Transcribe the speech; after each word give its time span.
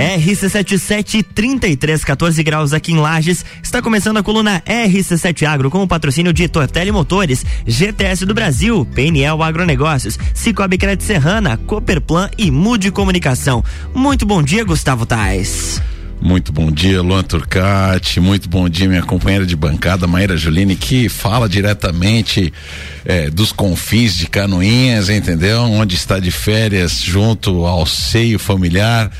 RC77 0.00 1.22
33, 1.34 2.02
14 2.02 2.42
graus 2.42 2.72
aqui 2.72 2.92
em 2.92 2.96
Lages. 2.96 3.44
Está 3.62 3.82
começando 3.82 4.16
a 4.16 4.22
coluna 4.22 4.62
RC7 4.66 5.46
Agro 5.46 5.70
com 5.70 5.82
o 5.82 5.86
patrocínio 5.86 6.32
de 6.32 6.48
Tortelli 6.48 6.90
Motores, 6.90 7.44
GTS 7.66 8.24
do 8.24 8.32
Brasil, 8.32 8.86
PNL 8.94 9.42
Agronegócios, 9.42 10.18
Cicobi 10.32 10.78
Crédito 10.78 11.04
Serrana, 11.04 11.58
Cooperplan 11.58 12.30
e 12.38 12.50
Mude 12.50 12.90
Comunicação. 12.90 13.62
Muito 13.94 14.24
bom 14.24 14.42
dia, 14.42 14.64
Gustavo 14.64 15.04
Tais. 15.04 15.82
Muito 16.22 16.52
bom 16.52 16.70
dia, 16.70 17.00
Luan 17.00 17.22
Turcati. 17.22 18.20
Muito 18.20 18.48
bom 18.48 18.68
dia, 18.68 18.88
minha 18.88 19.02
companheira 19.02 19.46
de 19.46 19.56
bancada, 19.56 20.06
Maíra 20.06 20.36
Juline, 20.36 20.76
que 20.76 21.08
fala 21.08 21.48
diretamente 21.48 22.52
é, 23.06 23.30
dos 23.30 23.52
confins 23.52 24.14
de 24.14 24.26
Canoinhas, 24.26 25.08
entendeu? 25.08 25.62
Onde 25.62 25.94
está 25.94 26.18
de 26.18 26.30
férias 26.30 27.00
junto 27.02 27.64
ao 27.66 27.86
seio 27.86 28.38
familiar. 28.38 29.10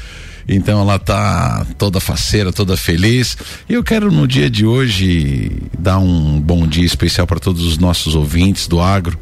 Então 0.53 0.81
ela 0.81 0.99
tá 0.99 1.65
toda 1.79 2.01
faceira, 2.01 2.53
toda 2.53 2.77
feliz. 2.77 3.37
E 3.69 3.75
eu 3.75 3.85
quero 3.85 4.11
no 4.11 4.27
dia 4.27 4.51
de 4.51 4.67
hoje 4.67 5.53
dar 5.79 6.01
um 6.01 6.41
bom 6.41 6.67
dia 6.67 6.85
especial 6.85 7.25
para 7.25 7.39
todos 7.39 7.65
os 7.65 7.79
nossos 7.79 8.17
ouvintes 8.17 8.67
do 8.67 8.81
agro. 8.81 9.17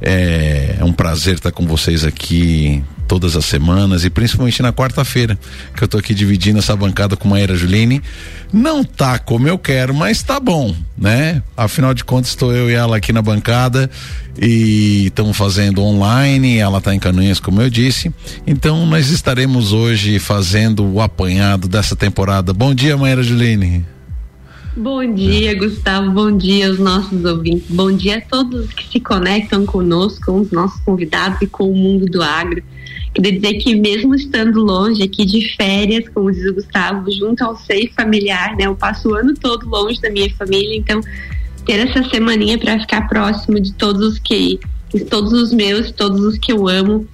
É, 0.00 0.76
é 0.80 0.84
um 0.84 0.92
prazer 0.94 1.34
estar 1.34 1.52
com 1.52 1.66
vocês 1.66 2.02
aqui 2.02 2.82
todas 3.10 3.34
as 3.34 3.44
semanas 3.44 4.04
e 4.04 4.08
principalmente 4.08 4.62
na 4.62 4.72
quarta-feira, 4.72 5.36
que 5.74 5.82
eu 5.82 5.88
tô 5.88 5.98
aqui 5.98 6.14
dividindo 6.14 6.60
essa 6.60 6.76
bancada 6.76 7.16
com 7.16 7.34
a 7.34 7.40
Era 7.40 7.56
Juline. 7.56 8.00
Não 8.52 8.84
tá 8.84 9.18
como 9.18 9.48
eu 9.48 9.58
quero, 9.58 9.92
mas 9.92 10.22
tá 10.22 10.38
bom, 10.38 10.72
né? 10.96 11.42
Afinal 11.56 11.92
de 11.92 12.04
contas, 12.04 12.30
estou 12.30 12.54
eu 12.54 12.70
e 12.70 12.74
ela 12.74 12.98
aqui 12.98 13.12
na 13.12 13.20
bancada 13.20 13.90
e 14.40 15.06
estamos 15.06 15.36
fazendo 15.36 15.82
online, 15.82 16.58
ela 16.58 16.80
tá 16.80 16.94
em 16.94 17.00
Canoinhas, 17.00 17.40
como 17.40 17.60
eu 17.60 17.68
disse. 17.68 18.14
Então 18.46 18.86
nós 18.86 19.10
estaremos 19.10 19.72
hoje 19.72 20.20
fazendo 20.20 20.84
o 20.84 21.00
apanhado 21.00 21.66
dessa 21.66 21.96
temporada. 21.96 22.52
Bom 22.52 22.72
dia, 22.72 22.96
Maíra 22.96 23.24
Juline. 23.24 23.84
Bom 24.76 25.12
dia, 25.12 25.58
Gustavo. 25.58 26.12
Bom 26.12 26.30
dia 26.36 26.68
aos 26.68 26.78
nossos 26.78 27.24
ouvintes. 27.24 27.66
Bom 27.68 27.90
dia 27.90 28.18
a 28.18 28.20
todos 28.20 28.72
que 28.72 28.86
se 28.88 29.00
conectam 29.00 29.66
conosco, 29.66 30.26
com 30.26 30.40
os 30.42 30.52
nossos 30.52 30.80
convidados 30.82 31.42
e 31.42 31.48
com 31.48 31.68
o 31.72 31.76
mundo 31.76 32.06
do 32.06 32.22
agro. 32.22 32.62
Queria 33.14 33.32
dizer 33.32 33.54
que 33.54 33.74
mesmo 33.74 34.14
estando 34.14 34.60
longe 34.60 35.02
aqui 35.02 35.24
de 35.26 35.54
férias, 35.56 36.08
como 36.08 36.30
diz 36.30 36.46
o 36.46 36.54
Gustavo, 36.54 37.10
junto 37.10 37.44
ao 37.44 37.56
seio 37.56 37.92
familiar, 37.94 38.56
né? 38.56 38.66
Eu 38.66 38.76
passo 38.76 39.08
o 39.08 39.14
ano 39.14 39.34
todo 39.34 39.68
longe 39.68 40.00
da 40.00 40.10
minha 40.10 40.30
família, 40.34 40.76
então 40.76 41.00
ter 41.66 41.86
essa 41.88 42.08
semaninha 42.08 42.56
para 42.56 42.78
ficar 42.78 43.08
próximo 43.08 43.60
de 43.60 43.72
todos 43.74 44.14
os 44.14 44.18
que, 44.18 44.60
todos 45.10 45.32
os 45.32 45.52
meus, 45.52 45.90
todos 45.90 46.20
os 46.20 46.38
que 46.38 46.52
eu 46.52 46.68
amo, 46.68 47.06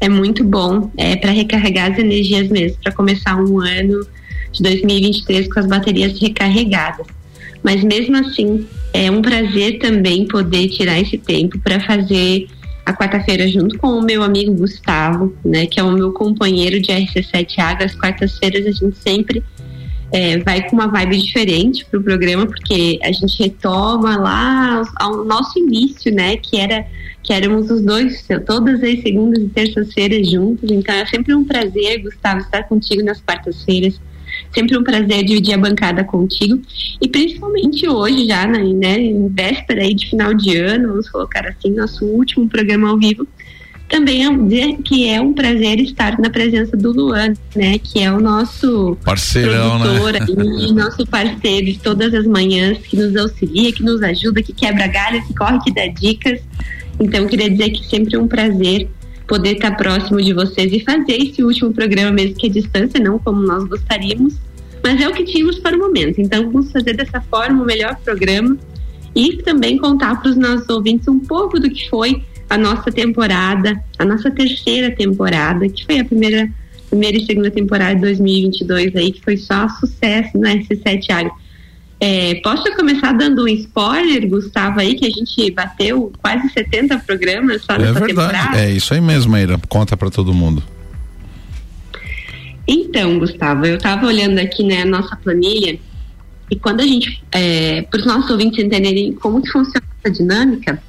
é 0.00 0.08
muito 0.08 0.44
bom, 0.44 0.90
é 0.96 1.16
para 1.16 1.30
recarregar 1.30 1.92
as 1.92 1.98
energias 1.98 2.48
mesmo, 2.48 2.76
para 2.82 2.92
começar 2.92 3.36
um 3.36 3.60
ano 3.60 4.06
de 4.52 4.62
2023 4.62 5.52
com 5.52 5.60
as 5.60 5.66
baterias 5.66 6.20
recarregadas. 6.20 7.06
Mas 7.62 7.82
mesmo 7.82 8.16
assim, 8.16 8.66
é 8.92 9.10
um 9.10 9.22
prazer 9.22 9.78
também 9.78 10.26
poder 10.26 10.68
tirar 10.68 11.00
esse 11.00 11.16
tempo 11.16 11.58
para 11.60 11.80
fazer 11.80 12.46
a 12.84 12.92
quarta-feira 12.92 13.48
junto 13.48 13.78
com 13.78 13.88
o 13.88 14.02
meu 14.02 14.22
amigo 14.22 14.52
Gustavo, 14.52 15.34
né, 15.44 15.66
que 15.66 15.80
é 15.80 15.82
o 15.82 15.92
meu 15.92 16.12
companheiro 16.12 16.80
de 16.80 16.92
RC7 16.92 17.58
Água. 17.58 17.86
As 17.86 17.94
quartas-feiras 17.94 18.66
a 18.66 18.70
gente 18.70 18.96
sempre 18.98 19.42
é, 20.12 20.38
vai 20.38 20.68
com 20.68 20.76
uma 20.76 20.86
vibe 20.88 21.18
diferente 21.18 21.84
pro 21.86 22.02
programa, 22.02 22.46
porque 22.46 22.98
a 23.02 23.10
gente 23.10 23.42
retoma 23.42 24.16
lá 24.16 24.82
ao 24.96 25.24
nosso 25.24 25.58
início, 25.58 26.14
né, 26.14 26.36
que 26.36 26.58
era 26.58 26.86
que 27.22 27.32
éramos 27.32 27.70
os 27.70 27.80
dois 27.80 28.26
todas 28.44 28.82
as 28.82 29.00
segundas 29.00 29.42
e 29.42 29.48
terças-feiras 29.48 30.30
juntos. 30.30 30.70
Então 30.70 30.94
é 30.94 31.06
sempre 31.06 31.34
um 31.34 31.42
prazer, 31.42 32.02
Gustavo, 32.02 32.40
estar 32.40 32.64
contigo 32.64 33.02
nas 33.02 33.18
quartas-feiras 33.22 33.98
Sempre 34.54 34.78
um 34.78 34.84
prazer 34.84 35.24
dividir 35.24 35.54
a 35.54 35.58
bancada 35.58 36.04
contigo. 36.04 36.60
E 37.00 37.08
principalmente 37.08 37.88
hoje, 37.88 38.26
já 38.26 38.46
né, 38.46 38.98
em 38.98 39.28
véspera 39.28 39.82
aí 39.82 39.94
de 39.94 40.08
final 40.10 40.32
de 40.32 40.56
ano, 40.56 40.88
vamos 40.88 41.08
colocar 41.08 41.46
assim, 41.46 41.70
nosso 41.70 42.04
último 42.04 42.48
programa 42.48 42.90
ao 42.90 42.98
vivo. 42.98 43.26
Também 43.88 44.24
é 44.24 44.36
dizer 44.36 44.76
que 44.82 45.08
é 45.08 45.20
um 45.20 45.34
prazer 45.34 45.78
estar 45.78 46.18
na 46.18 46.30
presença 46.30 46.76
do 46.76 46.90
Luan, 46.90 47.34
né? 47.54 47.78
Que 47.78 48.00
é 48.00 48.10
o 48.10 48.18
nosso 48.18 48.96
parceirão, 49.04 49.78
né? 49.78 49.84
produtor 49.84 50.12
né? 50.12 50.62
aí, 50.62 50.72
nosso 50.72 51.06
parceiro 51.06 51.66
de 51.66 51.78
todas 51.78 52.14
as 52.14 52.26
manhãs, 52.26 52.78
que 52.78 52.96
nos 52.96 53.14
auxilia, 53.14 53.72
que 53.72 53.82
nos 53.82 54.02
ajuda, 54.02 54.42
que 54.42 54.52
quebra 54.52 54.86
galhos, 54.86 55.26
que 55.26 55.34
corre, 55.34 55.58
que 55.60 55.72
dá 55.72 55.86
dicas. 55.86 56.40
Então, 56.98 57.26
queria 57.26 57.50
dizer 57.50 57.70
que 57.70 57.86
sempre 57.86 58.16
é 58.16 58.18
um 58.18 58.26
prazer 58.26 58.88
poder 59.26 59.52
estar 59.52 59.72
próximo 59.72 60.20
de 60.20 60.32
vocês 60.32 60.72
e 60.72 60.80
fazer 60.80 61.12
esse 61.12 61.42
último 61.42 61.72
programa 61.72 62.10
mesmo 62.10 62.36
que 62.36 62.46
a 62.46 62.50
distância, 62.50 63.00
não 63.00 63.18
como 63.18 63.42
nós 63.42 63.64
gostaríamos, 63.64 64.34
mas 64.84 65.00
é 65.00 65.08
o 65.08 65.14
que 65.14 65.24
tínhamos 65.24 65.58
para 65.58 65.74
o 65.74 65.78
momento. 65.78 66.20
Então 66.20 66.44
vamos 66.44 66.70
fazer 66.70 66.94
dessa 66.94 67.20
forma 67.22 67.62
o 67.62 67.66
melhor 67.66 67.96
programa 68.04 68.56
e 69.14 69.38
também 69.38 69.78
contar 69.78 70.20
para 70.20 70.30
os 70.30 70.36
nossos 70.36 70.68
ouvintes 70.68 71.08
um 71.08 71.18
pouco 71.18 71.58
do 71.58 71.70
que 71.70 71.88
foi 71.88 72.22
a 72.50 72.58
nossa 72.58 72.92
temporada, 72.92 73.82
a 73.98 74.04
nossa 74.04 74.30
terceira 74.30 74.94
temporada, 74.94 75.66
que 75.68 75.86
foi 75.86 76.00
a 76.00 76.04
primeira, 76.04 76.50
primeira 76.90 77.16
e 77.16 77.24
segunda 77.24 77.50
temporada 77.50 77.94
de 77.94 78.02
2022 78.02 78.94
aí, 78.94 79.12
que 79.12 79.22
foi 79.22 79.38
só 79.38 79.66
sucesso 79.80 80.36
no 80.36 80.46
S7 80.46 81.10
Agro. 81.10 81.32
É, 81.98 82.34
posso 82.42 82.64
começar 82.76 83.12
dando 83.12 83.44
um 83.44 83.48
spoiler, 83.48 84.28
Gustavo, 84.28 84.80
aí, 84.80 84.94
que 84.94 85.06
a 85.06 85.10
gente 85.10 85.50
bateu 85.52 86.12
quase 86.20 86.50
70 86.50 86.98
programas 86.98 87.62
só 87.62 87.74
é 87.74 87.78
nessa 87.78 87.92
verdade. 87.94 88.14
temporada? 88.14 88.60
É 88.60 88.70
isso 88.70 88.92
aí 88.92 89.00
mesmo, 89.00 89.32
Maíra. 89.32 89.58
Conta 89.68 89.96
para 89.96 90.10
todo 90.10 90.34
mundo. 90.34 90.62
Então, 92.66 93.18
Gustavo, 93.18 93.66
eu 93.66 93.76
estava 93.76 94.06
olhando 94.06 94.38
aqui 94.38 94.64
né, 94.64 94.82
a 94.82 94.86
nossa 94.86 95.16
planilha 95.16 95.78
e 96.50 96.56
quando 96.56 96.80
a 96.80 96.86
gente, 96.86 97.22
é, 97.32 97.82
para 97.82 98.00
os 98.00 98.06
nossos 98.06 98.30
ouvintes 98.30 98.62
entenderem 98.62 99.12
como 99.12 99.42
que 99.42 99.50
funciona 99.50 99.86
essa 100.02 100.14
dinâmica, 100.14 100.82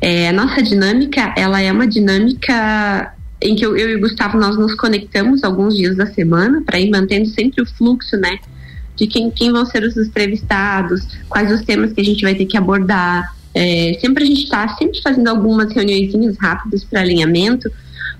é, 0.00 0.28
a 0.28 0.32
nossa 0.32 0.62
dinâmica, 0.62 1.34
ela 1.36 1.60
é 1.60 1.70
uma 1.70 1.86
dinâmica 1.86 3.14
em 3.40 3.54
que 3.54 3.64
eu, 3.64 3.76
eu 3.76 3.90
e 3.90 3.96
o 3.96 4.00
Gustavo 4.00 4.38
nós 4.38 4.56
nos 4.56 4.74
conectamos 4.74 5.44
alguns 5.44 5.76
dias 5.76 5.96
da 5.96 6.06
semana 6.06 6.62
para 6.64 6.78
ir 6.78 6.90
mantendo 6.90 7.28
sempre 7.28 7.62
o 7.62 7.66
fluxo, 7.66 8.16
né, 8.16 8.38
de 8.96 9.06
quem, 9.06 9.30
quem 9.30 9.50
vão 9.50 9.64
ser 9.64 9.82
os 9.82 9.96
entrevistados, 9.96 11.06
quais 11.28 11.50
os 11.52 11.62
temas 11.62 11.92
que 11.92 12.00
a 12.00 12.04
gente 12.04 12.22
vai 12.22 12.34
ter 12.34 12.44
que 12.44 12.56
abordar. 12.56 13.34
É, 13.54 13.98
sempre 14.00 14.24
a 14.24 14.26
gente 14.26 14.44
está 14.44 14.68
sempre 14.76 15.00
fazendo 15.02 15.28
algumas 15.28 15.72
reuniões 15.72 16.36
rápidas 16.38 16.84
para 16.84 17.00
alinhamento, 17.00 17.70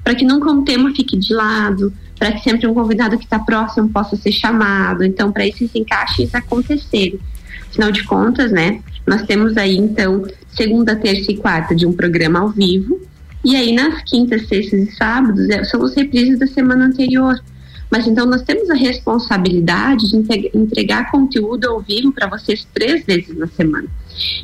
para 0.02 0.14
que 0.14 0.24
nunca 0.24 0.50
um 0.50 0.64
tema 0.64 0.92
fique 0.94 1.16
de 1.16 1.34
lado, 1.34 1.92
para 2.20 2.32
que 2.32 2.42
sempre 2.42 2.66
um 2.66 2.74
convidado 2.74 3.16
que 3.16 3.24
está 3.24 3.38
próximo 3.38 3.88
possa 3.88 4.14
ser 4.14 4.30
chamado. 4.30 5.02
Então, 5.02 5.32
para 5.32 5.46
esses 5.46 5.74
encaixes 5.74 6.34
acontecerem. 6.34 7.18
Afinal 7.70 7.90
de 7.90 8.04
contas, 8.04 8.52
né, 8.52 8.82
nós 9.06 9.22
temos 9.22 9.56
aí, 9.56 9.78
então, 9.78 10.26
segunda, 10.50 10.94
terça 10.94 11.32
e 11.32 11.38
quarta 11.38 11.74
de 11.74 11.86
um 11.86 11.94
programa 11.94 12.40
ao 12.40 12.50
vivo. 12.50 13.00
E 13.42 13.56
aí, 13.56 13.74
nas 13.74 14.02
quintas, 14.02 14.46
sextas 14.46 14.80
e 14.86 14.92
sábados, 14.92 15.48
é, 15.48 15.64
são 15.64 15.80
os 15.80 15.94
reprises 15.94 16.38
da 16.38 16.46
semana 16.46 16.84
anterior. 16.84 17.40
Mas 17.90 18.06
então 18.06 18.24
nós 18.24 18.42
temos 18.42 18.70
a 18.70 18.74
responsabilidade 18.74 20.10
de 20.10 20.48
entregar 20.54 21.10
conteúdo 21.10 21.68
ao 21.68 21.80
vivo 21.80 22.12
para 22.12 22.28
vocês 22.28 22.64
três 22.72 23.04
vezes 23.04 23.36
na 23.36 23.48
semana. 23.48 23.88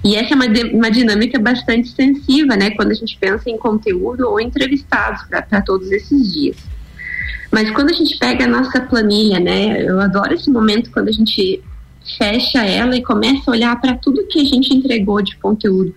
E 0.02 0.16
essa 0.16 0.32
é 0.32 0.34
uma, 0.34 0.46
uma 0.72 0.90
dinâmica 0.90 1.38
bastante 1.38 1.88
extensiva, 1.88 2.56
né? 2.56 2.70
Quando 2.70 2.90
a 2.90 2.94
gente 2.94 3.16
pensa 3.20 3.48
em 3.48 3.56
conteúdo 3.56 4.26
ou 4.26 4.40
entrevistados 4.40 5.22
para 5.28 5.62
todos 5.62 5.92
esses 5.92 6.32
dias. 6.32 6.56
Mas 7.50 7.70
quando 7.70 7.90
a 7.90 7.94
gente 7.94 8.18
pega 8.18 8.44
a 8.44 8.48
nossa 8.48 8.80
planilha, 8.80 9.40
né? 9.40 9.82
Eu 9.82 10.00
adoro 10.00 10.34
esse 10.34 10.50
momento 10.50 10.90
quando 10.90 11.08
a 11.08 11.12
gente 11.12 11.62
fecha 12.18 12.64
ela 12.64 12.96
e 12.96 13.02
começa 13.02 13.42
a 13.46 13.50
olhar 13.50 13.80
para 13.80 13.96
tudo 13.96 14.26
que 14.26 14.40
a 14.40 14.44
gente 14.44 14.74
entregou 14.74 15.20
de 15.22 15.36
conteúdo, 15.36 15.94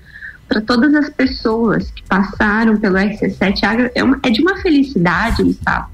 para 0.47 0.61
todas 0.61 0.93
as 0.95 1.09
pessoas 1.09 1.91
que 1.91 2.01
passaram 2.03 2.77
pelo 2.77 2.95
RC7 2.95 3.63
Agro, 3.63 3.91
é, 3.93 4.03
uma, 4.03 4.19
é 4.23 4.29
de 4.29 4.41
uma 4.41 4.57
felicidade, 4.57 5.43
Gustavo, 5.43 5.89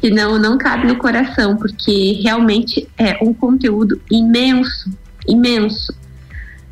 que 0.00 0.10
não, 0.10 0.38
não 0.38 0.56
cabe 0.56 0.86
no 0.86 0.96
coração, 0.96 1.56
porque 1.56 2.20
realmente 2.22 2.88
é 2.96 3.18
um 3.22 3.34
conteúdo 3.34 4.00
imenso, 4.10 4.90
imenso. 5.26 5.92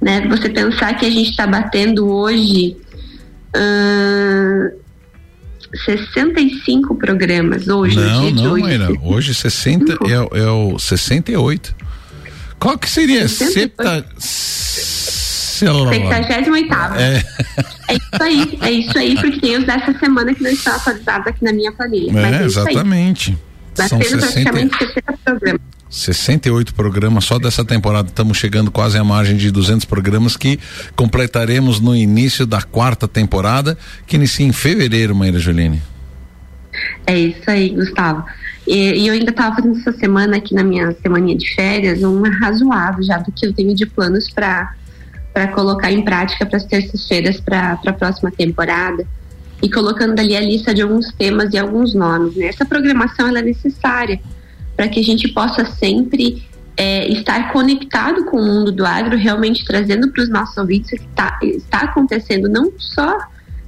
Né? 0.01 0.27
Você 0.29 0.49
pensar 0.49 0.95
que 0.97 1.05
a 1.05 1.11
gente 1.11 1.31
está 1.31 1.47
batendo 1.47 2.09
hoje. 2.09 2.77
Uh, 3.49 4.88
65 5.75 6.95
programas 6.95 7.69
hoje. 7.69 7.97
Não, 7.97 8.31
não, 8.31 8.53
hoje, 8.53 8.63
Mayra, 8.63 8.89
hoje 9.03 9.35
60 9.35 9.93
é, 9.93 10.41
é 10.41 10.47
o 10.51 10.79
68. 10.79 11.75
Qual 12.59 12.79
que 12.79 12.89
seria? 12.89 13.29
68. 13.29 13.53
Septa... 13.53 14.07
78 15.59 16.75
é. 16.97 17.25
é 17.89 17.95
isso 17.95 18.23
aí, 18.23 18.59
é 18.63 18.71
isso 18.71 18.99
aí, 18.99 19.15
porque 19.17 19.41
tem 19.41 19.57
os 19.57 19.65
dessa 19.65 19.93
semana 19.99 20.33
que 20.35 20.43
não 20.43 20.51
estão 20.51 20.75
atualizados 20.75 21.27
aqui 21.27 21.45
na 21.45 21.53
minha 21.53 21.73
planilha. 21.73 22.19
É, 22.19 22.43
é 22.43 22.45
exatamente. 22.45 23.37
São 23.75 23.99
60... 24.01 24.19
praticamente 24.19 24.79
60 24.79 25.03
programas. 25.25 25.61
68 25.91 26.75
programas 26.75 27.25
só 27.25 27.39
dessa 27.39 27.65
temporada. 27.65 28.09
Estamos 28.09 28.37
chegando 28.37 28.71
quase 28.71 28.99
à 28.99 29.05
margem 29.05 29.37
de 29.37 29.51
200 29.51 29.85
programas 29.85 30.37
que 30.37 30.59
completaremos 30.95 31.81
no 31.81 31.95
início 31.95 32.47
da 32.47 32.63
quarta 32.63 33.09
temporada, 33.09 33.77
que 34.07 34.17
inicia 34.17 34.47
em 34.47 34.53
fevereiro, 34.53 35.15
Maíra 35.15 35.39
Juline. 35.39 35.83
É 37.07 37.19
isso 37.19 37.51
aí, 37.51 37.71
Gustavo. 37.71 38.25
E, 38.67 39.03
e 39.03 39.07
eu 39.09 39.15
ainda 39.15 39.31
estava 39.31 39.57
fazendo 39.57 39.79
essa 39.79 39.93
semana 39.93 40.37
aqui 40.37 40.55
na 40.55 40.63
minha 40.63 40.95
semaninha 41.03 41.37
de 41.37 41.55
férias 41.55 42.03
um 42.03 42.23
razoável 42.39 43.03
já 43.03 43.19
do 43.19 43.33
que 43.33 43.47
eu 43.47 43.53
tenho 43.53 43.75
de 43.75 43.87
planos 43.87 44.31
para 44.31 44.75
para 45.33 45.49
colocar 45.49 45.93
em 45.93 46.03
prática 46.03 46.45
para 46.45 46.57
as 46.57 46.65
terças-feiras 46.65 47.39
para 47.39 47.79
a 47.87 47.93
próxima 47.93 48.31
temporada 48.31 49.07
e 49.63 49.71
colocando 49.71 50.19
ali 50.19 50.37
a 50.37 50.41
lista 50.41 50.75
de 50.75 50.83
alguns 50.83 51.13
temas 51.13 51.53
e 51.53 51.59
alguns 51.59 51.95
nomes. 51.95 52.35
Né? 52.35 52.47
Essa 52.47 52.65
programação 52.65 53.29
ela 53.29 53.39
é 53.39 53.43
necessária 53.43 54.21
para 54.79 54.89
que 54.89 55.01
a 55.01 55.03
gente 55.03 55.27
possa 55.27 55.65
sempre 55.65 56.41
é, 56.77 57.09
estar 57.09 57.53
conectado 57.53 58.25
com 58.27 58.37
o 58.37 58.47
mundo 58.47 58.71
do 58.71 58.87
agro, 58.87 59.17
realmente 59.17 59.65
trazendo 59.65 60.13
para 60.13 60.23
os 60.23 60.29
nossos 60.29 60.57
ouvintes 60.57 60.93
o 60.93 61.03
que 61.03 61.09
tá, 61.09 61.37
está 61.43 61.81
acontecendo 61.81 62.49
não 62.49 62.71
só 62.79 63.19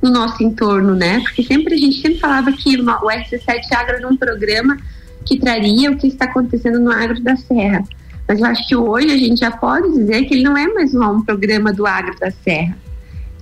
no 0.00 0.08
nosso 0.08 0.40
entorno, 0.44 0.94
né? 0.94 1.18
Porque 1.18 1.42
sempre 1.42 1.74
a 1.74 1.76
gente 1.76 2.00
sempre 2.00 2.20
falava 2.20 2.52
que 2.52 2.76
o 2.80 2.84
RC7 2.84 3.72
Agro 3.72 3.96
era 3.96 4.08
um 4.08 4.16
programa 4.16 4.76
que 5.26 5.36
traria 5.36 5.90
o 5.90 5.96
que 5.96 6.06
está 6.06 6.26
acontecendo 6.26 6.78
no 6.78 6.92
agro 6.92 7.20
da 7.20 7.34
Serra. 7.34 7.82
Mas 8.28 8.38
eu 8.38 8.46
acho 8.46 8.68
que 8.68 8.76
hoje 8.76 9.10
a 9.10 9.16
gente 9.16 9.40
já 9.40 9.50
pode 9.50 9.90
dizer 9.92 10.26
que 10.26 10.34
ele 10.34 10.44
não 10.44 10.56
é 10.56 10.68
mais 10.68 10.94
um, 10.94 11.02
um 11.02 11.24
programa 11.24 11.72
do 11.72 11.88
agro 11.88 12.16
da 12.20 12.30
Serra. 12.30 12.78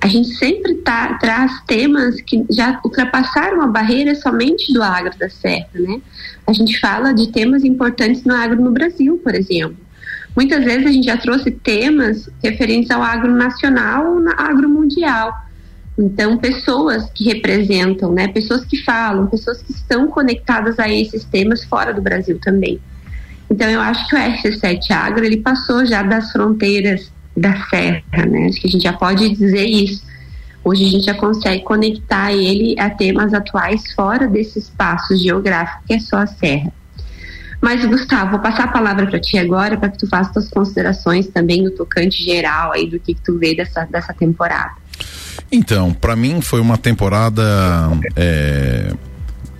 A 0.00 0.06
gente 0.06 0.28
sempre 0.36 0.74
tá, 0.76 1.18
traz 1.18 1.52
temas 1.66 2.18
que 2.22 2.46
já 2.50 2.80
ultrapassaram 2.82 3.60
a 3.60 3.66
barreira 3.66 4.14
somente 4.14 4.72
do 4.72 4.82
agro 4.82 5.12
da 5.18 5.28
Serra, 5.28 5.68
né? 5.74 6.00
A 6.48 6.52
gente 6.52 6.80
fala 6.80 7.12
de 7.12 7.28
temas 7.28 7.62
importantes 7.62 8.24
no 8.24 8.34
agro 8.34 8.60
no 8.60 8.70
Brasil, 8.70 9.20
por 9.22 9.34
exemplo. 9.34 9.76
Muitas 10.34 10.64
vezes 10.64 10.86
a 10.86 10.92
gente 10.92 11.04
já 11.04 11.16
trouxe 11.16 11.50
temas 11.50 12.28
referentes 12.42 12.90
ao 12.90 13.02
agro 13.02 13.34
nacional 13.34 14.14
ou 14.14 14.28
agro 14.36 14.68
mundial 14.68 15.32
então, 15.98 16.38
pessoas 16.38 17.10
que 17.10 17.24
representam, 17.24 18.12
né, 18.12 18.28
pessoas 18.28 18.64
que 18.64 18.80
falam, 18.84 19.26
pessoas 19.26 19.60
que 19.60 19.72
estão 19.72 20.06
conectadas 20.06 20.78
a 20.78 20.88
esses 20.88 21.24
temas 21.24 21.64
fora 21.64 21.92
do 21.92 22.00
Brasil 22.00 22.38
também. 22.40 22.80
Então, 23.50 23.68
eu 23.68 23.80
acho 23.80 24.06
que 24.08 24.14
o 24.14 24.18
RC7 24.18 24.90
Agro 24.92 25.24
ele 25.24 25.38
passou 25.38 25.84
já 25.84 26.02
das 26.02 26.30
fronteiras 26.30 27.10
da 27.36 27.56
serra, 27.68 28.26
né? 28.26 28.46
Acho 28.46 28.60
que 28.60 28.68
a 28.68 28.70
gente 28.70 28.82
já 28.82 28.92
pode 28.92 29.28
dizer 29.30 29.64
isso. 29.64 30.04
Hoje 30.68 30.84
a 30.84 30.88
gente 30.90 31.06
já 31.06 31.14
consegue 31.14 31.64
conectar 31.64 32.30
ele 32.30 32.78
a 32.78 32.90
temas 32.90 33.32
atuais 33.32 33.90
fora 33.94 34.28
desse 34.28 34.58
espaço 34.58 35.16
geográfico 35.16 35.82
que 35.86 35.94
é 35.94 35.98
só 35.98 36.18
a 36.18 36.26
serra. 36.26 36.70
Mas, 37.58 37.82
Gustavo, 37.86 38.32
vou 38.32 38.40
passar 38.40 38.64
a 38.64 38.68
palavra 38.68 39.06
para 39.06 39.18
ti 39.18 39.38
agora 39.38 39.78
para 39.78 39.88
que 39.88 39.96
tu 39.96 40.06
faça 40.06 40.30
suas 40.34 40.50
considerações 40.50 41.26
também 41.28 41.62
no 41.62 41.70
tocante 41.70 42.22
geral 42.22 42.72
aí 42.72 42.86
do 42.86 43.00
que, 43.00 43.14
que 43.14 43.22
tu 43.22 43.38
vê 43.38 43.54
dessa, 43.54 43.86
dessa 43.86 44.12
temporada. 44.12 44.72
Então, 45.50 45.94
para 45.94 46.14
mim 46.14 46.42
foi 46.42 46.60
uma 46.60 46.76
temporada 46.76 47.42
é, 48.14 48.92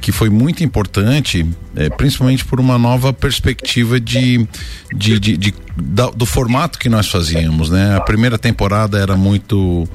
que 0.02 0.12
foi 0.12 0.28
muito 0.28 0.62
importante, 0.62 1.48
é, 1.74 1.88
principalmente 1.88 2.44
por 2.44 2.60
uma 2.60 2.76
nova 2.76 3.14
perspectiva 3.14 3.98
de, 3.98 4.46
de, 4.94 5.18
de, 5.18 5.36
de 5.38 5.54
da, 5.74 6.10
do 6.10 6.26
formato 6.26 6.78
que 6.78 6.90
nós 6.90 7.08
fazíamos, 7.08 7.70
né? 7.70 7.96
A 7.96 8.00
primeira 8.02 8.36
temporada 8.36 8.98
era 8.98 9.16
muito 9.16 9.88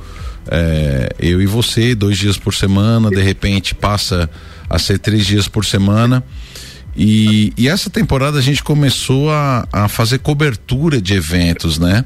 é, 0.50 1.10
eu 1.19 1.42
e 1.42 1.45
você, 1.45 1.95
dois 1.95 2.18
dias 2.18 2.38
por 2.38 2.54
semana, 2.54 3.10
de 3.10 3.22
repente 3.22 3.74
passa 3.74 4.30
a 4.69 4.80
ser 4.80 5.00
três 5.00 5.25
dias 5.25 5.48
por 5.48 5.66
semana. 5.66 6.24
E, 6.95 7.51
e, 7.57 7.68
essa 7.68 7.90
temporada 7.90 8.38
a 8.38 8.42
gente 8.42 8.63
começou 8.63 9.31
a, 9.31 9.68
a 9.72 9.88
fazer 9.88 10.19
cobertura 10.19 11.01
de 11.01 11.16
eventos, 11.16 11.80
né? 11.80 12.06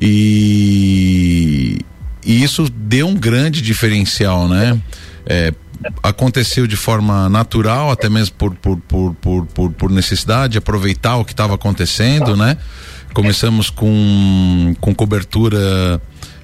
E, 0.00 1.78
e 2.24 2.42
isso 2.42 2.68
deu 2.68 3.08
um 3.08 3.16
grande 3.16 3.60
diferencial, 3.60 4.46
né? 4.46 4.80
É, 5.26 5.52
aconteceu 6.02 6.66
de 6.66 6.76
forma 6.76 7.28
natural, 7.28 7.90
até 7.90 8.08
mesmo 8.08 8.36
por, 8.36 8.54
por, 8.54 8.76
por, 8.76 9.14
por, 9.14 9.46
por, 9.46 9.72
por 9.72 9.90
necessidade, 9.90 10.56
aproveitar 10.56 11.16
o 11.16 11.24
que 11.24 11.32
estava 11.32 11.56
acontecendo, 11.56 12.36
né? 12.36 12.56
Começamos 13.12 13.68
com, 13.68 14.76
com 14.80 14.94
cobertura 14.94 16.00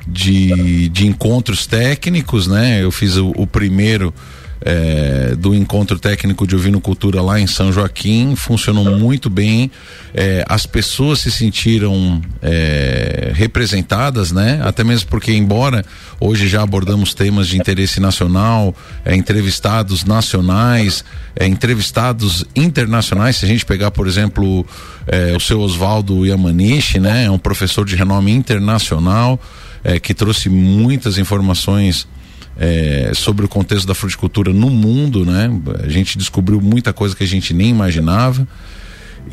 de, 0.06 0.88
de 0.88 1.06
encontros 1.06 1.66
técnicos, 1.66 2.46
né? 2.46 2.82
Eu 2.82 2.90
fiz 2.90 3.16
o, 3.16 3.32
o 3.36 3.46
primeiro 3.46 4.14
é, 4.60 5.34
do 5.36 5.54
encontro 5.54 5.98
técnico 5.98 6.46
de 6.46 6.56
ovinocultura 6.56 7.20
lá 7.20 7.38
em 7.38 7.46
São 7.46 7.72
Joaquim, 7.72 8.34
funcionou 8.34 8.98
muito 8.98 9.28
bem. 9.28 9.70
É, 10.14 10.44
as 10.48 10.66
pessoas 10.66 11.20
se 11.20 11.30
sentiram 11.30 12.20
é, 12.40 13.32
representadas, 13.34 14.32
né? 14.32 14.60
Até 14.64 14.82
mesmo 14.82 15.08
porque, 15.08 15.32
embora 15.32 15.84
hoje 16.18 16.48
já 16.48 16.62
abordamos 16.62 17.12
temas 17.12 17.48
de 17.48 17.58
interesse 17.58 18.00
nacional, 18.00 18.74
entrevistados 19.06 20.04
nacionais, 20.04 21.04
entrevistados 21.40 22.44
internacionais, 22.54 23.36
se 23.36 23.44
a 23.44 23.48
gente 23.48 23.64
pegar, 23.64 23.90
por 23.90 24.06
exemplo, 24.06 24.66
o 25.36 25.40
seu 25.40 25.60
Oswaldo 25.60 26.24
Yamanishi, 26.24 26.98
né? 26.98 27.24
É 27.24 27.30
um 27.30 27.38
professor 27.38 27.84
de 27.84 27.94
renome 27.94 28.32
internacional. 28.32 29.38
Que 30.00 30.12
trouxe 30.12 30.48
muitas 30.48 31.18
informações 31.18 32.06
é, 32.58 33.12
sobre 33.14 33.44
o 33.44 33.48
contexto 33.48 33.86
da 33.86 33.94
fruticultura 33.94 34.52
no 34.52 34.70
mundo, 34.70 35.24
né? 35.24 35.50
A 35.82 35.88
gente 35.88 36.16
descobriu 36.16 36.60
muita 36.60 36.92
coisa 36.92 37.14
que 37.14 37.22
a 37.22 37.26
gente 37.26 37.52
nem 37.52 37.70
imaginava. 37.70 38.46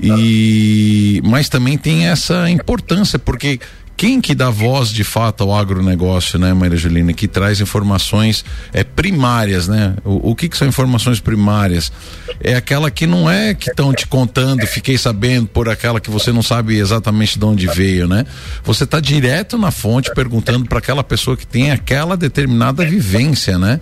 E 0.02 1.22
mas 1.24 1.50
também 1.50 1.78
tem 1.78 2.08
essa 2.08 2.50
importância 2.50 3.20
porque 3.20 3.60
quem 3.96 4.20
que 4.20 4.34
dá 4.34 4.50
voz 4.50 4.90
de 4.90 5.04
fato 5.04 5.44
ao 5.44 5.56
agronegócio, 5.56 6.40
né, 6.40 6.54
Maria 6.54 6.78
Julina, 6.78 7.14
que 7.14 7.28
traz 7.28 7.62
informações 7.62 8.44
é, 8.72 8.84
primárias, 8.84 9.68
né? 9.68 9.96
O, 10.04 10.32
o 10.32 10.36
que, 10.36 10.50
que 10.50 10.58
são 10.58 10.68
informações 10.68 11.20
primárias? 11.20 11.92
É 12.40 12.56
aquela 12.56 12.90
que 12.90 13.06
não 13.06 13.30
é 13.30 13.54
que 13.54 13.70
estão 13.70 13.94
te 13.94 14.08
contando, 14.08 14.66
fiquei 14.66 14.98
sabendo 14.98 15.48
por 15.48 15.70
aquela 15.70 16.00
que 16.00 16.10
você 16.10 16.32
não 16.32 16.42
sabe 16.42 16.78
exatamente 16.78 17.38
de 17.38 17.46
onde 17.46 17.68
veio, 17.68 18.08
né? 18.08 18.26
Você 18.64 18.84
está 18.84 19.00
direto 19.00 19.58
na 19.58 19.72
fonte 19.72 20.12
perguntando 20.14 20.66
para 20.66 20.80
aquela 20.80 21.04
pessoa 21.04 21.38
que 21.38 21.46
tem 21.46 21.72
aquela 21.72 22.18
determinada 22.18 22.86
vivência, 22.86 23.58
né? 23.58 23.80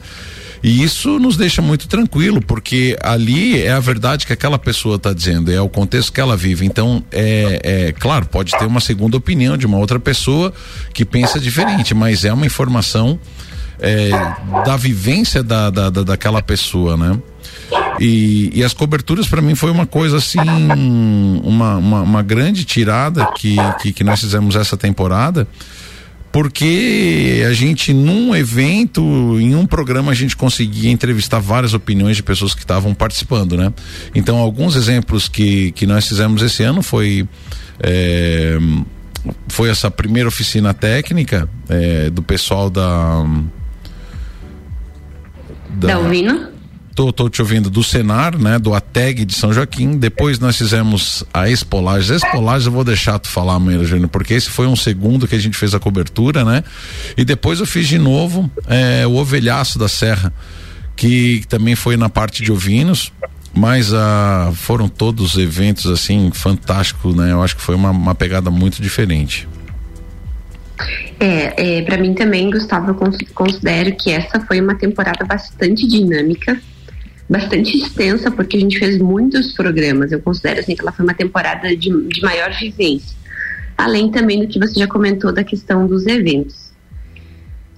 E 0.63 0.83
isso 0.83 1.17
nos 1.17 1.37
deixa 1.37 1.61
muito 1.61 1.87
tranquilo, 1.87 2.39
porque 2.39 2.95
ali 3.01 3.61
é 3.61 3.71
a 3.71 3.79
verdade 3.79 4.27
que 4.27 4.33
aquela 4.33 4.59
pessoa 4.59 4.97
está 4.97 5.11
dizendo, 5.11 5.51
é 5.51 5.59
o 5.59 5.67
contexto 5.67 6.13
que 6.13 6.21
ela 6.21 6.37
vive. 6.37 6.65
Então, 6.65 7.03
é, 7.11 7.61
é 7.63 7.91
claro, 7.93 8.27
pode 8.27 8.51
ter 8.51 8.65
uma 8.65 8.79
segunda 8.79 9.17
opinião 9.17 9.57
de 9.57 9.65
uma 9.65 9.77
outra 9.77 9.99
pessoa 9.99 10.53
que 10.93 11.03
pensa 11.03 11.39
diferente, 11.39 11.95
mas 11.95 12.23
é 12.25 12.31
uma 12.31 12.45
informação 12.45 13.19
é, 13.79 14.11
da 14.63 14.77
vivência 14.77 15.41
da, 15.41 15.71
da, 15.71 15.89
da, 15.89 16.03
daquela 16.03 16.41
pessoa, 16.41 16.95
né? 16.95 17.17
E, 17.99 18.51
e 18.53 18.63
as 18.63 18.73
coberturas 18.73 19.27
para 19.27 19.41
mim 19.41 19.55
foi 19.55 19.71
uma 19.71 19.85
coisa 19.85 20.17
assim, 20.17 20.39
uma, 21.43 21.77
uma, 21.77 22.01
uma 22.01 22.21
grande 22.21 22.65
tirada 22.65 23.25
que, 23.38 23.55
que, 23.81 23.93
que 23.93 24.03
nós 24.03 24.19
fizemos 24.19 24.55
essa 24.55 24.77
temporada 24.77 25.47
porque 26.31 27.43
a 27.47 27.53
gente 27.53 27.93
num 27.93 28.35
evento, 28.35 29.01
em 29.39 29.53
um 29.55 29.65
programa 29.65 30.11
a 30.11 30.15
gente 30.15 30.35
conseguia 30.38 30.89
entrevistar 30.89 31.39
várias 31.39 31.73
opiniões 31.73 32.15
de 32.15 32.23
pessoas 32.23 32.53
que 32.53 32.61
estavam 32.61 32.93
participando, 32.93 33.57
né? 33.57 33.73
Então 34.15 34.38
alguns 34.38 34.75
exemplos 34.75 35.27
que, 35.27 35.71
que 35.73 35.85
nós 35.85 36.07
fizemos 36.07 36.41
esse 36.41 36.63
ano 36.63 36.81
foi 36.81 37.27
é, 37.79 38.57
foi 39.50 39.69
essa 39.69 39.91
primeira 39.91 40.29
oficina 40.29 40.73
técnica 40.73 41.50
é, 41.67 42.09
do 42.09 42.23
pessoal 42.23 42.69
da 42.69 43.25
da, 45.69 45.88
da 45.88 46.50
Tô, 47.01 47.12
tô 47.12 47.27
te 47.27 47.41
ouvindo 47.41 47.67
do 47.67 47.84
Senar, 47.84 48.38
né? 48.38 48.60
Do 48.60 48.75
ATEG 48.75 49.25
de 49.25 49.34
São 49.34 49.51
Joaquim. 49.51 49.98
Depois 49.98 50.38
nós 50.38 50.55
fizemos 50.55 51.24
a 51.34 51.50
Espolagens. 51.50 52.12
A 52.12 52.27
Espolagens 52.27 52.67
eu 52.67 52.72
vou 52.72 52.84
deixar 52.84 53.17
tu 53.17 53.27
falar, 53.27 53.58
Maíra 53.58 53.84
Júnior, 53.84 54.08
porque 54.08 54.36
esse 54.36 54.51
foi 54.51 54.67
um 54.67 54.75
segundo 54.75 55.27
que 55.27 55.34
a 55.34 55.39
gente 55.39 55.58
fez 55.58 55.74
a 55.74 55.79
cobertura, 55.79 56.46
né? 56.46 56.63
E 57.17 57.25
depois 57.25 57.60
eu 57.60 57.65
fiz 57.65 57.88
de 57.88 57.98
novo 57.98 58.51
é, 58.67 59.08
o 59.08 59.15
Ovelhaço 59.15 59.79
da 59.79 59.88
Serra, 59.88 60.31
que 60.96 61.43
também 61.50 61.74
foi 61.74 61.98
na 61.98 62.08
parte 62.08 62.43
de 62.43 62.51
ovinos. 62.51 63.12
Mas 63.51 63.91
ah, 63.91 64.51
foram 64.53 64.88
todos 64.88 65.39
eventos 65.39 65.88
assim 65.88 66.29
fantásticos, 66.31 67.15
né? 67.15 67.31
Eu 67.31 67.41
acho 67.41 67.55
que 67.55 67.63
foi 67.63 67.74
uma, 67.74 67.89
uma 67.89 68.13
pegada 68.13 68.51
muito 68.51 68.79
diferente. 68.79 69.50
É, 71.20 71.79
é 71.79 71.81
para 71.81 71.98
mim 71.98 72.13
também, 72.13 72.51
Gustavo, 72.51 72.91
eu 72.91 73.25
considero 73.34 73.96
que 73.96 74.12
essa 74.12 74.39
foi 74.41 74.62
uma 74.62 74.75
temporada 74.75 75.25
bastante 75.25 75.88
dinâmica 75.88 76.62
bastante 77.31 77.77
extensa, 77.77 78.29
porque 78.29 78.57
a 78.57 78.59
gente 78.59 78.77
fez 78.77 78.97
muitos 78.97 79.53
programas. 79.53 80.11
Eu 80.11 80.19
considero 80.19 80.59
assim 80.59 80.75
que 80.75 80.81
ela 80.81 80.91
foi 80.91 81.05
uma 81.05 81.13
temporada 81.13 81.73
de, 81.75 81.89
de 82.07 82.21
maior 82.21 82.51
vivência. 82.51 83.15
Além 83.77 84.11
também 84.11 84.41
do 84.41 84.47
que 84.47 84.59
você 84.59 84.77
já 84.77 84.85
comentou 84.85 85.31
da 85.31 85.41
questão 85.41 85.88
dos 85.88 86.05
eventos. 86.05 86.71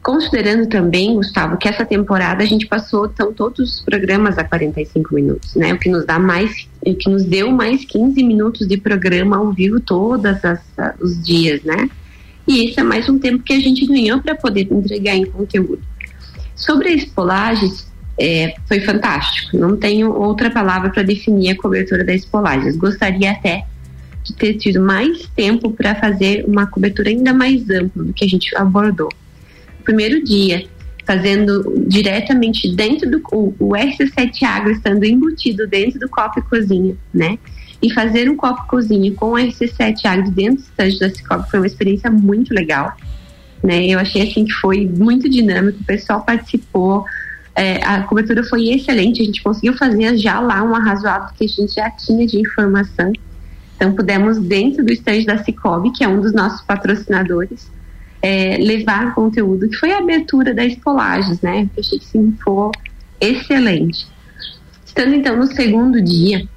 Considerando 0.02 0.68
também, 0.68 1.14
Gustavo, 1.14 1.56
que 1.56 1.68
essa 1.68 1.86
temporada 1.86 2.44
a 2.44 2.48
gente 2.48 2.66
passou 2.66 3.06
então, 3.06 3.32
todos 3.32 3.76
os 3.76 3.82
programas 3.82 4.38
a 4.40 4.44
45 4.44 5.14
minutos, 5.14 5.56
né? 5.56 5.72
O 5.72 5.78
que 5.78 5.88
nos 5.88 6.04
dá 6.04 6.18
mais, 6.18 6.68
o 6.86 6.96
que 6.96 7.10
nos 7.10 7.24
deu 7.24 7.52
mais 7.52 7.86
15 7.86 8.22
minutos 8.24 8.68
de 8.68 8.76
programa 8.76 9.38
ao 9.38 9.54
vivo 9.54 9.80
todos 9.80 10.42
os 11.00 11.24
dias, 11.24 11.64
né? 11.64 11.90
E 12.46 12.66
esse 12.66 12.80
é 12.80 12.84
mais 12.84 13.08
um 13.08 13.18
tempo 13.18 13.44
que 13.44 13.54
a 13.54 13.60
gente 13.60 13.86
ganhou 13.86 14.20
para 14.20 14.36
poder 14.36 14.68
entregar 14.70 15.16
em 15.16 15.26
conteúdo. 15.26 15.82
Sobre 16.54 16.90
a 16.90 16.94
Espolages, 16.94 17.93
é, 18.20 18.54
foi 18.68 18.80
fantástico. 18.82 19.58
Não 19.58 19.76
tenho 19.76 20.12
outra 20.12 20.50
palavra 20.50 20.90
para 20.90 21.04
definir 21.04 21.52
a 21.52 21.58
cobertura 21.58 22.04
da 22.04 22.14
Espolagens. 22.14 22.76
Gostaria 22.76 23.32
até 23.32 23.66
de 24.24 24.34
ter 24.34 24.54
tido 24.56 24.82
mais 24.82 25.28
tempo 25.36 25.72
para 25.72 25.96
fazer 25.96 26.46
uma 26.48 26.66
cobertura 26.66 27.10
ainda 27.10 27.34
mais 27.34 27.70
ampla 27.70 28.04
do 28.04 28.14
que 28.14 28.24
a 28.24 28.28
gente 28.28 28.56
abordou. 28.56 29.10
Primeiro 29.84 30.24
dia, 30.24 30.66
fazendo 31.06 31.86
diretamente 31.88 32.74
dentro 32.74 33.10
do 33.10 33.22
o, 33.32 33.54
o 33.60 33.70
RC7 33.72 34.44
Agro 34.44 34.72
estando 34.72 35.04
embutido 35.04 35.68
dentro 35.68 36.00
do 36.00 36.10
copo 36.10 36.40
e 36.40 36.44
cozinha, 36.44 36.96
né? 37.14 37.38
E 37.82 37.92
fazer 37.92 38.30
um 38.30 38.38
copo 38.38 38.66
cozinha 38.68 39.12
com 39.14 39.32
o 39.32 39.34
RC7 39.34 40.06
Agro 40.06 40.32
dentro 40.32 40.56
do 40.56 40.62
estande 40.62 41.00
da 41.00 41.10
Cicobi 41.10 41.50
foi 41.50 41.60
uma 41.60 41.68
experiência 41.68 42.10
muito 42.10 42.54
legal, 42.54 42.96
né? 43.62 43.86
Eu 43.86 44.00
achei 44.00 44.22
assim 44.22 44.46
que 44.46 44.54
foi 44.54 44.88
muito 44.88 45.30
dinâmico, 45.30 45.80
o 45.82 45.86
pessoal 45.86 46.24
participou, 46.24 47.06
é, 47.56 47.84
a 47.84 48.04
cobertura 48.04 48.44
foi 48.44 48.70
excelente, 48.70 49.22
a 49.22 49.26
gente 49.26 49.44
conseguiu 49.44 49.74
fazer 49.78 50.18
já 50.18 50.40
lá 50.40 50.64
um 50.64 50.74
arrazoado 50.76 51.34
que 51.36 51.46
a 51.46 51.48
gente 51.48 51.74
já 51.74 51.90
tinha 51.92 52.26
de 52.26 52.40
informação. 52.40 53.12
Então 53.76 53.94
pudemos 53.94 54.40
dentro 54.40 54.84
do 54.84 54.92
estande 54.92 55.26
da 55.26 55.44
Cicobi, 55.44 55.92
que 55.92 56.04
é 56.04 56.08
um 56.08 56.20
dos 56.20 56.34
nossos 56.34 56.62
patrocinadores, 56.62 57.72
é, 58.22 58.58
levar 58.58 59.14
conteúdo, 59.14 59.68
que 59.70 59.76
foi 59.76 59.92
a 59.92 60.00
abertura 60.00 60.54
da 60.54 60.66
Espolages, 60.66 61.42
né? 61.42 61.70
Eu 61.76 61.82
achei 61.82 62.00
que 62.00 62.06
sim, 62.06 62.36
foi 62.44 62.72
excelente. 63.20 64.08
Estando 64.86 65.14
então 65.16 65.36
no 65.36 65.46
segundo 65.48 66.02
dia, 66.02 66.48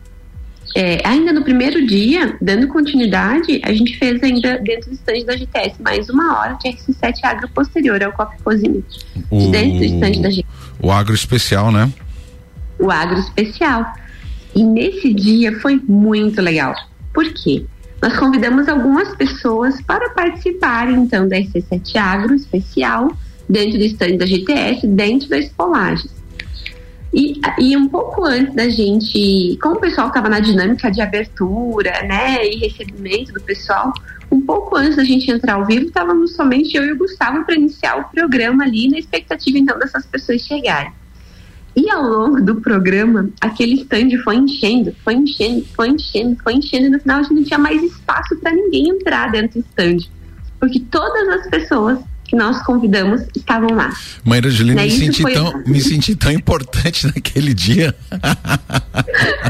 é, 0.76 1.00
ainda 1.08 1.32
no 1.32 1.42
primeiro 1.42 1.86
dia, 1.86 2.36
dando 2.38 2.68
continuidade, 2.68 3.62
a 3.64 3.72
gente 3.72 3.96
fez 3.96 4.22
ainda 4.22 4.58
dentro 4.58 4.90
do 4.90 4.94
estande 4.94 5.24
da 5.24 5.34
GTS 5.34 5.80
mais 5.80 6.10
uma 6.10 6.38
hora 6.38 6.58
de 6.62 6.68
RC7 6.68 7.14
Agro 7.22 7.48
posterior 7.48 8.02
ao 8.02 8.12
Copo 8.12 8.34
Cozinha. 8.44 8.82
O, 9.30 9.50
dentro 9.50 9.78
do 9.78 9.84
estande 9.84 10.20
da 10.20 10.28
GTS. 10.28 10.46
O 10.78 10.90
agro 10.90 11.14
especial, 11.14 11.72
né? 11.72 11.90
O 12.78 12.90
agro 12.90 13.18
especial. 13.18 13.90
E 14.54 14.62
nesse 14.62 15.14
dia 15.14 15.58
foi 15.60 15.80
muito 15.88 16.42
legal. 16.42 16.74
Por 17.14 17.32
quê? 17.32 17.64
Nós 18.02 18.14
convidamos 18.18 18.68
algumas 18.68 19.16
pessoas 19.16 19.80
para 19.80 20.10
participarem 20.10 20.96
então 20.96 21.26
da 21.26 21.38
EC7 21.38 21.96
Agro 21.96 22.34
especial 22.34 23.16
dentro 23.48 23.78
do 23.78 23.84
stand 23.84 24.18
da 24.18 24.26
GTS, 24.26 24.86
dentro 24.86 25.26
das 25.30 25.46
Espolagens. 25.46 26.14
E, 27.16 27.40
e 27.58 27.74
um 27.74 27.88
pouco 27.88 28.26
antes 28.26 28.54
da 28.54 28.68
gente, 28.68 29.58
como 29.62 29.76
o 29.76 29.80
pessoal 29.80 30.08
estava 30.08 30.28
na 30.28 30.38
dinâmica 30.38 30.90
de 30.90 31.00
abertura, 31.00 32.02
né, 32.02 32.46
e 32.46 32.56
recebimento 32.56 33.32
do 33.32 33.40
pessoal, 33.40 33.90
um 34.30 34.42
pouco 34.42 34.76
antes 34.76 34.96
da 34.96 35.04
gente 35.04 35.30
entrar 35.30 35.54
ao 35.54 35.64
vivo, 35.64 35.86
estávamos 35.86 36.36
somente 36.36 36.76
eu 36.76 36.84
e 36.84 36.92
o 36.92 36.98
Gustavo 36.98 37.42
para 37.46 37.54
iniciar 37.54 37.96
o 37.96 38.04
programa 38.10 38.64
ali, 38.64 38.90
na 38.90 38.98
expectativa 38.98 39.56
então 39.56 39.78
dessas 39.78 40.04
pessoas 40.04 40.42
chegarem. 40.42 40.92
E 41.74 41.88
ao 41.88 42.02
longo 42.02 42.42
do 42.42 42.60
programa, 42.60 43.30
aquele 43.40 43.76
stand 43.76 44.22
foi 44.22 44.36
enchendo, 44.36 44.94
foi 45.02 45.14
enchendo, 45.14 45.64
foi 45.74 45.88
enchendo, 45.88 46.36
foi 46.42 46.52
enchendo, 46.52 46.86
e 46.86 46.90
no 46.90 47.00
final 47.00 47.20
a 47.20 47.22
gente 47.22 47.34
não 47.34 47.44
tinha 47.44 47.58
mais 47.58 47.82
espaço 47.82 48.36
para 48.36 48.52
ninguém 48.52 48.90
entrar 48.90 49.30
dentro 49.32 49.62
do 49.62 49.66
stand. 49.70 50.10
Porque 50.60 50.80
todas 50.80 51.28
as 51.28 51.48
pessoas 51.48 51.98
que 52.26 52.36
nós 52.36 52.62
convidamos 52.62 53.22
estavam 53.34 53.70
lá. 53.70 53.90
Maíra 54.24 54.50
Juliana, 54.50 54.82
né? 54.82 54.86
me, 54.86 54.92
senti 54.92 55.22
tão, 55.22 55.62
me 55.66 55.80
senti 55.80 56.16
tão 56.16 56.32
importante 56.32 57.06
naquele 57.14 57.54
dia. 57.54 57.94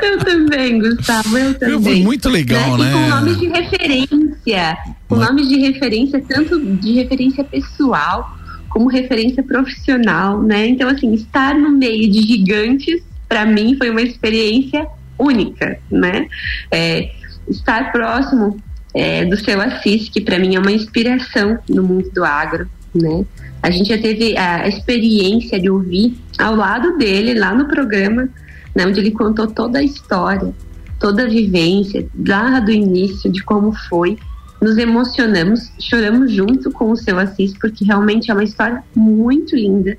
eu 0.03 0.19
também, 0.19 0.79
Gustavo, 0.79 1.39
eu 1.39 1.55
também. 1.55 1.83
Foi 1.83 2.01
muito 2.03 2.29
legal, 2.29 2.77
né? 2.77 2.85
né? 2.85 2.93
com 2.93 3.09
nomes 3.09 3.39
de 3.39 3.49
referência, 3.49 4.79
com 5.09 5.17
nomes 5.17 5.49
de 5.49 5.59
referência, 5.59 6.23
tanto 6.29 6.61
de 6.77 6.93
referência 6.93 7.43
pessoal, 7.45 8.37
como 8.69 8.89
referência 8.89 9.43
profissional, 9.43 10.43
né? 10.43 10.67
Então, 10.69 10.89
assim, 10.89 11.15
estar 11.15 11.55
no 11.55 11.71
meio 11.71 12.11
de 12.11 12.23
gigantes, 12.23 13.03
para 13.29 13.47
mim, 13.47 13.75
foi 13.77 13.91
uma 13.91 14.03
experiência 14.03 14.87
única, 15.19 15.79
né? 15.91 16.27
É, 16.71 17.11
estar 17.49 17.91
próximo 17.91 18.59
é, 18.97 19.27
do 19.27 19.37
seu 19.37 19.61
Assis, 19.61 20.09
que 20.09 20.23
para 20.23 20.39
mim 20.39 20.57
é 20.57 20.59
uma 20.59 20.73
inspiração 20.73 21.59
no 21.69 21.83
mundo 21.83 22.11
do 22.11 22.25
agro, 22.25 22.67
né? 22.95 23.27
A 23.63 23.71
gente 23.71 23.91
já 23.91 23.99
teve 23.99 24.37
a 24.39 24.67
experiência 24.67 25.61
de 25.61 25.69
ouvir 25.69 26.17
ao 26.39 26.57
lado 26.57 26.97
dele, 26.97 27.35
lá 27.35 27.55
no 27.55 27.67
programa, 27.67 28.27
né, 28.75 28.87
onde 28.87 28.99
ele 28.99 29.11
contou 29.11 29.49
toda 29.49 29.81
a 29.81 29.83
história, 29.83 30.55
toda 30.99 31.25
a 31.25 31.29
vivência, 31.29 32.09
lá 32.27 32.59
do 32.59 32.71
início, 32.71 33.31
de 33.31 33.43
como 33.43 33.73
foi 33.73 34.17
nos 34.63 34.79
emocionamos, 34.79 35.71
choramos 35.79 36.33
junto 36.33 36.71
com 36.71 36.91
o 36.91 36.97
seu 36.97 37.19
Assis, 37.19 37.53
porque 37.59 37.85
realmente 37.85 38.31
é 38.31 38.35
uma 38.35 38.45
história 38.45 38.83
muito 38.95 39.55
linda. 39.55 39.99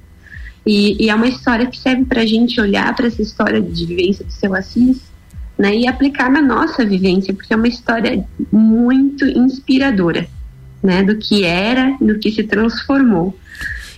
E, 0.66 1.06
e 1.06 1.10
é 1.10 1.16
uma 1.16 1.28
história 1.28 1.68
que 1.68 1.78
serve 1.78 2.06
para 2.06 2.22
a 2.22 2.26
gente 2.26 2.60
olhar 2.60 2.96
para 2.96 3.06
essa 3.06 3.22
história 3.22 3.62
de 3.62 3.86
vivência 3.86 4.26
do 4.26 4.32
seu 4.32 4.56
Assis 4.56 5.00
né, 5.58 5.76
e 5.76 5.88
aplicar 5.88 6.30
na 6.30 6.42
nossa 6.42 6.86
vivência, 6.86 7.34
porque 7.34 7.54
é 7.54 7.58
uma 7.58 7.68
história 7.68 8.24
muito 8.52 9.26
inspiradora 9.26 10.28
né, 10.84 11.04
do 11.04 11.18
que 11.18 11.44
era, 11.44 11.98
do 12.00 12.20
que 12.20 12.32
se 12.32 12.44
transformou. 12.44 13.38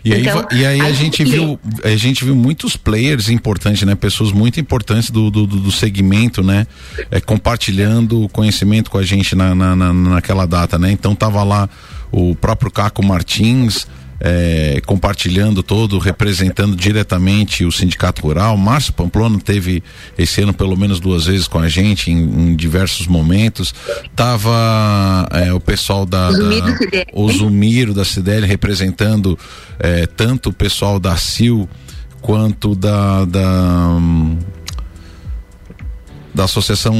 E 0.04 0.14
aí, 0.14 0.22
então, 0.22 0.48
e 0.52 0.66
aí 0.66 0.80
a, 0.80 0.92
gente 0.92 1.24
viu 1.26 1.60
a 1.84 1.90
gente 1.90 2.24
viu 2.24 2.34
muitos 2.34 2.78
players 2.78 3.28
importantes, 3.28 3.84
né? 3.84 3.96
Pessoas 3.96 4.32
muito 4.32 4.58
importantes 4.58 5.12
do, 5.12 5.30
do, 5.30 5.46
do 5.46 5.72
segmento, 5.72 6.42
né? 6.42 6.66
É, 7.12 7.20
compartilhando 7.20 8.30
conhecimento 8.30 8.90
com 8.90 8.98
a 8.98 9.04
gente 9.04 9.36
na, 9.36 9.54
na, 9.54 9.76
na, 9.76 9.94
naquela 9.94 10.46
data, 10.46 10.80
né? 10.80 10.90
Então 10.90 11.14
tava 11.14 11.44
lá 11.44 11.70
o 12.12 12.34
próprio 12.34 12.72
Caco 12.72 13.04
Martins, 13.04 13.86
é, 14.20 14.82
compartilhando 14.86 15.64
todo, 15.64 15.98
representando 15.98 16.76
diretamente 16.76 17.64
o 17.66 17.72
Sindicato 17.72 18.22
Rural. 18.22 18.58
Márcio 18.58 18.94
Pamplona 18.94 19.40
teve 19.40 19.84
esse 20.18 20.42
ano 20.42 20.54
pelo 20.54 20.78
menos 20.78 21.00
duas 21.00 21.26
vezes 21.26 21.48
com 21.48 21.60
a 21.60 21.70
gente 21.70 22.12
em, 22.12 22.18
em 22.18 22.56
diversos 22.56 23.08
momentos. 23.08 23.74
Tava 24.16 25.28
é, 25.32 25.54
o 25.54 25.60
pessoal 25.60 26.06
da, 26.06 26.30
da 26.32 26.38
o 27.14 27.32
Zumiro 27.32 27.94
da 27.94 28.04
CDL 28.04 28.46
representando 28.46 29.38
é, 29.80 30.06
tanto 30.06 30.50
o 30.50 30.54
pessoal 30.54 31.00
da 31.00 31.16
CIL 31.16 31.70
quanto 32.22 32.76
da, 32.76 33.26
da 33.26 33.98
da 36.34 36.44
associação 36.46 36.96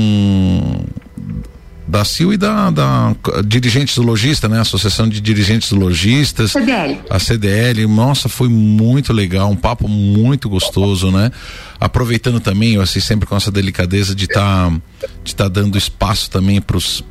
da 1.90 2.06
CIL 2.06 2.34
e 2.34 2.38
da, 2.38 2.70
da 2.70 3.16
dirigentes 3.44 3.96
do 3.96 4.04
lojista, 4.04 4.48
né? 4.48 4.60
Associação 4.60 5.10
de 5.10 5.20
Dirigentes 5.20 5.72
Logistas. 5.72 6.52
CDL. 6.52 7.00
A 7.10 7.18
CDL. 7.18 7.88
Nossa, 7.88 8.30
foi 8.30 8.48
muito 8.48 9.12
legal, 9.12 9.50
um 9.50 9.56
papo 9.56 9.88
muito 9.88 10.48
gostoso, 10.48 11.10
né? 11.10 11.32
Aproveitando 11.80 12.40
também, 12.40 12.76
eu 12.76 12.82
assim, 12.82 13.00
sempre 13.00 13.28
com 13.28 13.36
essa 13.36 13.52
delicadeza 13.52 14.14
de 14.14 14.26
estar 14.26 14.70
tá, 14.70 15.08
de 15.24 15.36
tá 15.36 15.48
dando 15.48 15.78
espaço 15.78 16.30
também 16.30 16.62
para 16.62 16.78
os 16.78 17.02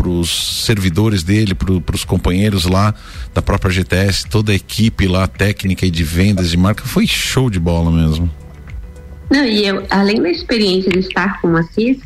para 0.00 0.08
os 0.08 0.64
servidores 0.64 1.22
dele, 1.22 1.54
para 1.54 1.94
os 1.94 2.04
companheiros 2.04 2.64
lá 2.64 2.94
da 3.34 3.42
própria 3.42 3.70
GTS, 3.70 4.26
toda 4.28 4.50
a 4.50 4.54
equipe 4.54 5.06
lá, 5.06 5.26
técnica 5.26 5.84
e 5.84 5.90
de 5.90 6.02
vendas 6.02 6.50
de 6.50 6.56
marca, 6.56 6.82
foi 6.86 7.06
show 7.06 7.50
de 7.50 7.60
bola 7.60 7.90
mesmo. 7.90 8.30
Não, 9.30 9.44
e 9.44 9.66
eu, 9.66 9.84
além 9.90 10.22
da 10.22 10.30
experiência 10.30 10.90
de 10.90 11.00
estar 11.00 11.38
com 11.42 11.48
o 11.48 11.56
Assis, 11.58 11.98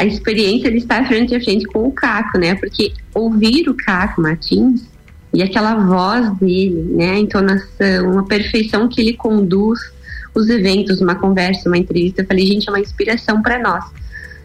a 0.00 0.04
experiência 0.06 0.70
de 0.70 0.78
estar 0.78 1.06
frente 1.06 1.34
a 1.34 1.40
frente 1.42 1.66
com 1.66 1.86
o 1.86 1.92
Caco, 1.92 2.38
né? 2.38 2.54
Porque 2.54 2.94
ouvir 3.14 3.68
o 3.68 3.74
Caco 3.74 4.22
Martins 4.22 4.88
e 5.30 5.42
aquela 5.42 5.74
voz 5.74 6.34
dele, 6.38 6.94
né? 6.96 7.10
A 7.10 7.18
entonação, 7.18 8.18
a 8.18 8.22
perfeição 8.22 8.88
que 8.88 8.98
ele 8.98 9.12
conduz 9.12 9.78
os 10.34 10.48
eventos, 10.48 11.02
uma 11.02 11.16
conversa, 11.16 11.68
uma 11.68 11.76
entrevista, 11.76 12.22
eu 12.22 12.26
falei, 12.26 12.46
gente, 12.46 12.66
é 12.66 12.72
uma 12.72 12.80
inspiração 12.80 13.42
para 13.42 13.58
nós. 13.58 13.84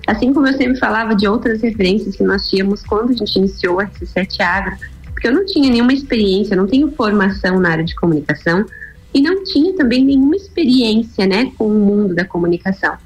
Assim 0.05 0.33
como 0.33 0.45
eu 0.45 0.53
sempre 0.57 0.77
falava 0.77 1.15
de 1.15 1.25
outras 1.25 1.61
referências 1.61 2.17
que 2.17 2.23
nós 2.23 2.49
tínhamos 2.49 2.83
quando 2.83 3.11
a 3.11 3.13
gente 3.13 3.37
iniciou 3.37 3.79
a 3.79 3.85
RC7 3.85 4.41
Agro, 4.41 4.75
porque 5.13 5.29
eu 5.29 5.33
não 5.33 5.45
tinha 5.45 5.71
nenhuma 5.71 5.93
experiência, 5.93 6.53
não 6.53 6.67
tenho 6.67 6.91
formação 6.91 7.61
na 7.61 7.69
área 7.69 7.83
de 7.85 7.95
comunicação 7.95 8.65
e 9.13 9.21
não 9.21 9.41
tinha 9.45 9.73
também 9.73 10.03
nenhuma 10.03 10.35
experiência, 10.35 11.25
né, 11.25 11.49
com 11.57 11.65
o 11.67 11.79
mundo 11.79 12.13
da 12.13 12.25
comunicação. 12.25 12.97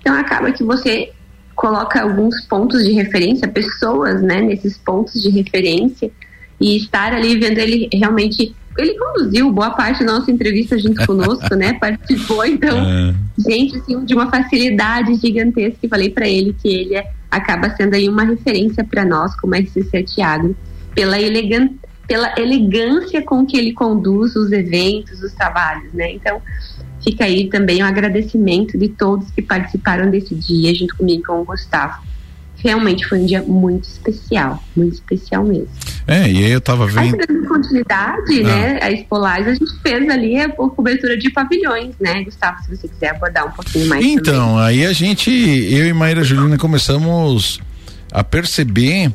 Então 0.00 0.12
acaba 0.12 0.50
que 0.50 0.64
você 0.64 1.12
coloca 1.64 2.02
alguns 2.02 2.42
pontos 2.42 2.84
de 2.84 2.92
referência, 2.92 3.48
pessoas, 3.48 4.20
né, 4.20 4.42
nesses 4.42 4.76
pontos 4.76 5.14
de 5.14 5.30
referência 5.30 6.10
e 6.60 6.76
estar 6.76 7.14
ali 7.14 7.38
vendo 7.38 7.56
ele 7.56 7.88
realmente 7.90 8.54
ele 8.76 8.98
conduziu 8.98 9.50
boa 9.50 9.70
parte 9.70 10.04
da 10.04 10.12
nossa 10.12 10.30
entrevista 10.30 10.78
junto 10.78 11.04
conosco, 11.06 11.54
né? 11.54 11.72
Participou, 11.74 12.44
então, 12.44 12.76
é. 12.76 13.14
gente, 13.38 13.78
assim, 13.78 14.04
de 14.04 14.14
uma 14.14 14.28
facilidade 14.28 15.14
gigantesca. 15.14 15.78
E 15.82 15.88
falei 15.88 16.10
para 16.10 16.28
ele 16.28 16.54
que 16.60 16.68
ele 16.68 16.96
é, 16.96 17.08
acaba 17.30 17.70
sendo 17.76 17.94
aí 17.94 18.08
uma 18.08 18.24
referência 18.24 18.84
para 18.84 19.04
nós, 19.04 19.34
como 19.40 19.54
RC7 19.54 20.18
Agro, 20.22 20.56
pela, 20.94 21.18
elegan 21.18 21.70
pela 22.06 22.34
elegância 22.36 23.22
com 23.22 23.46
que 23.46 23.56
ele 23.56 23.72
conduz 23.72 24.36
os 24.36 24.52
eventos, 24.52 25.22
os 25.22 25.32
trabalhos, 25.32 25.92
né? 25.94 26.12
Então, 26.12 26.42
fica 27.04 27.24
aí 27.24 27.48
também 27.48 27.82
o 27.82 27.86
agradecimento 27.86 28.78
de 28.78 28.88
todos 28.88 29.30
que 29.30 29.42
participaram 29.42 30.10
desse 30.10 30.34
dia, 30.34 30.74
junto 30.74 30.96
comigo 30.96 31.22
com 31.26 31.42
o 31.42 31.44
Gustavo. 31.44 32.02
Realmente 32.56 33.06
foi 33.06 33.18
um 33.18 33.26
dia 33.26 33.42
muito 33.42 33.84
especial, 33.84 34.62
muito 34.74 34.94
especial 34.94 35.44
mesmo. 35.44 35.68
É, 36.06 36.30
e 36.30 36.44
aí 36.44 36.50
eu 36.50 36.62
tava 36.62 36.86
vendo. 36.86 37.20
A 37.20 37.48
continuidade, 37.48 38.40
ah. 38.40 38.42
né? 38.42 38.78
A 38.80 38.90
Espolais, 38.90 39.46
a 39.46 39.52
gente 39.52 39.70
fez 39.82 40.08
ali 40.08 40.40
a 40.40 40.48
cobertura 40.48 41.18
de 41.18 41.30
pavilhões, 41.30 41.94
né, 42.00 42.24
Gustavo? 42.24 42.62
Se 42.62 42.74
você 42.74 42.88
quiser 42.88 43.10
abordar 43.10 43.46
um 43.46 43.50
pouquinho 43.50 43.86
mais. 43.86 44.02
Então, 44.02 44.54
também. 44.54 44.64
aí 44.64 44.86
a 44.86 44.94
gente, 44.94 45.30
eu 45.30 45.86
e 45.86 45.92
Maíra 45.92 46.24
Julina 46.24 46.56
começamos 46.56 47.60
a 48.10 48.24
perceber 48.24 49.12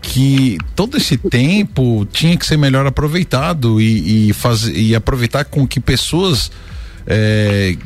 que 0.00 0.56
todo 0.74 0.96
esse 0.96 1.16
tempo 1.16 2.06
tinha 2.12 2.36
que 2.36 2.46
ser 2.46 2.56
melhor 2.56 2.86
aproveitado 2.86 3.80
e, 3.80 4.28
e, 4.28 4.32
faz, 4.32 4.68
e 4.68 4.94
aproveitar 4.94 5.44
com 5.44 5.66
que 5.66 5.80
pessoas 5.80 6.50
é, 7.06 7.76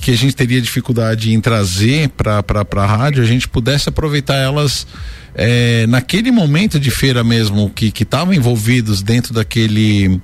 que 0.00 0.10
a 0.10 0.16
gente 0.16 0.34
teria 0.34 0.60
dificuldade 0.60 1.32
em 1.32 1.40
trazer 1.40 2.08
para 2.10 2.44
a 2.76 2.86
rádio, 2.86 3.22
a 3.22 3.26
gente 3.26 3.48
pudesse 3.48 3.88
aproveitar 3.88 4.36
elas 4.36 4.86
é, 5.34 5.86
naquele 5.86 6.30
momento 6.30 6.78
de 6.80 6.90
feira 6.90 7.22
mesmo, 7.22 7.70
que 7.70 7.92
estavam 8.02 8.32
envolvidos 8.32 9.02
dentro 9.02 9.34
daquele, 9.34 10.20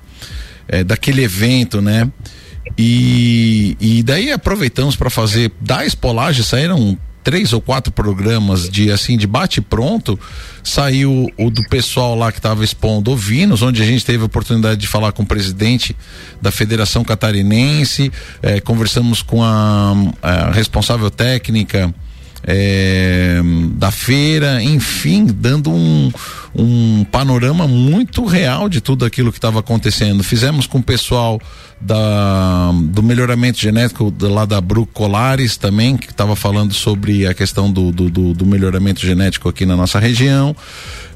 é, 0.67 0.83
daquele 0.83 1.23
evento, 1.23 1.81
né? 1.81 2.09
E, 2.77 3.77
e 3.79 4.03
daí 4.03 4.31
aproveitamos 4.31 4.95
para 4.95 5.09
fazer 5.09 5.51
da 5.61 5.85
espolagem, 5.85 6.43
saíram 6.43 6.97
três 7.23 7.53
ou 7.53 7.61
quatro 7.61 7.91
programas 7.91 8.69
de 8.69 8.91
assim 8.91 9.17
de 9.17 9.25
bate 9.25 9.61
pronto 9.61 10.19
saiu 10.63 11.31
o 11.37 11.49
do 11.49 11.63
pessoal 11.69 12.15
lá 12.15 12.31
que 12.31 12.39
estava 12.39 12.63
expondo 12.63 13.11
ovinos 13.11 13.61
onde 13.61 13.81
a 13.81 13.85
gente 13.85 14.05
teve 14.05 14.23
a 14.23 14.25
oportunidade 14.25 14.79
de 14.79 14.87
falar 14.87 15.11
com 15.11 15.23
o 15.23 15.25
presidente 15.25 15.95
da 16.41 16.51
Federação 16.51 17.03
Catarinense 17.03 18.11
eh, 18.41 18.59
conversamos 18.59 19.21
com 19.21 19.43
a, 19.43 19.93
a 20.21 20.51
responsável 20.51 21.09
técnica 21.09 21.93
é, 22.45 23.41
da 23.75 23.89
feira, 23.89 24.61
enfim, 24.61 25.25
dando 25.25 25.71
um, 25.71 26.11
um 26.53 27.05
panorama 27.05 27.67
muito 27.67 28.25
real 28.25 28.67
de 28.67 28.81
tudo 28.81 29.05
aquilo 29.05 29.31
que 29.31 29.37
estava 29.37 29.59
acontecendo. 29.59 30.23
Fizemos 30.23 30.67
com 30.67 30.79
o 30.79 30.83
pessoal 30.83 31.39
da, 31.79 32.71
do 32.73 33.01
melhoramento 33.01 33.59
genético 33.59 34.13
lá 34.21 34.45
da 34.45 34.59
Bru 34.59 34.85
Colares 34.85 35.57
também, 35.57 35.95
que 35.95 36.11
estava 36.11 36.35
falando 36.35 36.73
sobre 36.73 37.25
a 37.25 37.33
questão 37.33 37.71
do, 37.71 37.91
do, 37.91 38.09
do, 38.09 38.33
do, 38.33 38.45
melhoramento 38.45 39.01
genético 39.05 39.47
aqui 39.49 39.65
na 39.65 39.75
nossa 39.75 39.99
região, 39.99 40.55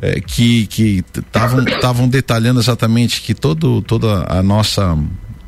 é, 0.01 0.21
que 0.21 0.67
estavam 1.71 2.07
detalhando 2.07 2.59
exatamente 2.59 3.21
que 3.21 3.33
todo, 3.33 3.81
toda 3.81 4.25
a 4.27 4.41
nossa 4.41 4.97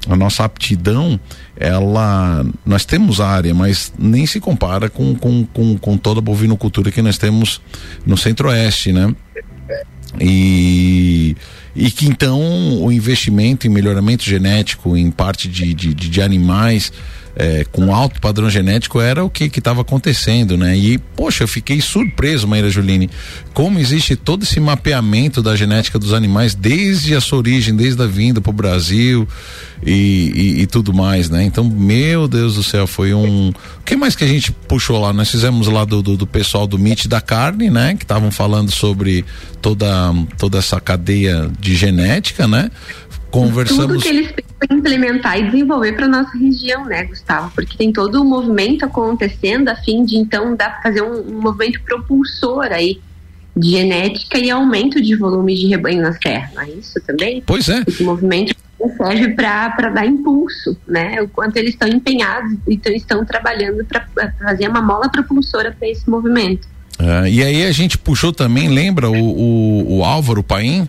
a 0.09 0.15
nossa 0.15 0.43
aptidão, 0.43 1.19
ela, 1.55 2.45
nós 2.65 2.85
temos 2.85 3.21
área, 3.21 3.53
mas 3.53 3.93
nem 3.97 4.25
se 4.25 4.39
compara 4.39 4.89
com, 4.89 5.15
com, 5.15 5.45
com, 5.45 5.77
com 5.77 5.97
toda 5.97 6.19
a 6.19 6.21
bovinocultura 6.21 6.91
que 6.91 7.01
nós 7.01 7.17
temos 7.17 7.61
no 8.05 8.17
centro-oeste, 8.17 8.91
né? 8.91 9.13
E, 10.19 11.35
e 11.75 11.91
que 11.91 12.07
então 12.07 12.81
o 12.81 12.91
investimento 12.91 13.67
em 13.67 13.69
melhoramento 13.69 14.23
genético 14.23 14.97
em 14.97 15.11
parte 15.11 15.47
de, 15.47 15.73
de, 15.73 15.93
de 15.93 16.21
animais 16.21 16.91
é, 17.39 17.63
com 17.71 17.95
alto 17.95 18.19
padrão 18.19 18.49
genético 18.49 18.99
era 18.99 19.23
o 19.23 19.29
que 19.29 19.45
estava 19.45 19.79
acontecendo, 19.79 20.57
né? 20.57 20.75
E, 20.75 20.97
poxa, 20.97 21.45
eu 21.45 21.47
fiquei 21.47 21.79
surpreso, 21.79 22.45
Maíra 22.45 22.69
Juline, 22.69 23.09
como 23.53 23.79
existe 23.79 24.17
todo 24.17 24.43
esse 24.43 24.59
mapeamento 24.59 25.41
da 25.41 25.55
genética 25.55 25.97
dos 25.97 26.13
animais 26.13 26.53
desde 26.53 27.15
a 27.15 27.21
sua 27.21 27.37
origem, 27.37 27.73
desde 27.73 28.03
a 28.03 28.05
vinda 28.05 28.41
para 28.41 28.49
o 28.49 28.53
Brasil 28.53 29.25
e, 29.81 30.33
e, 30.35 30.61
e, 30.63 30.67
tudo 30.67 30.93
mais, 30.93 31.29
né? 31.29 31.41
Então, 31.45 31.63
meu 31.63 32.27
Deus 32.27 32.55
do 32.55 32.63
céu, 32.63 32.85
foi 32.85 33.13
um. 33.13 33.51
O 33.51 33.83
que 33.85 33.95
mais 33.95 34.17
que 34.17 34.25
a 34.25 34.27
gente 34.27 34.51
puxou 34.51 34.99
lá? 34.99 35.13
Nós 35.13 35.31
fizemos 35.31 35.67
lá 35.67 35.85
do, 35.85 36.01
do, 36.01 36.17
do 36.17 36.27
pessoal 36.27 36.67
do 36.67 36.77
MIT 36.77 37.07
da 37.07 37.21
carne, 37.21 37.69
né? 37.69 37.95
Que 37.95 38.03
estavam 38.03 38.31
falando 38.31 38.69
sobre 38.69 39.23
toda, 39.61 39.87
toda 40.37 40.57
essa 40.57 40.81
cadeia 40.81 41.49
de 41.57 41.73
genética, 41.73 42.49
né? 42.49 42.69
Conversamos. 43.31 43.85
Tudo 43.85 43.99
que 43.99 44.07
eles 44.07 44.31
pensam 44.31 44.77
implementar 44.77 45.39
e 45.39 45.43
desenvolver 45.49 45.93
para 45.93 46.07
nossa 46.07 46.35
região, 46.37 46.85
né, 46.85 47.03
Gustavo? 47.03 47.51
Porque 47.53 47.77
tem 47.77 47.93
todo 47.93 48.15
o 48.15 48.21
um 48.21 48.25
movimento 48.25 48.85
acontecendo 48.85 49.69
a 49.69 49.75
fim 49.75 50.03
de 50.03 50.17
então 50.17 50.55
dar 50.55 50.81
fazer 50.81 51.01
um, 51.01 51.35
um, 51.35 51.41
movimento 51.41 51.81
propulsor 51.81 52.65
aí 52.71 52.99
de 53.55 53.71
genética 53.71 54.37
e 54.37 54.49
aumento 54.49 55.01
de 55.01 55.15
volume 55.15 55.55
de 55.55 55.67
rebanho 55.67 56.01
na 56.01 56.13
serra, 56.13 56.51
não 56.55 56.61
é 56.61 56.69
isso 56.69 56.99
também? 57.05 57.43
Pois 57.45 57.69
é. 57.69 57.83
Esse 57.87 58.03
movimento 58.03 58.55
serve 58.97 59.29
para 59.29 59.89
dar 59.89 60.05
impulso, 60.05 60.77
né? 60.87 61.21
O 61.21 61.27
quanto 61.27 61.57
eles 61.57 61.71
estão 61.71 61.87
empenhados 61.87 62.53
e 62.67 62.75
então 62.75 62.93
estão 62.93 63.25
trabalhando 63.25 63.83
para 63.85 64.07
fazer 64.39 64.67
uma 64.67 64.81
mola 64.81 65.09
propulsora 65.09 65.75
para 65.77 65.87
esse 65.87 66.09
movimento. 66.09 66.67
É, 66.97 67.29
e 67.29 67.43
aí 67.43 67.65
a 67.65 67.71
gente 67.71 67.97
puxou 67.97 68.33
também, 68.33 68.69
lembra 68.69 69.09
o, 69.09 69.15
o, 69.15 69.97
o 69.97 70.03
Álvaro 70.03 70.43
Paim? 70.43 70.87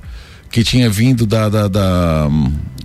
Que 0.50 0.64
tinha 0.64 0.90
vindo 0.90 1.26
da, 1.26 1.48
da, 1.48 1.68
da, 1.68 2.28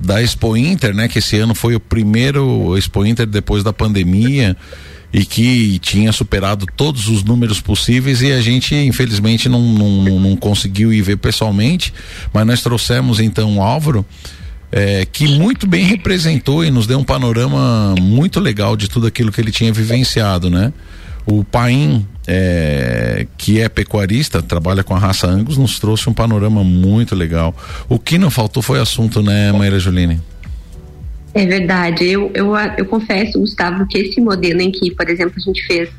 da 0.02 0.22
Expo 0.22 0.56
Inter, 0.56 0.94
né? 0.94 1.08
Que 1.08 1.20
esse 1.20 1.38
ano 1.38 1.56
foi 1.56 1.76
o 1.76 1.80
primeiro 1.80 2.78
Expo 2.78 3.06
Inter 3.06 3.26
depois 3.26 3.64
da 3.64 3.74
pandemia 3.74 4.56
e 5.12 5.26
que 5.26 5.80
tinha 5.80 6.12
superado 6.12 6.66
todos 6.76 7.08
os 7.08 7.24
números 7.24 7.62
possíveis 7.62 8.22
e 8.22 8.32
a 8.32 8.42
gente 8.42 8.76
infelizmente 8.76 9.48
não, 9.48 9.62
não, 9.62 10.20
não 10.20 10.36
conseguiu 10.36 10.92
ir 10.92 11.02
ver 11.02 11.18
pessoalmente, 11.18 11.94
mas 12.34 12.46
nós 12.46 12.62
trouxemos 12.62 13.20
então 13.20 13.58
o 13.58 13.62
Álvaro 13.62 14.06
é, 14.72 15.06
que 15.06 15.28
muito 15.28 15.66
bem 15.66 15.86
representou 15.86 16.66
e 16.66 16.70
nos 16.70 16.86
deu 16.86 17.00
um 17.00 17.04
panorama 17.04 17.96
muito 18.02 18.42
legal 18.42 18.76
de 18.76 18.90
tudo 18.90 19.08
aquilo 19.08 19.32
que 19.32 19.40
ele 19.40 19.52
tinha 19.52 19.72
vivenciado, 19.72 20.50
né? 20.50 20.74
O 21.26 21.44
Paim, 21.44 22.06
é, 22.28 23.26
que 23.38 23.60
é 23.60 23.68
pecuarista, 23.68 24.42
trabalha 24.42 24.84
com 24.84 24.96
a 24.96 25.00
raça 25.00 25.28
Angus, 25.28 25.58
nos 25.58 25.80
trouxe 25.80 26.10
um 26.10 26.14
panorama 26.14 26.64
muito 26.64 27.16
legal. 27.16 27.56
O 27.90 27.98
que 27.98 28.18
não 28.18 28.30
faltou 28.30 28.62
foi 28.62 28.80
assunto, 28.80 29.22
né, 29.22 29.52
Maíra 29.52 29.80
Juline? 29.80 30.22
É 31.34 31.46
verdade. 31.46 32.06
Eu, 32.06 32.32
eu, 32.34 32.56
eu 32.78 32.86
confesso, 32.86 33.40
Gustavo, 33.40 33.86
que 33.88 33.98
esse 33.98 34.22
modelo 34.22 34.62
em 34.62 34.72
que, 34.72 34.92
por 34.92 35.10
exemplo, 35.10 35.34
a 35.36 35.40
gente 35.42 35.66
fez, 35.68 35.90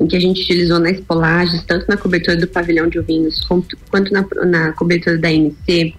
em 0.00 0.06
que 0.06 0.16
a 0.16 0.20
gente 0.20 0.42
utilizou 0.42 0.80
nas 0.80 0.98
polagens, 1.00 1.62
tanto 1.64 1.86
na 1.88 1.96
cobertura 1.96 2.36
do 2.36 2.48
pavilhão 2.48 2.88
de 2.88 2.98
ovinos 2.98 3.44
quanto, 3.44 3.78
quanto 3.90 4.12
na, 4.12 4.26
na 4.44 4.72
cobertura 4.72 5.16
da 5.18 5.32
MC, 5.32 5.94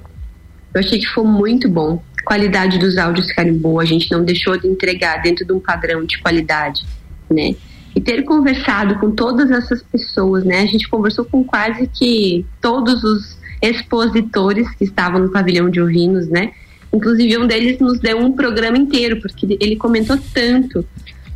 eu 0.73 0.79
achei 0.81 0.99
que 0.99 1.07
foi 1.07 1.23
muito 1.23 1.69
bom. 1.69 2.03
A 2.19 2.23
qualidade 2.23 2.77
dos 2.77 2.97
áudios 2.97 3.27
ficaram 3.27 3.53
boa, 3.53 3.83
a 3.83 3.85
gente 3.85 4.11
não 4.11 4.25
deixou 4.25 4.57
de 4.57 4.67
entregar 4.67 5.21
dentro 5.21 5.45
de 5.45 5.53
um 5.53 5.59
padrão 5.59 6.03
de 6.03 6.19
qualidade, 6.19 6.83
né? 7.29 7.55
E 7.95 8.01
ter 8.01 8.23
conversado 8.23 8.99
com 8.99 9.11
todas 9.11 9.51
essas 9.51 9.83
pessoas, 9.83 10.43
né? 10.43 10.61
A 10.61 10.65
gente 10.65 10.89
conversou 10.89 11.25
com 11.25 11.43
quase 11.43 11.87
que 11.87 12.45
todos 12.59 13.03
os 13.03 13.37
expositores 13.61 14.69
que 14.75 14.83
estavam 14.83 15.21
no 15.21 15.29
pavilhão 15.29 15.69
de 15.69 15.79
ovinos, 15.79 16.27
né? 16.27 16.51
Inclusive 16.91 17.37
um 17.37 17.47
deles 17.47 17.79
nos 17.79 17.99
deu 17.99 18.17
um 18.19 18.33
programa 18.33 18.77
inteiro 18.77 19.19
porque 19.21 19.57
ele 19.59 19.75
comentou 19.75 20.17
tanto 20.33 20.85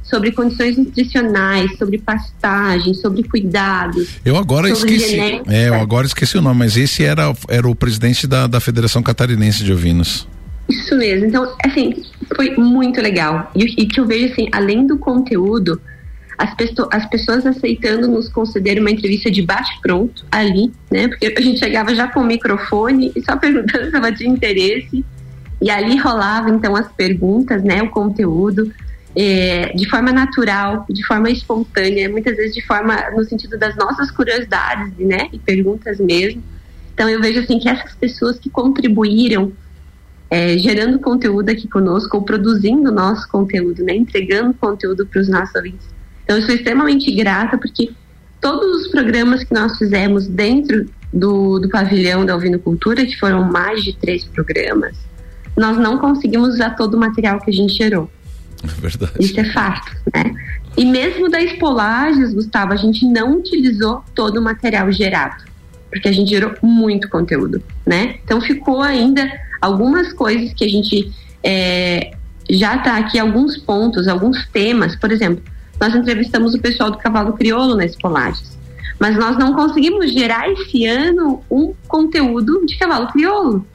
sobre 0.03 0.31
condições 0.31 0.77
nutricionais, 0.77 1.77
sobre 1.77 1.97
pastagem, 1.97 2.93
sobre 2.93 3.23
cuidados. 3.23 4.19
Eu 4.23 4.37
agora 4.37 4.69
esqueci. 4.69 5.11
Genética. 5.11 5.53
É, 5.53 5.67
eu 5.67 5.73
agora 5.75 6.07
esqueci 6.07 6.37
o 6.37 6.41
nome, 6.41 6.59
mas 6.59 6.77
esse 6.77 7.03
era, 7.03 7.33
era 7.49 7.67
o 7.67 7.75
presidente 7.75 8.25
da, 8.25 8.47
da 8.47 8.59
Federação 8.59 9.03
Catarinense 9.03 9.63
de 9.63 9.73
Ovinos. 9.73 10.27
Isso 10.69 10.95
mesmo. 10.95 11.27
Então, 11.27 11.53
assim, 11.63 12.03
foi 12.35 12.55
muito 12.55 13.01
legal. 13.01 13.51
E, 13.55 13.81
e 13.81 13.85
que 13.85 13.99
eu 13.99 14.05
vejo 14.05 14.31
assim, 14.31 14.47
além 14.51 14.87
do 14.87 14.97
conteúdo, 14.97 15.81
as, 16.38 16.54
as 16.91 17.10
pessoas 17.10 17.45
aceitando 17.45 18.08
nos 18.08 18.30
conceder 18.30 18.80
uma 18.80 18.91
entrevista 18.91 19.32
de 19.32 19.41
bate-pronto 19.41 20.26
ali, 20.32 20.71
né? 20.91 21.08
Porque 21.08 21.34
a 21.36 21.41
gente 21.41 21.60
chegava 21.60 21.95
já 21.95 22.08
com 22.08 22.19
o 22.19 22.26
microfone 22.26 23.12
e 23.15 23.23
só 23.23 23.36
perguntando 23.36 23.89
se 23.89 23.95
ela 23.95 24.12
tinha 24.12 24.30
interesse. 24.30 25.04
E 25.60 25.71
ali 25.71 25.97
rolava 25.97 26.52
então 26.52 26.76
as 26.76 26.91
perguntas, 26.91 27.63
né? 27.63 27.82
O 27.82 27.89
conteúdo. 27.89 28.71
É, 29.19 29.73
de 29.73 29.89
forma 29.89 30.12
natural, 30.12 30.86
de 30.88 31.04
forma 31.04 31.32
espontânea, 31.32 32.08
muitas 32.08 32.38
vezes 32.38 32.54
de 32.54 32.63
forma 32.63 32.95
no 33.15 33.23
sentido 33.23 33.58
das 33.58 33.76
nossas 33.76 34.12
curiosidades, 34.12 34.93
né, 35.00 35.30
e 35.34 35.39
perguntas 35.39 36.00
mesmo. 36.00 36.43
Então 36.93 37.10
eu 37.10 37.19
vejo 37.19 37.39
assim 37.39 37.58
que 37.58 37.67
essas 37.67 37.95
pessoas 37.95 38.38
que 38.38 38.47
contribuíram 38.47 39.52
é, 40.30 40.56
gerando 40.60 41.00
conteúdo 41.00 41.50
aqui 41.50 41.67
conosco 41.67 42.15
ou 42.15 42.23
produzindo 42.23 42.91
nosso 42.91 43.28
conteúdo, 43.28 43.84
né, 43.84 43.95
entregando 43.95 44.54
conteúdo 44.54 45.04
para 45.08 45.19
os 45.19 45.28
nossos 45.28 45.56
ouvintes, 45.56 45.96
então, 46.27 46.35
eu 46.35 46.43
sou 46.43 46.53
extremamente 46.53 47.09
grata 47.15 47.57
porque 47.57 47.89
todos 48.41 48.81
os 48.81 48.87
programas 48.89 49.45
que 49.45 49.53
nós 49.53 49.77
fizemos 49.77 50.27
dentro 50.27 50.85
do, 51.13 51.57
do 51.57 51.69
pavilhão 51.69 52.25
da 52.25 52.37
Cultura, 52.59 53.05
que 53.05 53.17
foram 53.17 53.49
mais 53.49 53.81
de 53.81 53.93
três 53.93 54.25
programas, 54.25 54.97
nós 55.55 55.77
não 55.77 55.97
conseguimos 55.97 56.55
usar 56.55 56.71
todo 56.71 56.95
o 56.95 56.99
material 56.99 57.39
que 57.39 57.49
a 57.49 57.53
gente 57.53 57.73
gerou. 57.73 58.11
É 58.61 58.67
verdade. 58.67 59.13
Isso 59.21 59.39
é 59.39 59.45
fato, 59.53 59.89
né? 60.13 60.33
E 60.75 60.83
mesmo 60.83 61.29
das 61.29 61.53
polagens, 61.53 62.33
Gustavo, 62.33 62.73
a 62.73 62.75
gente 62.75 63.05
não 63.05 63.37
utilizou 63.37 64.03
todo 64.13 64.39
o 64.39 64.41
material 64.41 64.91
gerado, 64.91 65.45
porque 65.89 66.09
a 66.09 66.11
gente 66.11 66.29
gerou 66.29 66.53
muito 66.61 67.07
conteúdo, 67.07 67.63
né? 67.85 68.17
Então 68.25 68.41
ficou 68.41 68.81
ainda 68.81 69.31
algumas 69.61 70.11
coisas 70.11 70.53
que 70.53 70.65
a 70.65 70.69
gente 70.69 71.09
é, 71.41 72.11
já 72.49 72.75
está 72.75 72.97
aqui, 72.97 73.17
alguns 73.17 73.55
pontos, 73.55 74.09
alguns 74.09 74.45
temas, 74.47 74.93
por 74.93 75.09
exemplo, 75.09 75.41
nós 75.79 75.95
entrevistamos 75.95 76.53
o 76.53 76.61
pessoal 76.61 76.91
do 76.91 76.97
Cavalo 76.97 77.33
Crioulo 77.33 77.75
nas 77.75 77.95
Polages. 77.95 78.57
Mas 78.99 79.15
nós 79.15 79.37
não 79.37 79.53
conseguimos 79.53 80.11
gerar 80.11 80.49
esse 80.51 80.85
ano 80.85 81.43
um 81.51 81.73
conteúdo 81.87 82.65
de 82.65 82.77
cavalo 82.77 83.07
crioulo. 83.07 83.65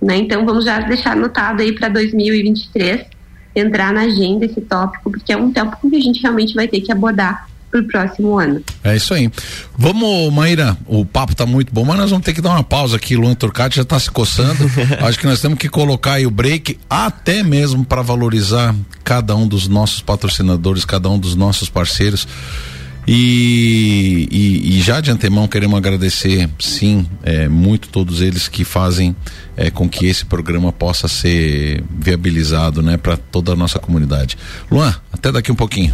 Né? 0.00 0.16
Então 0.16 0.44
vamos 0.44 0.64
já 0.64 0.80
deixar 0.80 1.12
anotado 1.12 1.62
aí 1.62 1.72
para 1.72 1.88
2023 1.88 3.06
entrar 3.54 3.92
na 3.92 4.02
agenda 4.02 4.44
esse 4.44 4.60
tópico, 4.60 5.10
porque 5.10 5.32
é 5.32 5.36
um 5.36 5.52
tópico 5.52 5.88
que 5.88 5.96
a 5.96 6.00
gente 6.00 6.20
realmente 6.20 6.54
vai 6.54 6.66
ter 6.66 6.80
que 6.80 6.90
abordar 6.90 7.48
para 7.72 7.80
o 7.80 7.84
próximo 7.84 8.38
ano. 8.38 8.62
É 8.84 8.94
isso 8.94 9.14
aí. 9.14 9.30
Vamos, 9.76 10.32
Maíra, 10.32 10.76
o 10.86 11.04
papo 11.04 11.32
está 11.32 11.46
muito 11.46 11.72
bom, 11.72 11.84
mas 11.84 11.96
nós 11.96 12.10
vamos 12.10 12.24
ter 12.24 12.34
que 12.34 12.42
dar 12.42 12.50
uma 12.50 12.62
pausa 12.62 12.96
aqui. 12.96 13.16
Luan 13.16 13.34
Turcati 13.34 13.76
já 13.76 13.82
está 13.82 13.98
se 13.98 14.10
coçando. 14.10 14.70
Acho 15.00 15.18
que 15.18 15.26
nós 15.26 15.40
temos 15.40 15.58
que 15.58 15.68
colocar 15.68 16.14
aí 16.14 16.26
o 16.26 16.30
break, 16.30 16.78
até 16.88 17.42
mesmo 17.42 17.84
para 17.84 18.02
valorizar 18.02 18.74
cada 19.02 19.34
um 19.34 19.48
dos 19.48 19.66
nossos 19.66 20.02
patrocinadores, 20.02 20.84
cada 20.84 21.08
um 21.08 21.18
dos 21.18 21.34
nossos 21.34 21.70
parceiros. 21.70 22.28
E, 23.06 24.28
e, 24.30 24.76
e, 24.76 24.80
já 24.80 25.00
de 25.00 25.10
antemão 25.10 25.48
queremos 25.48 25.76
agradecer, 25.76 26.48
sim, 26.60 27.04
é, 27.24 27.48
muito 27.48 27.88
todos 27.88 28.20
eles 28.20 28.46
que 28.46 28.64
fazem 28.64 29.16
é, 29.56 29.70
com 29.70 29.88
que 29.88 30.06
esse 30.06 30.24
programa 30.24 30.72
possa 30.72 31.08
ser 31.08 31.82
viabilizado, 31.90 32.80
né, 32.80 32.96
para 32.96 33.16
toda 33.16 33.52
a 33.52 33.56
nossa 33.56 33.80
comunidade. 33.80 34.38
Luan, 34.70 34.94
até 35.12 35.32
daqui 35.32 35.50
um 35.50 35.56
pouquinho. 35.56 35.92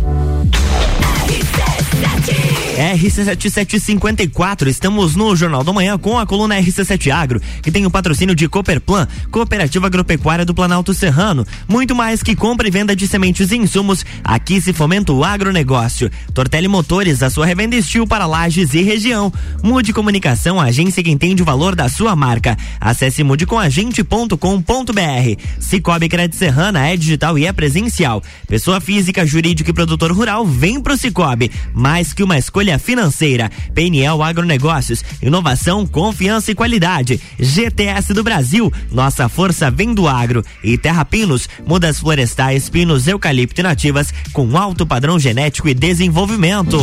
RC7754, 2.78 4.68
estamos 4.68 5.16
no 5.16 5.34
Jornal 5.34 5.64
da 5.64 5.72
Manhã 5.72 5.98
com 5.98 6.16
a 6.16 6.24
coluna 6.24 6.56
RC7 6.60 7.10
Agro, 7.10 7.42
que 7.60 7.72
tem 7.72 7.84
o 7.84 7.90
patrocínio 7.90 8.36
de 8.36 8.48
Cooperplan, 8.48 9.08
Cooperativa 9.32 9.88
Agropecuária 9.88 10.44
do 10.44 10.54
Planalto 10.54 10.94
Serrano. 10.94 11.44
Muito 11.66 11.92
mais 11.94 12.22
que 12.22 12.36
compra 12.36 12.68
e 12.68 12.70
venda 12.70 12.94
de 12.94 13.08
sementes 13.08 13.50
e 13.50 13.56
insumos, 13.56 14.06
aqui 14.22 14.60
se 14.60 14.72
fomenta 14.72 15.12
o 15.12 15.24
agronegócio. 15.24 16.08
Tortelli 16.32 16.68
Motores, 16.68 17.20
a 17.20 17.30
sua 17.30 17.46
revenda 17.46 17.74
estil 17.74 18.06
para 18.06 18.26
lajes 18.26 18.72
e 18.74 18.82
região. 18.82 19.32
Mude 19.60 19.92
Comunicação, 19.92 20.60
a 20.60 20.66
agência 20.66 21.02
que 21.02 21.10
entende 21.10 21.42
o 21.42 21.46
valor 21.46 21.74
da 21.74 21.88
sua 21.88 22.14
marca. 22.14 22.56
Acesse 22.80 23.24
mudecomagente.com.br. 23.24 25.42
Cicobi 25.58 26.08
Crédito 26.08 26.36
Serrana 26.36 26.86
é 26.86 26.96
digital 26.96 27.36
e 27.36 27.44
é 27.44 27.52
presencial. 27.52 28.22
Pessoa 28.46 28.80
física, 28.80 29.26
jurídica 29.26 29.70
e 29.70 29.74
produtor 29.74 30.12
rural, 30.12 30.46
vem 30.46 30.80
pro 30.80 30.96
Cicobi. 30.96 31.50
Mais 31.88 32.12
que 32.12 32.22
uma 32.22 32.36
escolha 32.36 32.78
financeira. 32.78 33.50
PNL 33.74 34.20
Agronegócios, 34.22 35.02
inovação, 35.22 35.86
confiança 35.86 36.50
e 36.50 36.54
qualidade. 36.54 37.18
GTS 37.40 38.12
do 38.12 38.22
Brasil, 38.22 38.70
nossa 38.92 39.26
força 39.26 39.70
vem 39.70 39.94
do 39.94 40.06
agro. 40.06 40.44
E 40.62 40.76
Terra 40.76 41.02
Pinos, 41.02 41.48
mudas 41.66 41.98
florestais, 41.98 42.68
pinos, 42.68 43.08
eucalipto 43.08 43.62
e 43.62 43.64
nativas 43.64 44.12
com 44.34 44.54
alto 44.58 44.86
padrão 44.86 45.18
genético 45.18 45.66
e 45.66 45.72
desenvolvimento. 45.72 46.78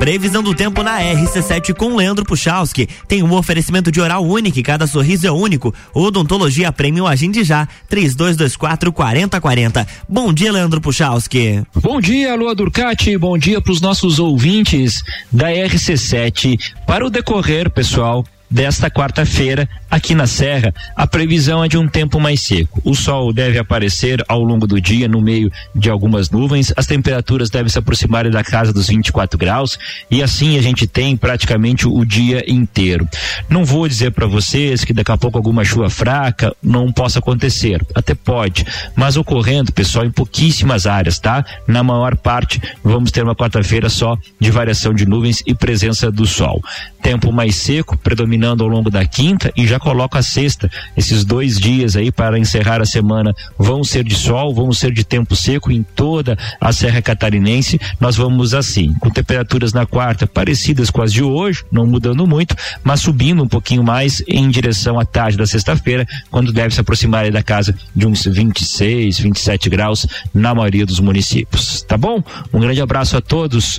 Previsão 0.00 0.42
do 0.42 0.54
tempo 0.54 0.82
na 0.82 0.98
RC7 0.98 1.74
com 1.74 1.94
Leandro 1.94 2.24
Puchalski. 2.24 2.88
Tem 3.06 3.22
um 3.22 3.34
oferecimento 3.34 3.92
de 3.92 4.00
oral 4.00 4.24
único, 4.24 4.62
cada 4.62 4.86
sorriso 4.86 5.26
é 5.26 5.30
único. 5.30 5.74
Odontologia 5.92 6.72
Premium 6.72 7.06
Agende 7.06 7.44
já, 7.44 7.68
3224 7.86 8.94
4040. 8.94 9.86
Bom 10.08 10.32
dia, 10.32 10.50
Leandro 10.50 10.80
Puchalski. 10.80 11.62
Bom 11.74 12.00
dia, 12.00 12.34
Lua 12.34 12.54
Durcati. 12.54 13.18
Bom 13.18 13.36
dia 13.36 13.60
para 13.60 13.72
os 13.72 13.82
nossos 13.82 14.18
ouvintes 14.18 15.02
da 15.30 15.50
RC7. 15.50 16.58
Para 16.86 17.04
o 17.04 17.10
decorrer, 17.10 17.68
pessoal, 17.68 18.24
desta 18.50 18.90
quarta-feira 18.90 19.68
aqui 19.88 20.14
na 20.14 20.26
Serra, 20.26 20.74
a 20.96 21.06
previsão 21.06 21.62
é 21.62 21.68
de 21.68 21.78
um 21.78 21.86
tempo 21.86 22.18
mais 22.18 22.42
seco. 22.42 22.80
O 22.84 22.94
sol 22.94 23.32
deve 23.32 23.58
aparecer 23.58 24.24
ao 24.28 24.42
longo 24.42 24.66
do 24.66 24.80
dia 24.80 25.06
no 25.06 25.20
meio 25.20 25.50
de 25.74 25.88
algumas 25.88 26.30
nuvens, 26.30 26.72
as 26.76 26.86
temperaturas 26.86 27.48
devem 27.48 27.68
se 27.68 27.78
aproximar 27.78 28.28
da 28.28 28.42
casa 28.42 28.72
dos 28.72 28.88
24 28.88 29.38
graus 29.38 29.78
e 30.10 30.22
assim 30.22 30.58
a 30.58 30.62
gente 30.62 30.86
tem 30.86 31.16
praticamente 31.16 31.86
o 31.86 32.04
dia 32.04 32.44
inteiro. 32.50 33.08
Não 33.48 33.64
vou 33.64 33.86
dizer 33.86 34.10
para 34.10 34.26
vocês 34.26 34.84
que 34.84 34.92
daqui 34.92 35.12
a 35.12 35.16
pouco 35.16 35.38
alguma 35.38 35.64
chuva 35.64 35.88
fraca 35.88 36.54
não 36.62 36.92
possa 36.92 37.20
acontecer, 37.20 37.84
até 37.94 38.14
pode, 38.14 38.66
mas 38.96 39.16
ocorrendo, 39.16 39.72
pessoal, 39.72 40.04
em 40.04 40.10
pouquíssimas 40.10 40.86
áreas, 40.86 41.18
tá? 41.18 41.44
Na 41.66 41.82
maior 41.82 42.16
parte, 42.16 42.60
vamos 42.82 43.10
ter 43.10 43.22
uma 43.22 43.34
quarta-feira 43.34 43.88
só 43.88 44.16
de 44.38 44.50
variação 44.50 44.92
de 44.92 45.06
nuvens 45.06 45.42
e 45.46 45.54
presença 45.54 46.10
do 46.10 46.26
sol. 46.26 46.62
Tempo 47.02 47.32
mais 47.32 47.56
seco, 47.56 47.96
predominante 47.96 48.39
terminando 48.40 48.62
ao 48.62 48.68
longo 48.68 48.90
da 48.90 49.04
quinta 49.04 49.52
e 49.54 49.66
já 49.66 49.78
coloco 49.78 50.16
a 50.16 50.22
sexta. 50.22 50.70
Esses 50.96 51.24
dois 51.24 51.58
dias 51.58 51.94
aí 51.94 52.10
para 52.10 52.38
encerrar 52.38 52.80
a 52.80 52.86
semana 52.86 53.34
vão 53.58 53.84
ser 53.84 54.02
de 54.02 54.14
sol, 54.14 54.54
vão 54.54 54.72
ser 54.72 54.92
de 54.92 55.04
tempo 55.04 55.36
seco 55.36 55.70
em 55.70 55.82
toda 55.82 56.38
a 56.58 56.72
Serra 56.72 57.02
Catarinense. 57.02 57.78
Nós 58.00 58.16
vamos 58.16 58.54
assim, 58.54 58.94
com 58.94 59.10
temperaturas 59.10 59.74
na 59.74 59.84
quarta 59.84 60.26
parecidas 60.26 60.90
com 60.90 61.02
as 61.02 61.12
de 61.12 61.22
hoje, 61.22 61.62
não 61.70 61.86
mudando 61.86 62.26
muito, 62.26 62.56
mas 62.82 63.00
subindo 63.00 63.42
um 63.42 63.48
pouquinho 63.48 63.84
mais 63.84 64.22
em 64.26 64.48
direção 64.48 64.98
à 64.98 65.04
tarde 65.04 65.36
da 65.36 65.46
sexta-feira, 65.46 66.06
quando 66.30 66.50
deve 66.50 66.74
se 66.74 66.80
aproximar 66.80 67.30
da 67.30 67.42
casa 67.42 67.74
de 67.94 68.06
uns 68.06 68.24
26, 68.24 69.18
27 69.18 69.68
graus 69.68 70.06
na 70.32 70.54
maioria 70.54 70.86
dos 70.86 70.98
municípios. 70.98 71.82
Tá 71.82 71.98
bom? 71.98 72.22
Um 72.54 72.60
grande 72.60 72.80
abraço 72.80 73.18
a 73.18 73.20
todos. 73.20 73.78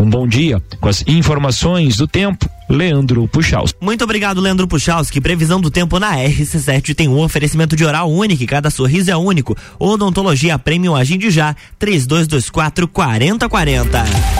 Um 0.00 0.08
bom 0.08 0.26
dia 0.26 0.62
com 0.80 0.88
as 0.88 1.04
informações 1.06 1.98
do 1.98 2.08
tempo. 2.08 2.48
Leandro 2.70 3.28
Puchalski. 3.28 3.76
Muito 3.82 4.02
obrigado, 4.02 4.40
Leandro 4.40 4.66
Puchalski. 4.66 5.20
Previsão 5.20 5.60
do 5.60 5.70
tempo 5.70 5.98
na 5.98 6.16
RC7 6.16 6.94
tem 6.94 7.06
um 7.06 7.18
oferecimento 7.18 7.76
de 7.76 7.84
oral 7.84 8.10
único, 8.10 8.46
cada 8.46 8.70
sorriso 8.70 9.10
é 9.10 9.16
único. 9.16 9.54
Odontologia 9.78 10.58
Premium 10.58 10.96
Agende 10.96 11.30
já, 11.30 11.54
3224 11.78 12.88
4040. 12.88 14.39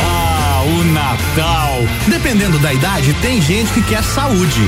Ah, 0.00 0.62
o 0.66 0.84
Natal! 0.84 1.78
Dependendo 2.08 2.58
da 2.58 2.72
idade, 2.72 3.14
tem 3.14 3.40
gente 3.40 3.72
que 3.72 3.82
quer 3.82 4.02
saúde. 4.02 4.60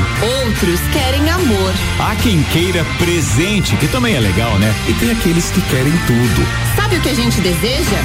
Outros 0.47 0.81
querem 0.93 1.29
amor. 1.31 1.73
Há 1.99 2.17
quem 2.17 2.43
queira 2.45 2.85
presente, 2.99 3.77
que 3.77 3.89
também 3.89 4.15
é 4.15 4.21
legal, 4.21 4.59
né? 4.59 4.75
E 4.89 4.95
tem 4.95 5.11
aqueles 5.11 5.51
que 5.51 5.61
querem 5.63 5.93
tudo. 6.07 6.47
Sabe 6.75 6.97
o 6.97 7.01
que 7.01 7.11
a 7.11 7.15
gente 7.15 7.41
deseja? 7.41 7.97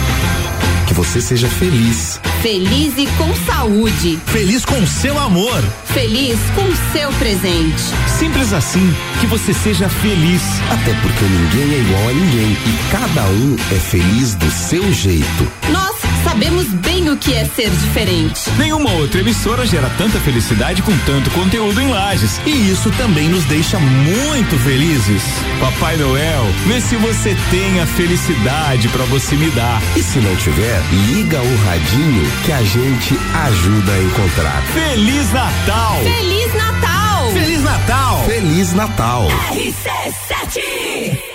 Que 0.91 0.95
você 0.95 1.21
seja 1.21 1.47
feliz. 1.47 2.19
Feliz 2.41 2.97
e 2.97 3.08
com 3.17 3.34
saúde. 3.45 4.19
Feliz 4.25 4.65
com 4.65 4.86
seu 4.86 5.17
amor. 5.17 5.63
Feliz 5.86 6.38
com 6.54 6.67
seu 6.91 7.10
presente. 7.13 7.82
Simples 8.19 8.51
assim, 8.51 8.93
que 9.21 9.27
você 9.27 9.54
seja 9.54 9.88
feliz. 9.88 10.41
Até 10.69 10.93
porque 10.95 11.23
ninguém 11.23 11.75
é 11.75 11.80
igual 11.80 12.10
a 12.10 12.13
ninguém 12.13 12.51
e 12.51 12.91
cada 12.91 13.23
um 13.23 13.56
é 13.71 13.80
feliz 13.80 14.36
do 14.36 14.51
seu 14.51 14.91
jeito. 14.91 15.49
Nós 15.71 15.95
sabemos 16.23 16.67
bem 16.67 17.10
o 17.10 17.17
que 17.17 17.34
é 17.34 17.45
ser 17.45 17.69
diferente. 17.69 18.49
Nenhuma 18.57 18.91
outra 18.93 19.21
emissora 19.21 19.65
gera 19.65 19.89
tanta 19.97 20.19
felicidade 20.19 20.81
com 20.81 20.97
tanto 20.99 21.29
conteúdo 21.31 21.79
em 21.81 21.89
lajes. 21.89 22.39
E 22.45 22.71
isso 22.71 22.91
também 22.91 23.29
nos 23.29 23.45
deixa 23.45 23.79
muito 23.79 24.57
felizes. 24.60 25.23
Papai 25.60 25.97
Noel, 25.97 26.45
vê 26.65 26.81
se 26.81 26.95
você 26.97 27.36
tem 27.49 27.79
a 27.79 27.86
felicidade 27.86 28.88
para 28.89 29.03
você 29.05 29.36
me 29.36 29.49
dar. 29.51 29.81
E 29.95 30.03
se 30.03 30.19
não 30.19 30.36
tiver, 30.36 30.81
liga 31.07 31.39
o 31.41 31.65
radinho 31.65 32.31
que 32.45 32.51
a 32.51 32.63
gente 32.63 33.17
ajuda 33.45 33.91
a 33.91 34.03
encontrar. 34.03 34.62
Feliz 34.73 35.31
Natal! 35.31 35.99
Feliz 36.03 36.53
Natal! 36.53 37.31
Feliz 37.31 37.63
Natal! 37.63 38.23
Feliz 38.25 38.73
Natal! 38.73 39.27
RC7 39.53 41.31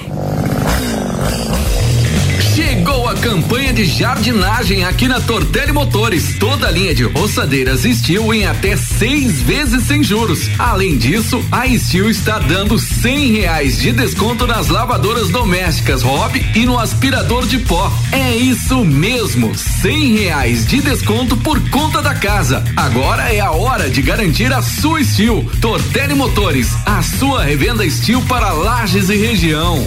Chegou 2.96 3.10
a 3.10 3.14
campanha 3.14 3.74
de 3.74 3.84
jardinagem 3.84 4.82
aqui 4.82 5.06
na 5.06 5.20
Tortelli 5.20 5.70
Motores. 5.70 6.34
Toda 6.38 6.68
a 6.68 6.70
linha 6.70 6.94
de 6.94 7.04
roçadeiras 7.04 7.82
Steel 7.82 8.32
em 8.32 8.46
até 8.46 8.74
seis 8.74 9.42
vezes 9.42 9.82
sem 9.82 10.02
juros. 10.02 10.48
Além 10.58 10.96
disso, 10.96 11.44
a 11.52 11.68
Steel 11.68 12.08
está 12.08 12.38
dando 12.38 12.78
cem 12.78 13.32
reais 13.32 13.76
de 13.76 13.92
desconto 13.92 14.46
nas 14.46 14.68
lavadoras 14.68 15.28
domésticas 15.28 16.00
Hobby 16.00 16.46
e 16.54 16.64
no 16.64 16.78
aspirador 16.78 17.46
de 17.46 17.58
pó. 17.58 17.92
É 18.12 18.34
isso 18.34 18.82
mesmo, 18.82 19.54
cem 19.54 20.16
reais 20.16 20.64
de 20.64 20.80
desconto 20.80 21.36
por 21.36 21.60
conta 21.68 22.00
da 22.00 22.14
casa. 22.14 22.64
Agora 22.74 23.30
é 23.30 23.40
a 23.40 23.50
hora 23.50 23.90
de 23.90 24.00
garantir 24.00 24.50
a 24.50 24.62
sua 24.62 25.04
Steel. 25.04 25.46
Tortelli 25.60 26.14
Motores, 26.14 26.74
a 26.86 27.02
sua 27.02 27.44
revenda 27.44 27.88
Steel 27.90 28.22
para 28.22 28.52
lajes 28.52 29.10
e 29.10 29.16
região. 29.16 29.86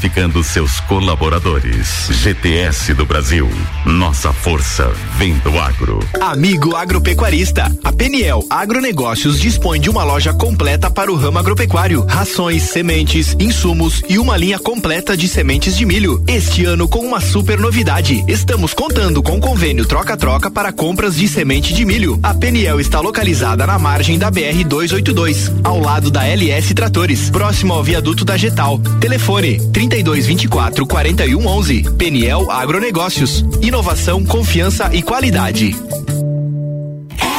seus 0.43 0.79
colaboradores. 0.81 2.07
GTS 2.09 2.93
do 2.93 3.05
Brasil. 3.05 3.49
Nossa 3.85 4.33
força 4.33 4.91
vem 5.17 5.33
do 5.39 5.59
agro. 5.59 5.99
Amigo 6.19 6.75
agropecuarista, 6.75 7.71
a 7.83 7.91
Peniel 7.91 8.43
Agronegócios 8.49 9.39
dispõe 9.39 9.79
de 9.79 9.89
uma 9.89 10.03
loja 10.03 10.33
completa 10.33 10.89
para 10.89 11.11
o 11.11 11.15
ramo 11.15 11.37
agropecuário, 11.37 12.05
rações, 12.05 12.63
sementes, 12.63 13.35
insumos 13.39 14.01
e 14.09 14.17
uma 14.17 14.35
linha 14.37 14.57
completa 14.57 15.15
de 15.15 15.27
sementes 15.27 15.77
de 15.77 15.85
milho. 15.85 16.23
Este 16.27 16.65
ano 16.65 16.87
com 16.87 16.99
uma 16.99 17.21
super 17.21 17.59
novidade. 17.59 18.23
Estamos 18.27 18.73
contando 18.73 19.21
com 19.21 19.39
convênio 19.39 19.85
troca-troca 19.85 20.49
para 20.49 20.71
compras 20.71 21.15
de 21.15 21.27
semente 21.27 21.73
de 21.73 21.85
milho. 21.85 22.19
A 22.23 22.33
Peniel 22.33 22.79
está 22.79 22.99
localizada 22.99 23.67
na 23.67 23.77
margem 23.77 24.17
da 24.17 24.31
BR 24.31 24.63
282, 24.65 25.51
ao 25.63 25.79
lado 25.79 26.09
da 26.09 26.25
LS 26.27 26.73
Tratores, 26.73 27.29
próximo 27.29 27.73
ao 27.73 27.83
viaduto 27.83 28.25
da 28.25 28.35
Getal. 28.35 28.79
Telefone 28.99 29.59
3224 29.91 30.87
4111. 30.87 31.91
Peniel 31.97 32.49
Agronegócios. 32.49 33.43
Inovação, 33.61 34.23
confiança 34.23 34.89
e 34.93 35.01
qualidade. 35.01 35.75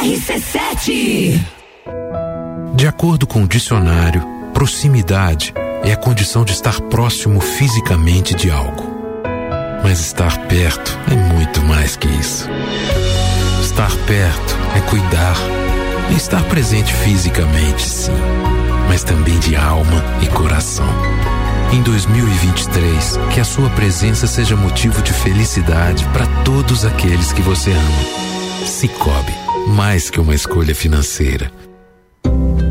RC7 0.03 1.39
De 2.75 2.87
acordo 2.87 3.25
com 3.25 3.43
o 3.43 3.47
dicionário, 3.47 4.23
proximidade 4.53 5.51
é 5.83 5.93
a 5.93 5.97
condição 5.97 6.45
de 6.45 6.51
estar 6.53 6.79
próximo 6.81 7.41
fisicamente 7.41 8.35
de 8.35 8.51
algo. 8.51 8.93
Mas 9.81 9.99
estar 9.99 10.37
perto 10.47 10.99
é 11.11 11.15
muito 11.33 11.59
mais 11.63 11.95
que 11.95 12.07
isso. 12.07 12.47
Estar 13.63 13.91
perto 14.05 14.57
é 14.77 14.81
cuidar, 14.81 15.35
é 16.11 16.13
estar 16.13 16.43
presente 16.43 16.93
fisicamente, 16.93 17.81
sim, 17.81 18.11
mas 18.87 19.03
também 19.03 19.39
de 19.39 19.55
alma 19.55 20.03
e 20.21 20.27
coração. 20.27 20.87
Em 21.73 21.81
2023, 21.81 23.17
que 23.33 23.39
a 23.39 23.43
sua 23.43 23.67
presença 23.71 24.27
seja 24.27 24.55
motivo 24.55 25.01
de 25.01 25.11
felicidade 25.11 26.05
para 26.09 26.27
todos 26.43 26.85
aqueles 26.85 27.33
que 27.33 27.41
você 27.41 27.71
ama. 27.71 28.63
Cicobi, 28.63 29.33
mais 29.69 30.07
que 30.07 30.19
uma 30.19 30.35
escolha 30.35 30.75
financeira. 30.75 31.51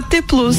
AT 0.00 0.22
Plus. 0.26 0.56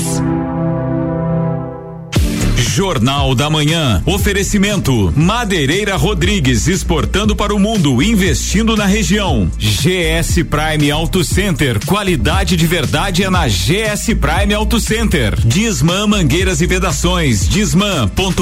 Jornal 2.58 3.34
da 3.34 3.50
Manhã. 3.50 4.04
Oferecimento: 4.06 5.12
Madeireira 5.16 5.96
Rodrigues 5.96 6.68
exportando 6.68 7.36
para 7.36 7.54
o 7.54 7.60
mundo, 7.60 8.04
investindo 8.04 8.78
na 8.78 8.86
região. 8.86 9.50
GS 9.58 10.44
Prime 10.44 10.92
Auto 10.92 11.24
Center. 11.24 11.84
Qualidade 11.88 12.56
de 12.56 12.68
verdade 12.68 13.24
é 13.24 13.32
na 13.32 13.48
GS 13.48 14.14
Prime 14.20 14.54
Auto 14.54 14.80
Center. 14.80 15.36
Disman 15.44 16.06
Mangueiras 16.06 16.62
e 16.62 16.68
Vedações. 16.68 17.50
Disman.com.br. 17.50 18.42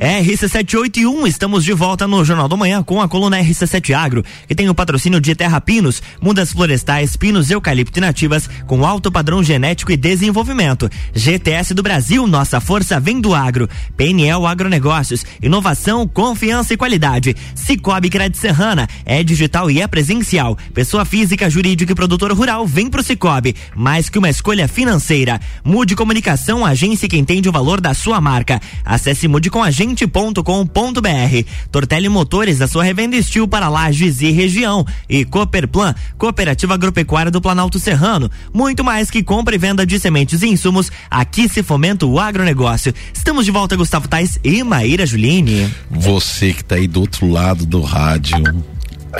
RC781, 0.00 1.26
estamos 1.26 1.64
de 1.64 1.72
volta 1.72 2.06
no 2.06 2.22
Jornal 2.22 2.48
do 2.48 2.56
Manhã 2.56 2.82
com 2.82 3.00
a 3.00 3.08
coluna 3.08 3.38
RC7 3.38 3.94
Agro, 3.94 4.22
que 4.46 4.54
tem 4.54 4.68
o 4.68 4.74
patrocínio 4.74 5.18
de 5.20 5.34
Terra 5.34 5.58
Pinos, 5.58 6.02
mudas 6.20 6.52
florestais, 6.52 7.16
pinos 7.16 7.50
eucalipto 7.50 7.98
nativas 7.98 8.48
com 8.66 8.84
alto 8.84 9.10
padrão 9.10 9.42
genético 9.42 9.90
e 9.90 9.96
desenvolvimento. 9.96 10.90
GTS 11.14 11.72
do 11.72 11.82
Brasil, 11.82 12.26
nossa 12.26 12.60
força 12.60 13.00
vem 13.00 13.22
do 13.22 13.34
agro. 13.34 13.68
PNL 13.96 14.44
Agronegócios, 14.44 15.24
inovação, 15.42 16.06
confiança 16.06 16.74
e 16.74 16.76
qualidade. 16.76 17.34
Cicobi 17.54 18.10
Crédito 18.10 18.38
Serrana, 18.38 18.86
é 19.04 19.22
digital 19.24 19.70
e 19.70 19.80
é 19.80 19.86
presencial. 19.86 20.58
Pessoa 20.74 21.06
física, 21.06 21.48
jurídica 21.48 21.92
e 21.92 21.94
produtor 21.94 22.32
rural, 22.32 22.66
vem 22.66 22.90
pro 22.90 23.02
Cicobi. 23.02 23.56
Mais 23.74 24.10
que 24.10 24.18
uma 24.18 24.28
escolha 24.28 24.68
financeira. 24.68 25.40
Mude 25.64 25.96
Comunicação, 25.96 26.66
agência 26.66 27.08
que 27.08 27.16
entende 27.16 27.48
o 27.48 27.52
valor 27.52 27.80
da 27.80 27.94
sua 27.94 28.20
marca. 28.20 28.60
Acesse 28.84 29.26
Mude 29.26 29.48
com 29.48 29.62
a 29.62 29.70
gente.com.br. 29.90 31.48
Tortelli 31.70 32.08
Motores, 32.08 32.60
a 32.60 32.68
sua 32.68 32.82
revenda 32.82 33.16
estil 33.16 33.46
para 33.46 33.68
Lages 33.68 34.20
e 34.20 34.30
região. 34.30 34.84
E 35.08 35.24
Cooperplan, 35.24 35.94
Cooperativa 36.18 36.74
Agropecuária 36.74 37.30
do 37.30 37.40
Planalto 37.40 37.78
Serrano. 37.78 38.30
Muito 38.52 38.82
mais 38.82 39.10
que 39.10 39.22
compra 39.22 39.54
e 39.54 39.58
venda 39.58 39.86
de 39.86 39.98
sementes 39.98 40.42
e 40.42 40.48
insumos, 40.48 40.90
aqui 41.10 41.48
se 41.48 41.62
fomenta 41.62 42.06
o 42.06 42.18
agronegócio. 42.18 42.92
Estamos 43.12 43.44
de 43.44 43.50
volta, 43.50 43.76
Gustavo 43.76 44.08
Tais 44.08 44.38
e 44.42 44.62
Maíra 44.62 45.06
Juline. 45.06 45.72
Você 45.90 46.52
que 46.52 46.64
tá 46.64 46.76
aí 46.76 46.88
do 46.88 47.00
outro 47.00 47.28
lado 47.30 47.64
do 47.64 47.80
rádio, 47.80 48.42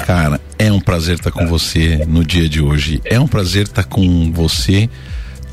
cara, 0.07 0.41
é 0.59 0.71
um 0.73 0.81
prazer 0.81 1.17
estar 1.17 1.31
com 1.31 1.47
você 1.47 2.05
no 2.07 2.25
dia 2.25 2.49
de 2.49 2.61
hoje. 2.61 3.01
É 3.05 3.19
um 3.21 3.27
prazer 3.27 3.65
estar 3.65 3.85
com 3.85 4.33
você 4.33 4.89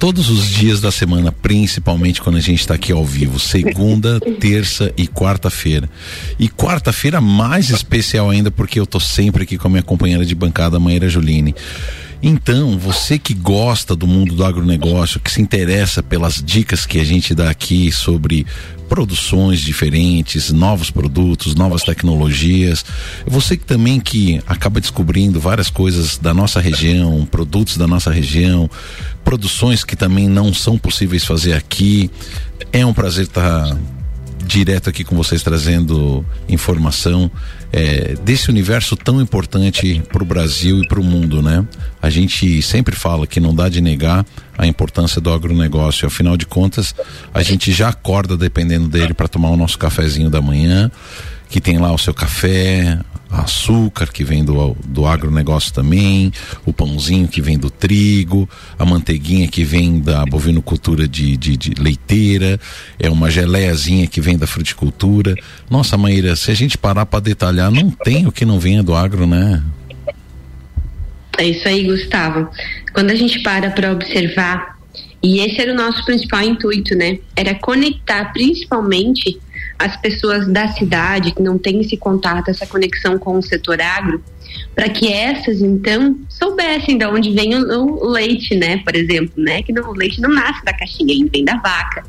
todos 0.04 0.30
os 0.30 0.50
dias 0.50 0.82
da 0.82 0.92
semana, 0.92 1.32
principalmente 1.32 2.22
quando 2.22 2.36
a 2.36 2.42
gente 2.42 2.60
está 2.60 2.74
aqui 2.74 2.92
ao 2.92 3.06
vivo, 3.06 3.39
segunda, 3.39 4.20
terça 4.38 4.92
e 4.98 5.08
quarta-feira. 5.08 5.89
E 6.38 6.50
quarta-feira 6.50 7.22
mais 7.22 7.70
especial 7.70 8.30
ainda 8.30 8.52
porque 8.52 8.78
eu 8.78 8.86
tô 8.86 9.00
sempre 9.00 9.44
aqui 9.44 9.58
com 9.58 9.70
a 9.70 9.72
minha 9.72 9.82
companheira 9.82 10.26
de 10.26 10.36
bancada, 10.36 10.78
Maíra 10.78 11.08
Juline. 11.08 11.56
Então, 12.22 12.78
você 12.78 13.18
que 13.18 13.34
gosta 13.34 13.96
do 13.96 14.06
mundo 14.06 14.36
do 14.36 14.44
agronegócio, 14.44 15.22
que 15.22 15.32
se 15.32 15.42
interessa 15.42 16.04
pelas 16.04 16.44
dicas 16.44 16.86
que 16.86 17.00
a 17.00 17.06
gente 17.06 17.34
dá 17.34 17.50
aqui 17.50 17.89
sobre 17.89 18.46
produções 18.93 19.60
diferentes, 19.60 20.51
novos 20.51 20.91
produtos, 20.91 21.56
novas 21.56 21.82
tecnologias. 21.82 22.86
Você 23.25 23.58
que 23.58 23.65
também 23.65 23.99
que 23.99 24.39
acaba 24.45 24.79
descobrindo 24.79 25.39
várias 25.39 25.67
coisas 25.67 26.19
da 26.19 26.32
nossa 26.32 26.62
região, 26.62 27.25
produtos 27.25 27.75
da 27.75 27.88
nossa 27.88 28.12
região, 28.12 28.69
produções 29.23 29.84
que 29.84 29.95
também 29.95 30.29
não 30.29 30.53
são 30.53 30.77
possíveis 30.77 31.25
fazer 31.25 31.53
aqui. 31.53 32.12
É 32.71 32.86
um 32.86 32.93
prazer 32.93 33.23
estar 33.23 33.75
direto 34.45 34.89
aqui 34.89 35.03
com 35.03 35.15
vocês 35.15 35.41
trazendo 35.41 36.25
informação 36.47 37.32
é, 37.71 38.15
desse 38.23 38.49
universo 38.49 38.95
tão 38.95 39.21
importante 39.21 40.03
para 40.12 40.21
o 40.21 40.25
Brasil 40.25 40.79
e 40.79 40.88
para 40.88 40.99
o 40.99 41.03
mundo, 41.03 41.41
né? 41.41 41.65
A 42.01 42.10
gente 42.10 42.62
sempre 42.62 42.95
fala 42.95 43.25
que 43.25 43.39
não 43.39 43.56
dá 43.56 43.69
de 43.69 43.82
negar 43.82 44.25
a 44.58 44.67
importância 44.67 45.19
do 45.19 45.32
agronegócio. 45.32 46.08
Afinal 46.08 46.38
de 46.38 46.45
contas, 46.45 46.93
a 47.34 47.41
gente 47.41 47.71
já 47.71 47.89
acorda 47.89 48.38
dependendo 48.38 48.88
dele 48.88 49.13
para 49.13 49.27
tomar 49.27 49.49
o 49.49 49.58
nosso 49.58 49.77
cafezinho 49.77 50.29
da 50.29 50.41
manhã, 50.41 50.91
que 51.49 51.62
tem 51.62 51.77
lá 51.77 51.91
o 51.91 51.97
seu 51.97 52.13
café, 52.13 52.99
açúcar 53.34 54.12
que 54.12 54.24
vem 54.24 54.43
do, 54.43 54.76
do 54.86 55.06
agronegócio 55.06 55.74
também, 55.74 56.32
o 56.65 56.72
pãozinho 56.72 57.28
que 57.28 57.41
vem 57.41 57.58
do 57.58 57.69
trigo, 57.69 58.48
a 58.78 58.86
manteiguinha 58.86 59.48
que 59.48 59.63
vem 59.63 60.00
da 60.00 60.26
bovinocultura 60.26 61.08
de, 61.08 61.36
de, 61.36 61.58
de 61.58 61.74
leiteira, 61.82 62.60
é 63.00 63.10
uma 63.10 63.32
geleiazinha 63.32 64.08
que 64.08 64.22
vem 64.22 64.38
da 64.38 64.46
fruticultura. 64.46 65.36
Nossa, 65.69 65.98
Maíra, 65.98 66.36
se 66.36 66.52
a 66.52 66.54
gente 66.54 66.78
parar 66.78 67.06
para 67.06 67.19
detalhar, 67.19 67.72
não 67.72 67.89
tem 67.89 68.28
o 68.28 68.32
que 68.32 68.46
não 68.46 68.60
venha 68.60 68.84
do 68.84 68.96
agro, 68.96 69.26
né? 69.26 69.63
É 71.38 71.46
isso 71.46 71.67
aí, 71.67 71.84
Gustavo. 71.84 72.48
Quando 72.93 73.10
a 73.10 73.15
gente 73.15 73.41
para 73.41 73.72
para 73.72 73.91
observar, 73.91 74.78
e 75.22 75.39
esse 75.39 75.60
era 75.60 75.72
o 75.72 75.76
nosso 75.76 76.06
principal 76.06 76.41
intuito, 76.43 76.96
né? 76.96 77.17
Era 77.36 77.56
conectar 77.56 78.32
principalmente 78.34 79.39
as 79.84 79.98
pessoas 79.98 80.48
da 80.48 80.69
cidade 80.69 81.34
que 81.34 81.41
não 81.41 81.58
têm 81.58 81.82
esse 81.82 81.98
contato, 81.98 82.48
essa 82.48 82.65
conexão 82.65 83.19
com 83.19 83.38
o 83.38 83.41
setor 83.41 83.82
agro, 83.82 84.24
para 84.74 84.88
que 84.88 85.12
essas 85.12 85.62
então 85.62 86.17
soubessem 86.30 86.98
de 86.98 87.06
onde 87.06 87.32
vem 87.32 87.54
o, 87.54 87.86
o, 88.02 88.08
leite, 88.10 88.56
né, 88.56 88.78
por 88.78 88.96
exemplo, 88.96 89.34
né, 89.36 89.62
que 89.62 89.74
não, 89.74 89.89
o 89.89 89.93
leite 89.93 90.22
não 90.22 90.30
nasce 90.30 90.63
da 90.63 90.72
caixinha, 90.72 91.13
ele 91.13 91.30
vem 91.30 91.43
da 91.43 91.58
vaca. 91.58 92.06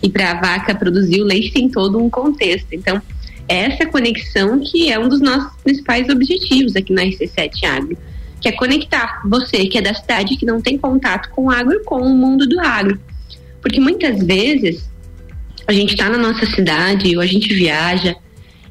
E 0.00 0.08
para 0.08 0.30
a 0.30 0.40
vaca 0.40 0.72
produzir 0.72 1.20
o 1.20 1.24
leite 1.24 1.52
tem 1.52 1.68
todo 1.68 1.98
um 1.98 2.08
contexto. 2.08 2.68
Então, 2.70 3.02
essa 3.48 3.84
conexão 3.86 4.60
que 4.60 4.92
é 4.92 4.96
um 4.96 5.08
dos 5.08 5.20
nossos 5.20 5.50
principais 5.62 6.08
objetivos 6.08 6.76
aqui 6.76 6.92
na 6.92 7.02
RC7 7.02 7.64
Agro, 7.64 7.98
que 8.40 8.48
é 8.48 8.52
conectar 8.52 9.22
você 9.24 9.66
que 9.66 9.78
é 9.78 9.82
da 9.82 9.94
cidade 9.94 10.36
que 10.36 10.46
não 10.46 10.60
tem 10.60 10.78
contato 10.78 11.28
com 11.30 11.46
o 11.46 11.50
agro 11.50 11.82
com 11.84 12.00
o 12.00 12.16
mundo 12.16 12.46
do 12.46 12.60
agro. 12.60 13.00
Porque 13.60 13.80
muitas 13.80 14.24
vezes 14.24 14.88
a 15.66 15.72
gente 15.72 15.90
está 15.90 16.08
na 16.08 16.18
nossa 16.18 16.46
cidade 16.46 17.16
ou 17.16 17.22
a 17.22 17.26
gente 17.26 17.52
viaja 17.52 18.16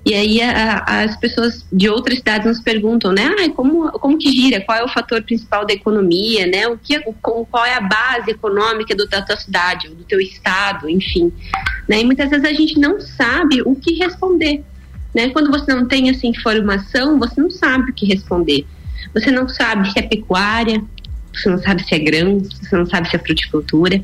e 0.06 0.14
aí 0.14 0.40
a, 0.40 0.84
a, 0.86 1.04
as 1.04 1.18
pessoas 1.18 1.66
de 1.74 1.90
outras 1.90 2.20
cidades 2.20 2.46
nos 2.46 2.60
perguntam, 2.60 3.12
né? 3.12 3.28
Ah, 3.40 3.50
como, 3.50 3.92
como 3.94 4.20
que 4.20 4.32
gira? 4.32 4.62
Qual 4.62 4.78
é 4.78 4.84
o 4.84 4.88
fator 4.88 5.24
principal 5.24 5.66
da 5.66 5.74
economia, 5.74 6.46
né? 6.46 6.68
O 6.68 6.78
que, 6.78 7.00
qual 7.50 7.66
é 7.66 7.74
a 7.74 7.82
base 7.82 8.30
econômica 8.30 8.96
do, 8.96 9.08
da 9.08 9.24
tua 9.24 9.36
cidade, 9.36 9.90
do 9.90 10.04
teu 10.04 10.22
estado, 10.22 10.88
enfim. 10.88 11.34
Né? 11.90 12.02
E 12.02 12.06
muitas 12.06 12.30
vezes 12.30 12.46
a 12.46 12.54
gente 12.54 12.80
não 12.80 13.02
sabe 13.02 13.64
o 13.64 13.76
que 13.76 13.96
responder. 13.96 14.64
Né? 15.12 15.30
Quando 15.30 15.50
você 15.50 15.74
não 15.74 15.88
tem 15.88 16.12
essa 16.12 16.28
informação, 16.28 17.18
você 17.18 17.42
não 17.42 17.50
sabe 17.50 17.90
o 17.90 17.94
que 17.94 18.06
responder. 18.06 18.64
Você 19.12 19.32
não 19.32 19.50
sabe 19.50 19.92
se 19.92 19.98
é 19.98 20.04
pecuária, 20.04 20.84
você 21.39 21.50
não 21.50 21.58
sabe 21.58 21.84
se 21.84 21.93
é 21.93 22.00
grãos, 22.00 22.48
você 22.62 22.76
não 22.76 22.86
sabe 22.86 23.10
se 23.10 23.15
é 23.15 23.19
fruticultura. 23.19 24.02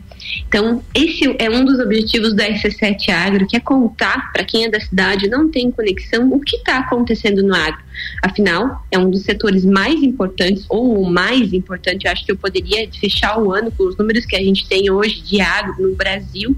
Então, 0.48 0.84
esse 0.94 1.36
é 1.40 1.50
um 1.50 1.66
dos 1.66 1.80
objetivos 1.80 2.34
da 2.34 2.48
RC7 2.48 3.10
Agro, 3.10 3.48
que 3.48 3.58
é 3.58 3.60
contar 3.60 4.32
para 4.32 4.44
quem 4.44 4.66
é 4.66 4.70
da 4.70 4.80
cidade 4.80 5.28
não 5.28 5.50
tem 5.50 5.72
conexão 5.72 6.32
o 6.32 6.40
que 6.40 6.58
está 6.58 6.80
acontecendo 6.80 7.44
no 7.44 7.56
agro. 7.56 7.82
Afinal, 8.22 8.86
é 8.92 8.98
um 8.98 9.10
dos 9.10 9.24
setores 9.24 9.66
mais 9.66 10.02
importantes, 10.02 10.66
ou 10.70 11.02
o 11.02 11.10
mais 11.10 11.54
importante, 11.54 12.06
eu 12.06 12.12
acho 12.12 12.26
que 12.26 12.32
eu 12.32 12.38
poderia 12.38 12.88
fechar 13.00 13.40
o 13.40 13.54
ano 13.54 13.72
com 13.72 13.84
os 13.88 13.98
números 13.98 14.26
que 14.26 14.36
a 14.36 14.44
gente 14.44 14.68
tem 14.68 14.90
hoje 14.92 15.22
de 15.22 15.42
agro 15.42 15.76
no 15.80 15.96
Brasil. 15.96 16.56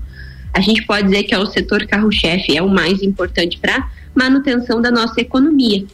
A 0.54 0.62
gente 0.62 0.84
pode 0.86 1.08
dizer 1.08 1.24
que 1.24 1.34
é 1.34 1.40
o 1.40 1.46
setor 1.46 1.86
carro-chefe, 1.86 2.56
é 2.56 2.62
o 2.62 2.70
mais 2.70 3.02
importante 3.02 3.58
para 3.58 3.90
manutenção 4.16 4.82
da 4.82 4.92
nossa 4.92 5.20
economia. 5.20 5.86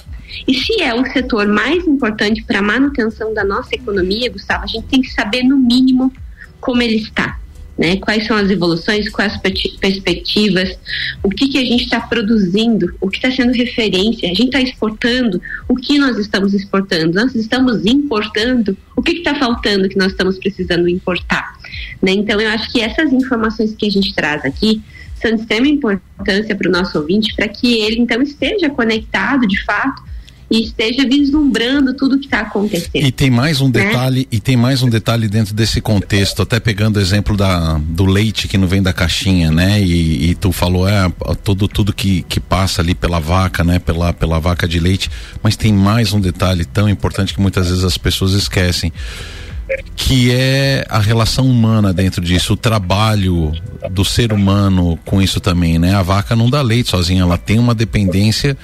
E 0.47 0.53
se 0.53 0.81
é 0.81 0.93
o 0.93 1.05
setor 1.11 1.47
mais 1.47 1.85
importante 1.87 2.43
para 2.43 2.59
a 2.59 2.63
manutenção 2.63 3.33
da 3.33 3.43
nossa 3.43 3.75
economia, 3.75 4.31
Gustavo, 4.31 4.63
a 4.63 4.67
gente 4.67 4.85
tem 4.87 5.01
que 5.01 5.11
saber 5.11 5.43
no 5.43 5.57
mínimo 5.57 6.11
como 6.59 6.81
ele 6.81 6.95
está. 6.95 7.39
Né? 7.77 7.95
Quais 7.95 8.27
são 8.27 8.35
as 8.35 8.49
evoluções, 8.49 9.07
quais 9.07 9.33
as 9.33 9.39
perspectivas, 9.79 10.77
o 11.23 11.29
que, 11.29 11.47
que 11.47 11.57
a 11.57 11.63
gente 11.63 11.85
está 11.85 12.01
produzindo, 12.01 12.93
o 12.99 13.09
que 13.09 13.17
está 13.17 13.31
sendo 13.31 13.53
referência, 13.53 14.29
a 14.29 14.33
gente 14.33 14.47
está 14.47 14.59
exportando, 14.59 15.41
o 15.65 15.75
que 15.75 15.97
nós 15.97 16.17
estamos 16.17 16.53
exportando, 16.53 17.13
nós 17.13 17.33
estamos 17.35 17.85
importando, 17.85 18.77
o 18.97 19.01
que 19.01 19.13
está 19.13 19.33
faltando 19.35 19.87
que 19.87 19.97
nós 19.97 20.11
estamos 20.11 20.37
precisando 20.37 20.89
importar. 20.89 21.53
Né? 22.01 22.11
Então, 22.11 22.41
eu 22.41 22.49
acho 22.49 22.69
que 22.69 22.81
essas 22.81 23.13
informações 23.13 23.73
que 23.73 23.87
a 23.87 23.91
gente 23.91 24.13
traz 24.13 24.43
aqui 24.43 24.81
são 25.21 25.33
de 25.33 25.41
extrema 25.41 25.67
importância 25.67 26.55
para 26.55 26.67
o 26.67 26.71
nosso 26.71 26.97
ouvinte, 26.97 27.33
para 27.33 27.47
que 27.47 27.79
ele 27.79 27.99
então 27.99 28.21
esteja 28.21 28.69
conectado 28.69 29.47
de 29.47 29.63
fato 29.63 30.08
e 30.51 30.63
esteja 30.63 31.07
vislumbrando 31.07 31.93
tudo 31.93 32.17
que 32.17 32.25
está 32.25 32.41
acontecendo. 32.41 33.05
E 33.05 33.12
tem 33.12 33.29
mais 33.29 33.62
um 33.62 33.67
né? 33.67 33.85
detalhe, 33.85 34.27
e 34.31 34.39
tem 34.39 34.57
mais 34.57 34.81
um 34.81 34.89
detalhe 34.89 35.27
dentro 35.27 35.53
desse 35.53 35.79
contexto, 35.79 36.41
até 36.41 36.59
pegando 36.59 36.97
o 36.97 36.99
exemplo 36.99 37.38
da, 37.38 37.77
do 37.77 38.05
leite 38.05 38.47
que 38.47 38.57
não 38.57 38.67
vem 38.67 38.81
da 38.81 38.91
caixinha, 38.91 39.51
né? 39.51 39.79
E, 39.79 40.31
e 40.31 40.35
tu 40.35 40.51
falou, 40.51 40.88
é, 40.88 41.12
tudo, 41.43 41.67
tudo 41.67 41.93
que, 41.93 42.23
que 42.23 42.39
passa 42.39 42.81
ali 42.81 42.95
pela 42.95 43.19
vaca, 43.19 43.63
né? 43.63 43.77
Pela, 43.77 44.12
pela 44.12 44.39
vaca 44.39 44.67
de 44.67 44.79
leite, 44.79 45.09
mas 45.43 45.55
tem 45.55 45.71
mais 45.71 46.13
um 46.13 46.19
detalhe 46.19 46.65
tão 46.65 46.89
importante 46.89 47.33
que 47.33 47.41
muitas 47.41 47.67
vezes 47.67 47.83
as 47.83 47.97
pessoas 47.97 48.33
esquecem 48.33 48.91
que 49.95 50.31
é 50.31 50.83
a 50.89 50.97
relação 50.97 51.45
humana 51.45 51.93
dentro 51.93 52.21
disso, 52.21 52.53
o 52.53 52.57
trabalho 52.57 53.51
do 53.91 54.03
ser 54.03 54.33
humano 54.33 54.97
com 55.05 55.21
isso 55.21 55.39
também, 55.39 55.77
né? 55.77 55.93
A 55.93 56.01
vaca 56.01 56.35
não 56.35 56.49
dá 56.49 56.59
leite 56.62 56.89
sozinha, 56.89 57.21
ela 57.21 57.38
tem 57.38 57.59
uma 57.59 57.75
dependência 57.75 58.57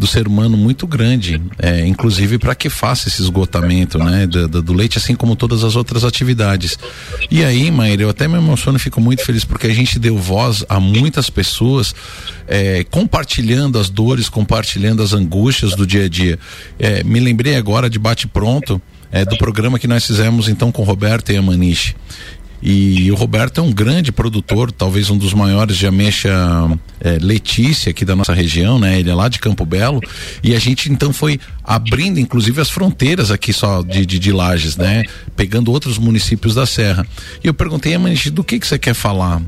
do 0.00 0.06
ser 0.06 0.26
humano 0.26 0.56
muito 0.56 0.86
grande, 0.86 1.40
é, 1.58 1.86
inclusive 1.86 2.38
para 2.38 2.54
que 2.54 2.70
faça 2.70 3.06
esse 3.06 3.20
esgotamento, 3.20 3.98
né, 3.98 4.26
do, 4.26 4.62
do, 4.62 4.72
leite, 4.72 4.96
assim 4.96 5.14
como 5.14 5.36
todas 5.36 5.62
as 5.62 5.76
outras 5.76 6.04
atividades. 6.04 6.78
E 7.30 7.44
aí, 7.44 7.70
Maíra, 7.70 8.04
eu 8.04 8.08
até 8.08 8.26
me 8.26 8.38
emociono 8.38 8.78
fico 8.78 8.98
muito 8.98 9.22
feliz 9.22 9.44
porque 9.44 9.66
a 9.66 9.74
gente 9.74 9.98
deu 9.98 10.16
voz 10.16 10.64
a 10.70 10.80
muitas 10.80 11.28
pessoas 11.28 11.94
é, 12.48 12.82
compartilhando 12.84 13.78
as 13.78 13.90
dores, 13.90 14.30
compartilhando 14.30 15.02
as 15.02 15.12
angústias 15.12 15.76
do 15.76 15.86
dia 15.86 16.06
a 16.06 16.08
dia. 16.08 16.38
É, 16.78 17.04
me 17.04 17.20
lembrei 17.20 17.56
agora 17.56 17.90
de 17.90 17.98
bate 17.98 18.26
pronto. 18.26 18.80
É, 19.12 19.24
do 19.24 19.36
programa 19.38 19.76
que 19.76 19.88
nós 19.88 20.06
fizemos 20.06 20.48
então 20.48 20.70
com 20.70 20.84
Roberto 20.84 21.32
e 21.32 21.36
a 21.36 21.42
Maniche. 21.42 21.96
E 22.62 23.10
o 23.10 23.14
Roberto 23.14 23.60
é 23.60 23.62
um 23.62 23.72
grande 23.72 24.12
produtor, 24.12 24.70
talvez 24.70 25.08
um 25.08 25.16
dos 25.16 25.32
maiores 25.32 25.76
de 25.76 25.86
ameixa 25.86 26.30
é, 27.00 27.18
Letícia 27.18 27.90
aqui 27.90 28.04
da 28.04 28.14
nossa 28.14 28.34
região, 28.34 28.78
né? 28.78 28.98
Ele 28.98 29.10
é 29.10 29.14
lá 29.14 29.28
de 29.28 29.38
Campo 29.38 29.64
Belo. 29.64 30.00
E 30.42 30.54
a 30.54 30.58
gente 30.58 30.90
então 30.90 31.12
foi 31.12 31.40
abrindo, 31.64 32.20
inclusive, 32.20 32.60
as 32.60 32.68
fronteiras 32.68 33.30
aqui 33.30 33.52
só 33.52 33.82
de, 33.82 34.04
de, 34.04 34.18
de 34.18 34.32
Lages, 34.32 34.76
né? 34.76 35.04
Pegando 35.34 35.72
outros 35.72 35.96
municípios 35.96 36.54
da 36.54 36.66
Serra. 36.66 37.06
E 37.42 37.46
eu 37.46 37.54
perguntei 37.54 37.96
Maniche, 37.96 38.30
do 38.30 38.44
que, 38.44 38.58
que 38.58 38.66
você 38.66 38.78
quer 38.78 38.94
falar? 38.94 39.40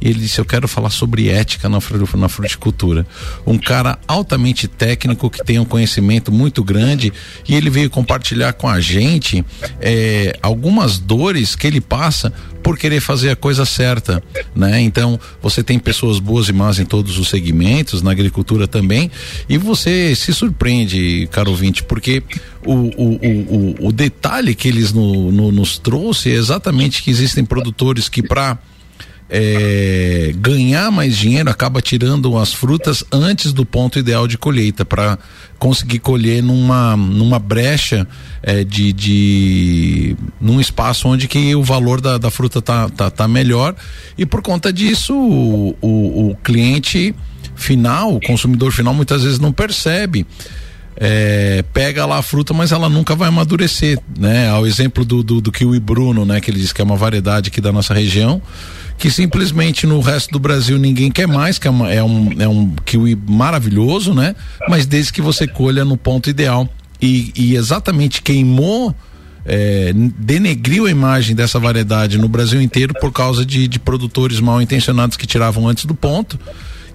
Ele 0.00 0.20
disse: 0.20 0.38
Eu 0.38 0.44
quero 0.44 0.68
falar 0.68 0.90
sobre 0.90 1.28
ética 1.28 1.68
na, 1.68 1.78
na 2.16 2.28
fruticultura. 2.28 3.06
Um 3.46 3.58
cara 3.58 3.98
altamente 4.06 4.68
técnico 4.68 5.30
que 5.30 5.44
tem 5.44 5.58
um 5.58 5.64
conhecimento 5.64 6.30
muito 6.30 6.62
grande 6.62 7.12
e 7.48 7.54
ele 7.54 7.70
veio 7.70 7.88
compartilhar 7.88 8.52
com 8.52 8.68
a 8.68 8.80
gente 8.80 9.44
é, 9.80 10.38
algumas 10.42 10.98
dores 10.98 11.56
que 11.56 11.66
ele 11.66 11.80
passa 11.80 12.32
por 12.66 12.76
querer 12.76 13.00
fazer 13.00 13.30
a 13.30 13.36
coisa 13.36 13.64
certa, 13.64 14.20
né? 14.52 14.80
Então, 14.80 15.20
você 15.40 15.62
tem 15.62 15.78
pessoas 15.78 16.18
boas 16.18 16.48
e 16.48 16.52
más 16.52 16.80
em 16.80 16.84
todos 16.84 17.16
os 17.16 17.28
segmentos, 17.28 18.02
na 18.02 18.10
agricultura 18.10 18.66
também, 18.66 19.08
e 19.48 19.56
você 19.56 20.16
se 20.16 20.34
surpreende, 20.34 21.28
caro 21.30 21.52
ouvinte, 21.52 21.84
porque 21.84 22.24
o, 22.64 22.72
o, 22.72 23.20
o, 23.22 23.86
o, 23.86 23.92
detalhe 23.92 24.52
que 24.52 24.66
eles 24.66 24.92
no, 24.92 25.30
no, 25.30 25.52
nos 25.52 25.78
trouxe 25.78 26.32
é 26.32 26.34
exatamente 26.34 27.04
que 27.04 27.10
existem 27.12 27.44
produtores 27.44 28.08
que 28.08 28.20
para 28.20 28.58
é, 29.28 30.32
ganhar 30.36 30.90
mais 30.90 31.16
dinheiro 31.16 31.50
acaba 31.50 31.80
tirando 31.82 32.38
as 32.38 32.52
frutas 32.52 33.04
antes 33.10 33.52
do 33.52 33.66
ponto 33.66 33.98
ideal 33.98 34.28
de 34.28 34.38
colheita 34.38 34.84
para 34.84 35.18
conseguir 35.58 35.98
colher 35.98 36.42
numa, 36.42 36.96
numa 36.96 37.38
brecha 37.38 38.06
é, 38.42 38.62
de, 38.62 38.92
de 38.92 40.16
num 40.40 40.60
espaço 40.60 41.08
onde 41.08 41.26
que 41.26 41.54
o 41.56 41.62
valor 41.62 42.00
da, 42.00 42.18
da 42.18 42.30
fruta 42.30 42.62
tá, 42.62 42.88
tá, 42.88 43.10
tá 43.10 43.26
melhor. 43.26 43.74
E 44.16 44.24
por 44.24 44.42
conta 44.42 44.72
disso 44.72 45.14
o, 45.14 45.76
o, 45.80 46.30
o 46.30 46.36
cliente 46.36 47.14
final, 47.56 48.14
o 48.14 48.20
consumidor 48.20 48.70
final 48.72 48.94
muitas 48.94 49.24
vezes 49.24 49.40
não 49.40 49.52
percebe 49.52 50.26
é, 50.98 51.62
pega 51.74 52.06
lá 52.06 52.18
a 52.18 52.22
fruta, 52.22 52.54
mas 52.54 52.72
ela 52.72 52.88
nunca 52.88 53.14
vai 53.14 53.28
amadurecer, 53.28 53.98
né? 54.18 54.48
Ao 54.48 54.66
exemplo 54.66 55.04
do, 55.04 55.22
do, 55.22 55.40
do 55.40 55.52
kiwi 55.52 55.78
Bruno, 55.78 56.24
né? 56.24 56.40
Que 56.40 56.50
ele 56.50 56.58
diz 56.58 56.72
que 56.72 56.80
é 56.80 56.84
uma 56.84 56.96
variedade 56.96 57.48
aqui 57.48 57.60
da 57.60 57.70
nossa 57.70 57.92
região, 57.92 58.40
que 58.96 59.10
simplesmente 59.10 59.86
no 59.86 60.00
resto 60.00 60.30
do 60.32 60.38
Brasil 60.38 60.78
ninguém 60.78 61.10
quer 61.10 61.28
mais, 61.28 61.58
que 61.58 61.68
é, 61.68 61.70
uma, 61.70 61.92
é, 61.92 62.02
um, 62.02 62.30
é 62.38 62.48
um 62.48 62.74
kiwi 62.84 63.14
maravilhoso, 63.28 64.14
né? 64.14 64.34
Mas 64.68 64.86
desde 64.86 65.12
que 65.12 65.20
você 65.20 65.46
colha 65.46 65.84
no 65.84 65.96
ponto 65.96 66.30
ideal. 66.30 66.68
E, 67.00 67.30
e 67.36 67.56
exatamente 67.56 68.22
queimou, 68.22 68.94
é, 69.44 69.92
denegriu 69.94 70.86
a 70.86 70.90
imagem 70.90 71.36
dessa 71.36 71.58
variedade 71.58 72.16
no 72.16 72.26
Brasil 72.26 72.62
inteiro 72.62 72.94
por 72.98 73.12
causa 73.12 73.44
de, 73.44 73.68
de 73.68 73.78
produtores 73.78 74.40
mal 74.40 74.62
intencionados 74.62 75.14
que 75.14 75.26
tiravam 75.26 75.68
antes 75.68 75.84
do 75.84 75.94
ponto 75.94 76.38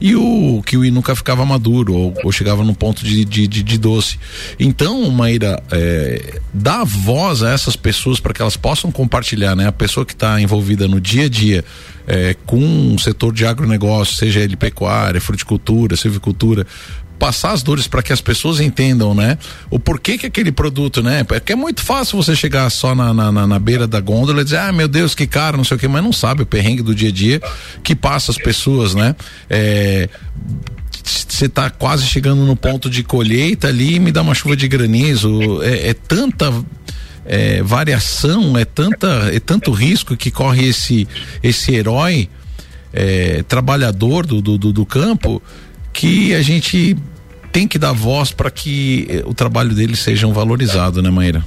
e 0.01 0.15
o 0.15 0.63
kiwi 0.65 0.89
nunca 0.89 1.15
ficava 1.15 1.45
maduro 1.45 1.93
ou, 1.93 2.13
ou 2.23 2.31
chegava 2.31 2.63
no 2.63 2.73
ponto 2.73 3.05
de, 3.05 3.23
de, 3.23 3.47
de, 3.47 3.61
de 3.61 3.77
doce. 3.77 4.17
Então, 4.59 5.07
Maíra, 5.11 5.61
é, 5.71 6.39
dá 6.51 6.83
voz 6.83 7.43
a 7.43 7.51
essas 7.51 7.75
pessoas 7.75 8.19
para 8.19 8.33
que 8.33 8.41
elas 8.41 8.57
possam 8.57 8.91
compartilhar, 8.91 9.55
né? 9.55 9.67
A 9.67 9.71
pessoa 9.71 10.03
que 10.03 10.13
está 10.13 10.41
envolvida 10.41 10.87
no 10.87 10.99
dia 10.99 11.25
a 11.25 11.29
dia 11.29 11.63
é, 12.07 12.35
com 12.47 12.95
o 12.95 12.99
setor 12.99 13.31
de 13.31 13.45
agronegócio, 13.45 14.15
seja 14.15 14.39
ele 14.39 14.55
pecuária, 14.55 15.21
fruticultura, 15.21 15.95
silvicultura, 15.95 16.65
passar 17.21 17.51
as 17.51 17.61
dores 17.61 17.85
para 17.85 18.01
que 18.01 18.11
as 18.11 18.19
pessoas 18.19 18.59
entendam, 18.59 19.13
né? 19.13 19.37
O 19.69 19.77
porquê 19.77 20.17
que 20.17 20.25
aquele 20.25 20.51
produto, 20.51 21.03
né? 21.03 21.23
Porque 21.23 21.53
é 21.53 21.55
muito 21.55 21.83
fácil 21.83 22.17
você 22.17 22.35
chegar 22.35 22.67
só 22.71 22.95
na, 22.95 23.13
na, 23.13 23.45
na, 23.45 23.59
beira 23.59 23.85
da 23.85 23.99
gôndola 23.99 24.41
e 24.41 24.43
dizer, 24.43 24.57
ah, 24.57 24.71
meu 24.71 24.87
Deus, 24.87 25.13
que 25.13 25.27
caro, 25.27 25.55
não 25.55 25.63
sei 25.63 25.77
o 25.77 25.79
que, 25.79 25.87
mas 25.87 26.03
não 26.03 26.11
sabe 26.11 26.41
o 26.41 26.47
perrengue 26.47 26.81
do 26.81 26.95
dia 26.95 27.09
a 27.09 27.11
dia 27.11 27.39
que 27.83 27.95
passa 27.95 28.31
as 28.31 28.39
pessoas, 28.39 28.95
né? 28.95 29.15
É, 29.47 30.09
você 31.03 31.45
está 31.45 31.69
quase 31.69 32.07
chegando 32.07 32.43
no 32.43 32.55
ponto 32.55 32.89
de 32.89 33.03
colheita 33.03 33.67
ali 33.67 33.99
me 33.99 34.11
dá 34.11 34.23
uma 34.23 34.33
chuva 34.33 34.55
de 34.55 34.67
granizo 34.67 35.61
é, 35.63 35.89
é 35.89 35.93
tanta 35.93 36.53
é, 37.25 37.63
variação 37.63 38.57
é 38.57 38.65
tanta 38.65 39.29
é 39.33 39.39
tanto 39.39 39.71
risco 39.71 40.15
que 40.15 40.29
corre 40.29 40.67
esse 40.67 41.07
esse 41.41 41.73
herói 41.73 42.29
é, 42.93 43.43
trabalhador 43.47 44.25
do, 44.25 44.41
do, 44.41 44.57
do 44.57 44.85
campo 44.85 45.41
que 46.01 46.33
a 46.33 46.41
gente 46.41 46.97
tem 47.51 47.67
que 47.67 47.77
dar 47.77 47.93
voz 47.93 48.31
para 48.31 48.49
que 48.49 49.05
eh, 49.07 49.23
o 49.23 49.35
trabalho 49.35 49.75
deles 49.75 49.99
seja 49.99 50.25
valorizado, 50.25 50.99
né, 50.99 51.11
Maíra? 51.11 51.45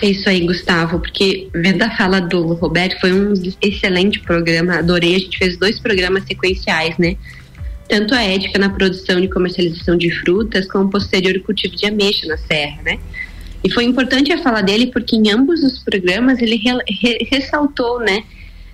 É 0.00 0.10
isso 0.10 0.28
aí, 0.28 0.44
Gustavo, 0.44 0.98
porque 0.98 1.48
vendo 1.54 1.80
a 1.82 1.96
fala 1.96 2.20
do 2.20 2.54
Roberto, 2.54 3.00
foi 3.00 3.12
um 3.12 3.34
excelente 3.62 4.18
programa, 4.18 4.78
adorei, 4.78 5.14
a 5.14 5.18
gente 5.20 5.38
fez 5.38 5.56
dois 5.56 5.78
programas 5.78 6.24
sequenciais, 6.24 6.98
né? 6.98 7.16
Tanto 7.88 8.16
a 8.16 8.22
ética 8.22 8.58
na 8.58 8.70
produção 8.70 9.20
e 9.20 9.28
comercialização 9.28 9.96
de 9.96 10.10
frutas, 10.18 10.66
como 10.66 10.86
o 10.86 10.90
posterior 10.90 11.38
cultivo 11.42 11.76
de 11.76 11.86
ameixa 11.86 12.26
na 12.26 12.36
serra, 12.36 12.82
né? 12.82 12.98
E 13.62 13.70
foi 13.70 13.84
importante 13.84 14.32
a 14.32 14.42
fala 14.42 14.60
dele 14.60 14.88
porque 14.88 15.14
em 15.14 15.30
ambos 15.30 15.62
os 15.62 15.78
programas 15.84 16.42
ele 16.42 16.56
re, 16.56 16.72
re, 17.00 17.28
ressaltou, 17.30 18.00
né, 18.00 18.24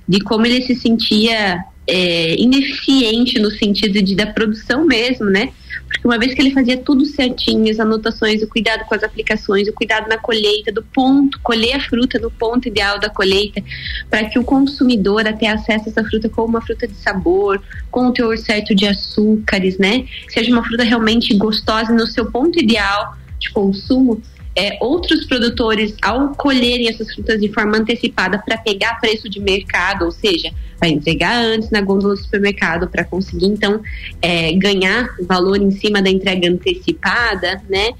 de 0.09 0.18
como 0.20 0.46
ele 0.46 0.62
se 0.62 0.74
sentia 0.74 1.62
é, 1.89 2.41
ineficiente 2.41 3.39
no 3.39 3.51
sentido 3.51 4.03
de 4.03 4.14
da 4.14 4.26
produção 4.26 4.84
mesmo, 4.84 5.26
né? 5.26 5.51
Porque 5.89 6.07
uma 6.07 6.18
vez 6.18 6.34
que 6.34 6.43
ele 6.43 6.51
fazia 6.51 6.76
tudo 6.76 7.07
certinho, 7.07 7.70
as 7.70 7.80
anotações, 7.80 8.43
o 8.43 8.47
cuidado 8.47 8.84
com 8.84 8.95
as 8.95 9.03
aplicações, 9.03 9.66
o 9.68 9.72
cuidado 9.72 10.07
na 10.07 10.18
colheita, 10.18 10.70
do 10.70 10.82
ponto, 10.82 11.41
colher 11.41 11.76
a 11.76 11.80
fruta 11.80 12.18
no 12.18 12.30
ponto 12.30 12.68
ideal 12.68 13.01
da 13.01 13.09
colheita, 13.09 13.62
para 14.11 14.28
que 14.28 14.39
o 14.39 14.45
consumidor 14.45 15.26
até 15.26 15.49
acesse 15.49 15.89
essa 15.89 16.05
fruta 16.05 16.28
como 16.28 16.49
uma 16.49 16.61
fruta 16.61 16.86
de 16.86 16.95
sabor, 16.95 17.61
com 17.91 18.09
o 18.09 18.12
teor 18.12 18.36
certo 18.36 18.74
de 18.74 18.86
açúcares, 18.86 19.78
né? 19.78 20.07
Seja 20.28 20.53
uma 20.53 20.62
fruta 20.62 20.84
realmente 20.84 21.34
gostosa 21.34 21.91
no 21.93 22.07
seu 22.07 22.30
ponto 22.30 22.61
ideal 22.61 23.16
de 23.39 23.51
consumo, 23.51 24.20
é, 24.59 24.76
outros 24.80 25.24
produtores, 25.24 25.94
ao 26.02 26.30
colherem 26.34 26.88
essas 26.88 27.14
frutas 27.14 27.40
de 27.40 27.48
forma 27.52 27.78
antecipada 27.78 28.42
para 28.44 28.59
pegar 28.59 28.98
preço 29.00 29.28
de 29.28 29.38
mercado, 29.38 30.04
ou 30.04 30.11
seja, 30.11 30.50
vai 30.80 30.90
entregar 30.90 31.36
antes 31.36 31.70
na 31.70 31.80
gôndola 31.80 32.14
do 32.14 32.20
supermercado 32.20 32.88
para 32.88 33.04
conseguir 33.04 33.46
então 33.46 33.80
é, 34.20 34.52
ganhar 34.54 35.14
valor 35.28 35.62
em 35.62 35.70
cima 35.70 36.02
da 36.02 36.11
entrega 36.11 36.50
antecipada, 36.50 37.62
né? 37.70 37.92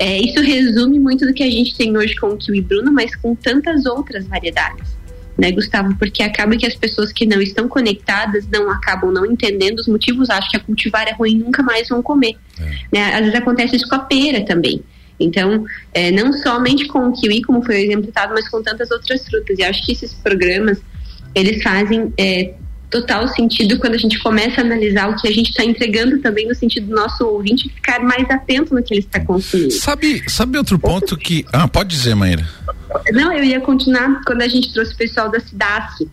É, 0.00 0.18
isso 0.18 0.40
resume 0.40 0.98
muito 0.98 1.24
do 1.24 1.32
que 1.32 1.44
a 1.44 1.50
gente 1.50 1.76
tem 1.76 1.96
hoje 1.96 2.16
com 2.16 2.30
o 2.30 2.36
Kiwi 2.36 2.60
Bruno, 2.62 2.90
mas 2.90 3.14
com 3.14 3.36
tantas 3.36 3.86
outras 3.86 4.26
variedades. 4.26 4.98
Né, 5.38 5.52
Gustavo? 5.52 5.94
Porque 5.96 6.24
acaba 6.24 6.56
que 6.56 6.66
as 6.66 6.74
pessoas 6.74 7.12
que 7.12 7.24
não 7.24 7.40
estão 7.40 7.68
conectadas 7.68 8.48
não 8.48 8.68
acabam 8.68 9.12
não 9.12 9.24
entendendo 9.24 9.78
os 9.78 9.86
motivos, 9.86 10.28
acham 10.28 10.50
que 10.50 10.56
a 10.56 10.60
cultivar 10.60 11.06
é 11.06 11.12
ruim 11.12 11.38
nunca 11.38 11.62
mais 11.62 11.88
vão 11.88 12.02
comer. 12.02 12.36
É. 12.58 12.64
Né? 12.92 13.14
Às 13.14 13.20
vezes 13.20 13.34
acontece 13.36 13.76
isso 13.76 13.88
com 13.88 13.94
a 13.94 14.00
pera 14.00 14.44
também. 14.44 14.82
Então, 15.20 15.64
é, 15.92 16.10
não 16.10 16.32
somente 16.32 16.86
com 16.86 17.08
o 17.08 17.12
kiwi, 17.12 17.42
como 17.42 17.62
foi 17.62 17.76
o 17.76 17.78
exemplo 17.78 18.06
citado, 18.06 18.32
mas 18.34 18.48
com 18.48 18.62
tantas 18.62 18.90
outras 18.90 19.24
frutas. 19.26 19.58
E 19.58 19.62
acho 19.62 19.84
que 19.84 19.92
esses 19.92 20.14
programas, 20.14 20.80
eles 21.34 21.62
fazem 21.62 22.12
é, 22.18 22.54
total 22.90 23.28
sentido 23.28 23.78
quando 23.78 23.94
a 23.94 23.98
gente 23.98 24.18
começa 24.18 24.60
a 24.60 24.64
analisar 24.64 25.08
o 25.08 25.16
que 25.16 25.28
a 25.28 25.32
gente 25.32 25.50
está 25.50 25.64
entregando 25.64 26.18
também 26.18 26.48
no 26.48 26.54
sentido 26.54 26.88
do 26.88 26.94
nosso 26.96 27.24
ouvinte 27.24 27.68
ficar 27.68 28.00
mais 28.00 28.28
atento 28.28 28.74
no 28.74 28.82
que 28.82 28.92
ele 28.92 29.00
está 29.00 29.20
consumindo. 29.20 29.70
Sabe, 29.70 30.28
sabe 30.28 30.58
outro 30.58 30.78
ponto 30.78 31.16
que... 31.16 31.44
Ah, 31.52 31.68
pode 31.68 31.90
dizer, 31.90 32.14
Maíra. 32.14 32.44
Não, 33.12 33.32
eu 33.32 33.44
ia 33.44 33.60
continuar 33.60 34.20
quando 34.26 34.42
a 34.42 34.48
gente 34.48 34.72
trouxe 34.72 34.92
o 34.92 34.96
pessoal 34.96 35.30
da 35.30 35.38
Cidade 35.38 36.08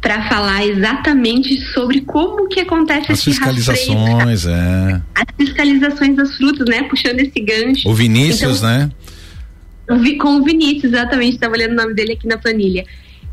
para 0.00 0.28
falar 0.28 0.66
exatamente 0.66 1.60
sobre 1.72 2.00
como 2.02 2.48
que 2.48 2.60
acontece 2.60 3.12
as 3.12 3.22
fiscalizações, 3.22 4.46
é. 4.46 5.00
As 5.14 5.26
fiscalizações 5.36 6.16
das 6.16 6.36
frutas, 6.36 6.68
né? 6.68 6.82
Puxando 6.84 7.20
esse 7.20 7.40
gancho. 7.40 7.88
O 7.88 7.94
Vinícius, 7.94 8.58
então, 8.58 8.68
né? 8.68 8.90
Com 10.18 10.36
o 10.36 10.44
Vinícius, 10.44 10.92
exatamente, 10.92 11.34
estava 11.34 11.54
olhando 11.54 11.72
o 11.72 11.76
nome 11.76 11.94
dele 11.94 12.12
aqui 12.12 12.26
na 12.26 12.38
planilha. 12.38 12.84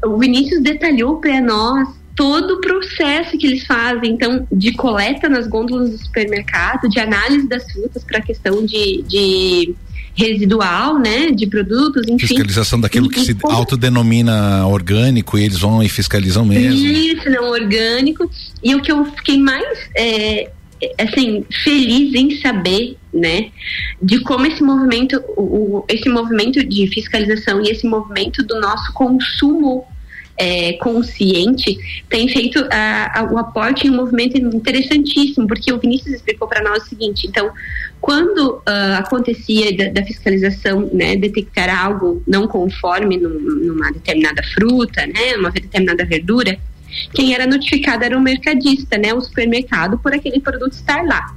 O 0.03 0.17
Vinícius 0.17 0.61
detalhou 0.61 1.17
para 1.17 1.39
nós 1.39 1.87
todo 2.15 2.55
o 2.55 2.61
processo 2.61 3.37
que 3.37 3.47
eles 3.47 3.65
fazem, 3.65 4.11
então, 4.11 4.45
de 4.51 4.73
coleta 4.73 5.29
nas 5.29 5.47
gôndolas 5.47 5.91
do 5.91 5.97
supermercado, 5.97 6.89
de 6.89 6.99
análise 6.99 7.47
das 7.47 7.71
frutas 7.71 8.03
para 8.03 8.17
a 8.17 8.21
questão 8.21 8.65
de, 8.65 9.01
de 9.03 9.75
residual, 10.13 10.99
né, 10.99 11.31
de 11.31 11.47
produtos, 11.47 12.03
enfim. 12.07 12.27
Fiscalização 12.27 12.79
daquilo 12.79 13.09
que 13.09 13.19
se 13.21 13.35
autodenomina 13.43 14.65
orgânico 14.67 15.37
e 15.37 15.45
eles 15.45 15.59
vão 15.59 15.81
e 15.81 15.89
fiscalizam 15.89 16.45
mesmo. 16.45 16.73
Isso, 16.73 17.29
não 17.29 17.49
orgânico. 17.49 18.29
E 18.63 18.75
o 18.75 18.81
que 18.81 18.91
eu 18.91 19.05
fiquei 19.05 19.37
mais, 19.37 19.79
é, 19.95 20.51
assim, 20.99 21.45
feliz 21.63 22.13
em 22.13 22.39
saber, 22.41 22.97
né, 23.13 23.49
de 24.01 24.19
como 24.21 24.45
esse 24.45 24.63
movimento, 24.63 25.21
o, 25.37 25.85
esse 25.87 26.09
movimento 26.09 26.63
de 26.63 26.87
fiscalização 26.87 27.61
e 27.61 27.69
esse 27.69 27.85
movimento 27.85 28.43
do 28.43 28.59
nosso 28.59 28.91
consumo 28.93 29.85
é, 30.41 30.73
consciente 30.73 31.77
tem 32.09 32.27
feito 32.27 32.67
a, 32.71 33.19
a, 33.19 33.31
o 33.31 33.37
aporte 33.37 33.85
em 33.85 33.91
um 33.91 33.95
movimento 33.95 34.37
interessantíssimo, 34.37 35.45
porque 35.45 35.71
o 35.71 35.77
Vinícius 35.77 36.15
explicou 36.15 36.47
para 36.47 36.63
nós 36.63 36.83
o 36.83 36.89
seguinte: 36.89 37.27
então, 37.27 37.51
quando 37.99 38.55
uh, 38.55 38.95
acontecia 38.97 39.77
da, 39.77 39.89
da, 39.89 40.03
fiscalização, 40.03 40.89
né, 40.91 41.15
detectar 41.15 41.69
algo 41.85 42.23
não 42.27 42.47
conforme 42.47 43.17
num, 43.17 43.39
numa 43.39 43.91
determinada 43.91 44.41
fruta, 44.55 45.05
né, 45.05 45.35
uma 45.37 45.51
determinada 45.51 46.03
verdura, 46.05 46.57
quem 47.13 47.35
era 47.35 47.45
notificado 47.45 48.03
era 48.03 48.17
o 48.17 48.21
mercadista, 48.21 48.97
né, 48.97 49.13
o 49.13 49.21
supermercado, 49.21 49.99
por 49.99 50.11
aquele 50.11 50.39
produto 50.39 50.73
estar 50.73 51.05
lá. 51.05 51.35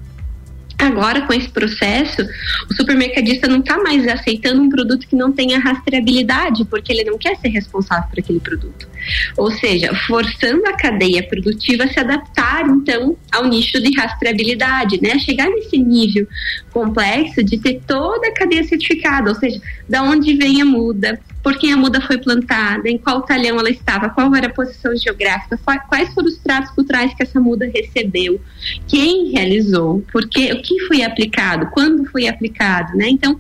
Agora, 0.79 1.23
com 1.23 1.33
esse 1.33 1.49
processo, 1.49 2.23
o 2.71 2.75
supermercadista 2.75 3.47
não 3.49 3.61
está 3.61 3.79
mais 3.79 4.07
aceitando 4.07 4.61
um 4.61 4.69
produto 4.69 5.07
que 5.07 5.17
não 5.17 5.33
tenha 5.33 5.59
rastreabilidade, 5.59 6.65
porque 6.65 6.93
ele 6.93 7.05
não 7.05 7.17
quer 7.17 7.37
ser 7.37 7.49
responsável 7.49 8.09
por 8.09 8.19
aquele 8.19 8.41
produto. 8.41 8.89
Ou 9.37 9.51
seja, 9.51 9.95
forçando 10.07 10.67
a 10.67 10.73
cadeia 10.73 11.23
produtiva 11.23 11.85
a 11.85 11.89
se 11.89 12.01
adaptar, 12.01 12.67
então, 12.67 13.17
ao 13.33 13.47
nicho 13.47 13.81
de 13.81 13.95
rastreabilidade, 13.97 15.01
né? 15.01 15.19
Chegar 15.19 15.49
nesse 15.49 15.79
nível 15.79 16.27
complexo 16.73 17.43
de 17.43 17.59
ter 17.59 17.81
toda 17.87 18.29
a 18.29 18.33
cadeia 18.33 18.65
certificada, 18.65 19.31
ou 19.31 19.37
seja, 19.37 19.61
da 19.89 20.03
onde 20.03 20.35
vem 20.35 20.61
a 20.61 20.65
muda, 20.65 21.21
por 21.45 21.59
quem 21.59 21.75
a 21.75 21.77
muda 21.77 22.01
foi 22.01 22.17
plantada, 22.17 22.89
em 22.89 22.97
qual 22.97 23.21
talhão 23.21 23.59
ela 23.59 23.69
estava, 23.69 24.09
qual 24.09 24.35
era 24.35 24.47
a 24.47 24.53
posição 24.53 24.97
geográfica, 24.97 25.61
quais 25.87 26.13
foram 26.15 26.29
os 26.29 26.39
tratos 26.39 26.71
culturais 26.71 27.13
que 27.13 27.23
essa 27.23 27.39
muda 27.39 27.71
recebeu, 27.73 28.41
quem 28.89 29.31
realizou, 29.31 30.03
porque 30.11 30.51
o 30.55 30.63
que 30.63 30.81
foi 30.87 31.03
aplicado, 31.03 31.67
quando 31.67 32.07
foi 32.07 32.27
aplicado, 32.27 32.97
né? 32.97 33.11
Então, 33.11 33.39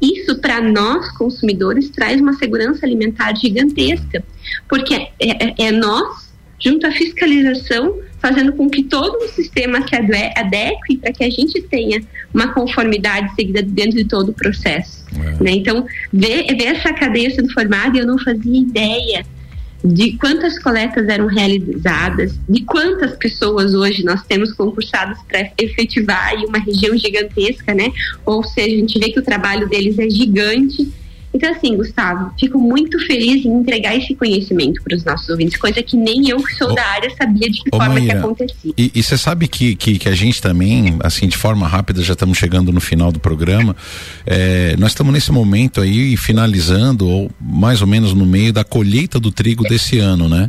isso 0.00 0.40
para 0.40 0.60
nós 0.62 1.10
consumidores 1.18 1.90
traz 1.90 2.18
uma 2.18 2.32
segurança 2.32 2.86
alimentar 2.86 3.36
gigantesca, 3.36 4.24
porque 4.66 4.94
é, 4.94 5.10
é, 5.20 5.54
é 5.66 5.70
nós 5.70 6.32
junto 6.58 6.86
à 6.86 6.90
fiscalização, 6.90 7.98
fazendo 8.24 8.54
com 8.54 8.70
que 8.70 8.84
todo 8.84 9.18
o 9.18 9.28
sistema 9.28 9.86
se 9.86 9.94
adeque 9.94 10.96
para 10.96 11.12
que 11.12 11.22
a 11.22 11.28
gente 11.28 11.60
tenha 11.60 12.02
uma 12.32 12.54
conformidade 12.54 13.34
seguida 13.34 13.60
dentro 13.60 13.98
de 13.98 14.06
todo 14.06 14.30
o 14.30 14.32
processo. 14.32 15.04
É. 15.14 15.44
Né? 15.44 15.50
Então, 15.50 15.84
ver, 16.10 16.46
ver 16.56 16.76
essa 16.76 16.90
cadeia 16.94 17.30
sendo 17.30 17.52
formada, 17.52 17.98
eu 17.98 18.06
não 18.06 18.18
fazia 18.18 18.60
ideia 18.62 19.26
de 19.84 20.16
quantas 20.16 20.58
coletas 20.58 21.06
eram 21.06 21.26
realizadas, 21.26 22.40
de 22.48 22.62
quantas 22.62 23.14
pessoas 23.16 23.74
hoje 23.74 24.02
nós 24.02 24.22
temos 24.22 24.54
concursadas 24.54 25.18
para 25.28 25.50
efetivar 25.58 26.28
aí 26.28 26.46
uma 26.46 26.58
região 26.58 26.96
gigantesca, 26.96 27.74
né? 27.74 27.92
Ou 28.24 28.42
seja, 28.42 28.74
a 28.74 28.78
gente 28.78 28.98
vê 28.98 29.10
que 29.10 29.20
o 29.20 29.22
trabalho 29.22 29.68
deles 29.68 29.98
é 29.98 30.08
gigante 30.08 30.90
então, 31.34 31.50
assim, 31.50 31.76
Gustavo, 31.76 32.32
fico 32.38 32.60
muito 32.60 32.96
feliz 33.06 33.44
em 33.44 33.48
entregar 33.48 33.96
esse 33.96 34.14
conhecimento 34.14 34.80
para 34.84 34.96
os 34.96 35.04
nossos 35.04 35.28
ouvintes, 35.28 35.56
coisa 35.56 35.82
que 35.82 35.96
nem 35.96 36.28
eu 36.28 36.40
que 36.40 36.54
sou 36.54 36.72
da 36.72 36.86
área 36.86 37.10
sabia 37.10 37.50
de 37.50 37.60
que 37.60 37.70
forma 37.70 37.94
Maíra, 37.94 38.14
que 38.14 38.18
acontecia. 38.20 38.74
E 38.78 39.02
você 39.02 39.18
sabe 39.18 39.48
que, 39.48 39.74
que, 39.74 39.98
que, 39.98 40.08
a 40.08 40.14
gente 40.14 40.40
também, 40.40 40.96
assim, 41.00 41.26
de 41.26 41.36
forma 41.36 41.66
rápida, 41.66 42.04
já 42.04 42.12
estamos 42.12 42.38
chegando 42.38 42.70
no 42.70 42.80
final 42.80 43.10
do 43.10 43.18
programa. 43.18 43.74
É, 44.24 44.76
nós 44.78 44.92
estamos 44.92 45.12
nesse 45.12 45.32
momento 45.32 45.80
aí 45.80 46.16
finalizando, 46.16 47.08
ou 47.08 47.30
mais 47.40 47.80
ou 47.80 47.88
menos 47.88 48.14
no 48.14 48.24
meio 48.24 48.52
da 48.52 48.62
colheita 48.62 49.18
do 49.18 49.32
trigo 49.32 49.64
desse 49.64 49.98
ano, 49.98 50.28
né? 50.28 50.48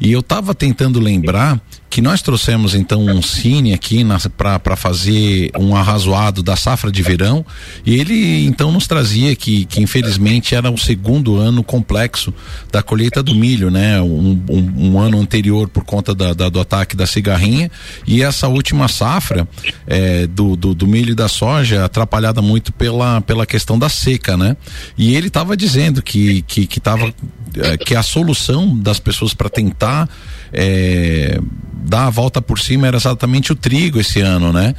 E 0.00 0.10
eu 0.10 0.20
estava 0.20 0.52
tentando 0.52 0.98
lembrar 0.98 1.60
que 1.94 2.02
nós 2.02 2.20
trouxemos 2.20 2.74
então 2.74 3.06
um 3.06 3.22
cine 3.22 3.72
aqui 3.72 4.04
para 4.36 4.74
fazer 4.74 5.52
um 5.56 5.76
arrazoado 5.76 6.42
da 6.42 6.56
safra 6.56 6.90
de 6.90 7.00
verão 7.04 7.46
e 7.86 7.94
ele 7.94 8.44
então 8.46 8.72
nos 8.72 8.88
trazia 8.88 9.36
que, 9.36 9.64
que 9.64 9.80
infelizmente 9.80 10.23
era 10.54 10.70
o 10.70 10.78
segundo 10.78 11.36
ano 11.36 11.62
complexo 11.62 12.32
da 12.70 12.82
colheita 12.82 13.22
do 13.22 13.34
milho, 13.34 13.70
né? 13.70 14.00
Um, 14.00 14.42
um, 14.48 14.72
um 14.76 14.98
ano 14.98 15.20
anterior 15.20 15.68
por 15.68 15.84
conta 15.84 16.14
da, 16.14 16.32
da, 16.32 16.48
do 16.48 16.60
ataque 16.60 16.96
da 16.96 17.06
cigarrinha 17.06 17.70
e 18.06 18.22
essa 18.22 18.48
última 18.48 18.88
safra 18.88 19.46
é, 19.86 20.26
do, 20.26 20.56
do, 20.56 20.74
do, 20.74 20.86
milho 20.86 21.12
e 21.12 21.14
da 21.14 21.28
soja 21.28 21.84
atrapalhada 21.84 22.40
muito 22.42 22.72
pela, 22.72 23.20
pela 23.20 23.46
questão 23.46 23.78
da 23.78 23.88
seca, 23.88 24.36
né? 24.36 24.56
E 24.96 25.14
ele 25.14 25.28
estava 25.28 25.56
dizendo 25.56 26.02
que 26.02 26.42
que 26.42 26.66
que, 26.66 26.80
tava, 26.80 27.12
é, 27.56 27.76
que 27.76 27.94
a 27.94 28.02
solução 28.02 28.76
das 28.76 28.98
pessoas 28.98 29.34
para 29.34 29.48
tentar 29.48 30.08
é, 30.52 31.38
dar 31.84 32.06
a 32.06 32.10
volta 32.10 32.40
por 32.40 32.58
cima 32.58 32.86
era 32.86 32.96
exatamente 32.96 33.52
o 33.52 33.54
trigo 33.54 34.00
esse 34.00 34.20
ano, 34.20 34.52
né? 34.52 34.74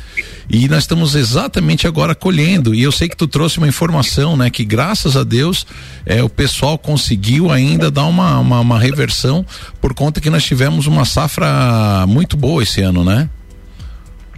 E 0.49 0.67
nós 0.67 0.79
estamos 0.79 1.15
exatamente 1.15 1.87
agora 1.87 2.15
colhendo. 2.15 2.73
E 2.73 2.81
eu 2.81 2.91
sei 2.91 3.07
que 3.07 3.15
tu 3.15 3.27
trouxe 3.27 3.59
uma 3.59 3.67
informação, 3.67 4.35
né? 4.35 4.49
Que 4.49 4.65
graças 4.65 5.15
a 5.15 5.23
Deus 5.23 5.65
é, 6.05 6.23
o 6.23 6.29
pessoal 6.29 6.77
conseguiu 6.77 7.51
ainda 7.51 7.91
dar 7.91 8.05
uma, 8.05 8.39
uma, 8.39 8.59
uma 8.59 8.79
reversão 8.79 9.45
por 9.79 9.93
conta 9.93 10.19
que 10.19 10.29
nós 10.29 10.43
tivemos 10.43 10.87
uma 10.87 11.05
safra 11.05 12.05
muito 12.07 12.35
boa 12.35 12.63
esse 12.63 12.81
ano, 12.81 13.03
né? 13.03 13.29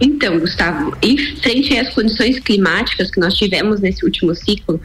Então, 0.00 0.38
Gustavo, 0.38 0.96
em 1.02 1.16
frente 1.36 1.76
às 1.76 1.92
condições 1.92 2.38
climáticas 2.38 3.10
que 3.10 3.18
nós 3.18 3.34
tivemos 3.34 3.80
nesse 3.80 4.04
último 4.04 4.34
ciclo, 4.34 4.80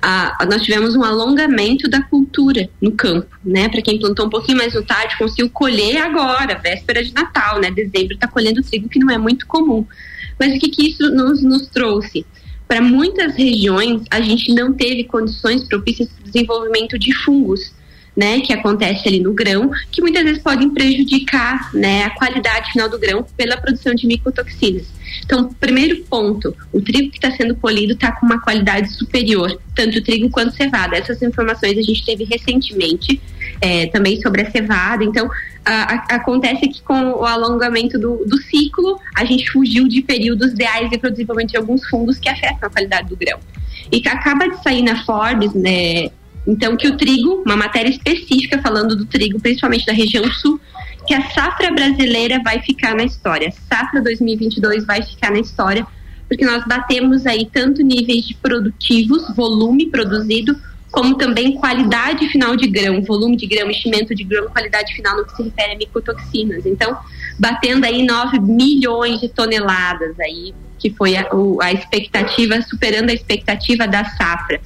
a, 0.00 0.46
nós 0.48 0.62
tivemos 0.62 0.94
um 0.94 1.02
alongamento 1.02 1.88
da 1.88 2.02
cultura 2.02 2.68
no 2.80 2.92
campo, 2.92 3.28
né? 3.44 3.68
Para 3.68 3.82
quem 3.82 3.98
plantou 3.98 4.26
um 4.26 4.30
pouquinho 4.30 4.58
mais 4.58 4.74
no 4.74 4.82
tarde, 4.82 5.18
conseguiu 5.18 5.50
colher 5.50 5.98
agora, 5.98 6.58
véspera 6.58 7.02
de 7.02 7.12
Natal, 7.12 7.60
né? 7.60 7.70
Dezembro 7.70 8.14
está 8.14 8.28
colhendo 8.28 8.62
trigo 8.62 8.88
que 8.88 8.98
não 8.98 9.10
é 9.10 9.18
muito 9.18 9.46
comum. 9.46 9.86
Mas 10.38 10.54
o 10.54 10.58
que, 10.58 10.68
que 10.68 10.88
isso 10.88 11.10
nos, 11.10 11.42
nos 11.42 11.66
trouxe? 11.66 12.24
Para 12.66 12.80
muitas 12.80 13.34
regiões, 13.34 14.02
a 14.10 14.20
gente 14.20 14.54
não 14.54 14.72
teve 14.72 15.04
condições 15.04 15.64
propícias 15.64 16.08
para 16.08 16.22
o 16.22 16.30
desenvolvimento 16.30 16.98
de 16.98 17.12
fungos 17.24 17.72
né, 18.18 18.40
que 18.40 18.52
acontece 18.52 19.06
ali 19.06 19.20
no 19.20 19.32
grão, 19.32 19.70
que 19.92 20.00
muitas 20.00 20.24
vezes 20.24 20.42
podem 20.42 20.70
prejudicar, 20.70 21.72
né, 21.72 22.02
a 22.02 22.10
qualidade 22.10 22.72
final 22.72 22.88
do 22.88 22.98
grão 22.98 23.24
pela 23.36 23.56
produção 23.56 23.94
de 23.94 24.08
micotoxinas. 24.08 24.88
Então, 25.24 25.54
primeiro 25.60 26.02
ponto, 26.02 26.52
o 26.72 26.80
trigo 26.80 27.12
que 27.12 27.18
está 27.18 27.30
sendo 27.30 27.54
colhido 27.54 27.92
está 27.92 28.10
com 28.10 28.26
uma 28.26 28.40
qualidade 28.40 28.92
superior, 28.92 29.56
tanto 29.72 29.98
o 29.98 30.02
trigo 30.02 30.28
quanto 30.30 30.52
cevada. 30.52 30.96
Essas 30.96 31.22
informações 31.22 31.78
a 31.78 31.82
gente 31.82 32.04
teve 32.04 32.24
recentemente 32.24 33.20
é, 33.60 33.86
também 33.86 34.20
sobre 34.20 34.42
a 34.42 34.50
cevada. 34.50 35.04
Então, 35.04 35.30
a, 35.64 35.94
a, 35.94 36.16
acontece 36.16 36.66
que 36.66 36.82
com 36.82 37.12
o 37.12 37.24
alongamento 37.24 38.00
do, 38.00 38.24
do 38.26 38.36
ciclo, 38.42 38.98
a 39.16 39.24
gente 39.24 39.48
fugiu 39.48 39.86
de 39.86 40.02
períodos 40.02 40.54
ideais 40.54 40.90
o 40.90 41.10
desenvolvimento 41.10 41.50
de 41.50 41.56
alguns 41.56 41.88
fungos 41.88 42.18
que 42.18 42.28
afetam 42.28 42.68
a 42.68 42.70
qualidade 42.70 43.08
do 43.08 43.16
grão. 43.16 43.38
E 43.92 44.00
que 44.00 44.08
acaba 44.08 44.48
de 44.48 44.60
sair 44.60 44.82
na 44.82 45.04
Forbes, 45.04 45.54
né, 45.54 46.10
então, 46.48 46.78
que 46.78 46.88
o 46.88 46.96
trigo, 46.96 47.42
uma 47.44 47.56
matéria 47.56 47.90
específica 47.90 48.58
falando 48.62 48.96
do 48.96 49.04
trigo, 49.04 49.38
principalmente 49.38 49.84
da 49.84 49.92
região 49.92 50.24
sul, 50.32 50.58
que 51.06 51.12
a 51.12 51.30
safra 51.30 51.70
brasileira 51.70 52.40
vai 52.42 52.60
ficar 52.62 52.94
na 52.94 53.04
história. 53.04 53.52
Safra 53.68 54.00
2022 54.00 54.86
vai 54.86 55.02
ficar 55.02 55.30
na 55.30 55.40
história, 55.40 55.86
porque 56.26 56.46
nós 56.46 56.64
batemos 56.66 57.26
aí 57.26 57.46
tanto 57.52 57.82
níveis 57.82 58.26
de 58.26 58.34
produtivos, 58.34 59.28
volume 59.36 59.90
produzido, 59.90 60.58
como 60.90 61.18
também 61.18 61.52
qualidade 61.52 62.26
final 62.30 62.56
de 62.56 62.66
grão, 62.66 63.02
volume 63.02 63.36
de 63.36 63.46
grão, 63.46 63.70
enchimento 63.70 64.14
de 64.14 64.24
grão, 64.24 64.48
qualidade 64.48 64.94
final 64.94 65.18
no 65.18 65.26
que 65.26 65.36
se 65.36 65.42
refere 65.42 65.72
a 65.72 65.76
micotoxinas. 65.76 66.64
Então, 66.64 66.96
batendo 67.38 67.84
aí 67.84 68.06
9 68.06 68.40
milhões 68.40 69.20
de 69.20 69.28
toneladas 69.28 70.18
aí, 70.18 70.54
que 70.78 70.88
foi 70.88 71.14
a, 71.14 71.28
a 71.60 71.72
expectativa, 71.74 72.62
superando 72.62 73.10
a 73.10 73.12
expectativa 73.12 73.86
da 73.86 74.02
safra. 74.04 74.58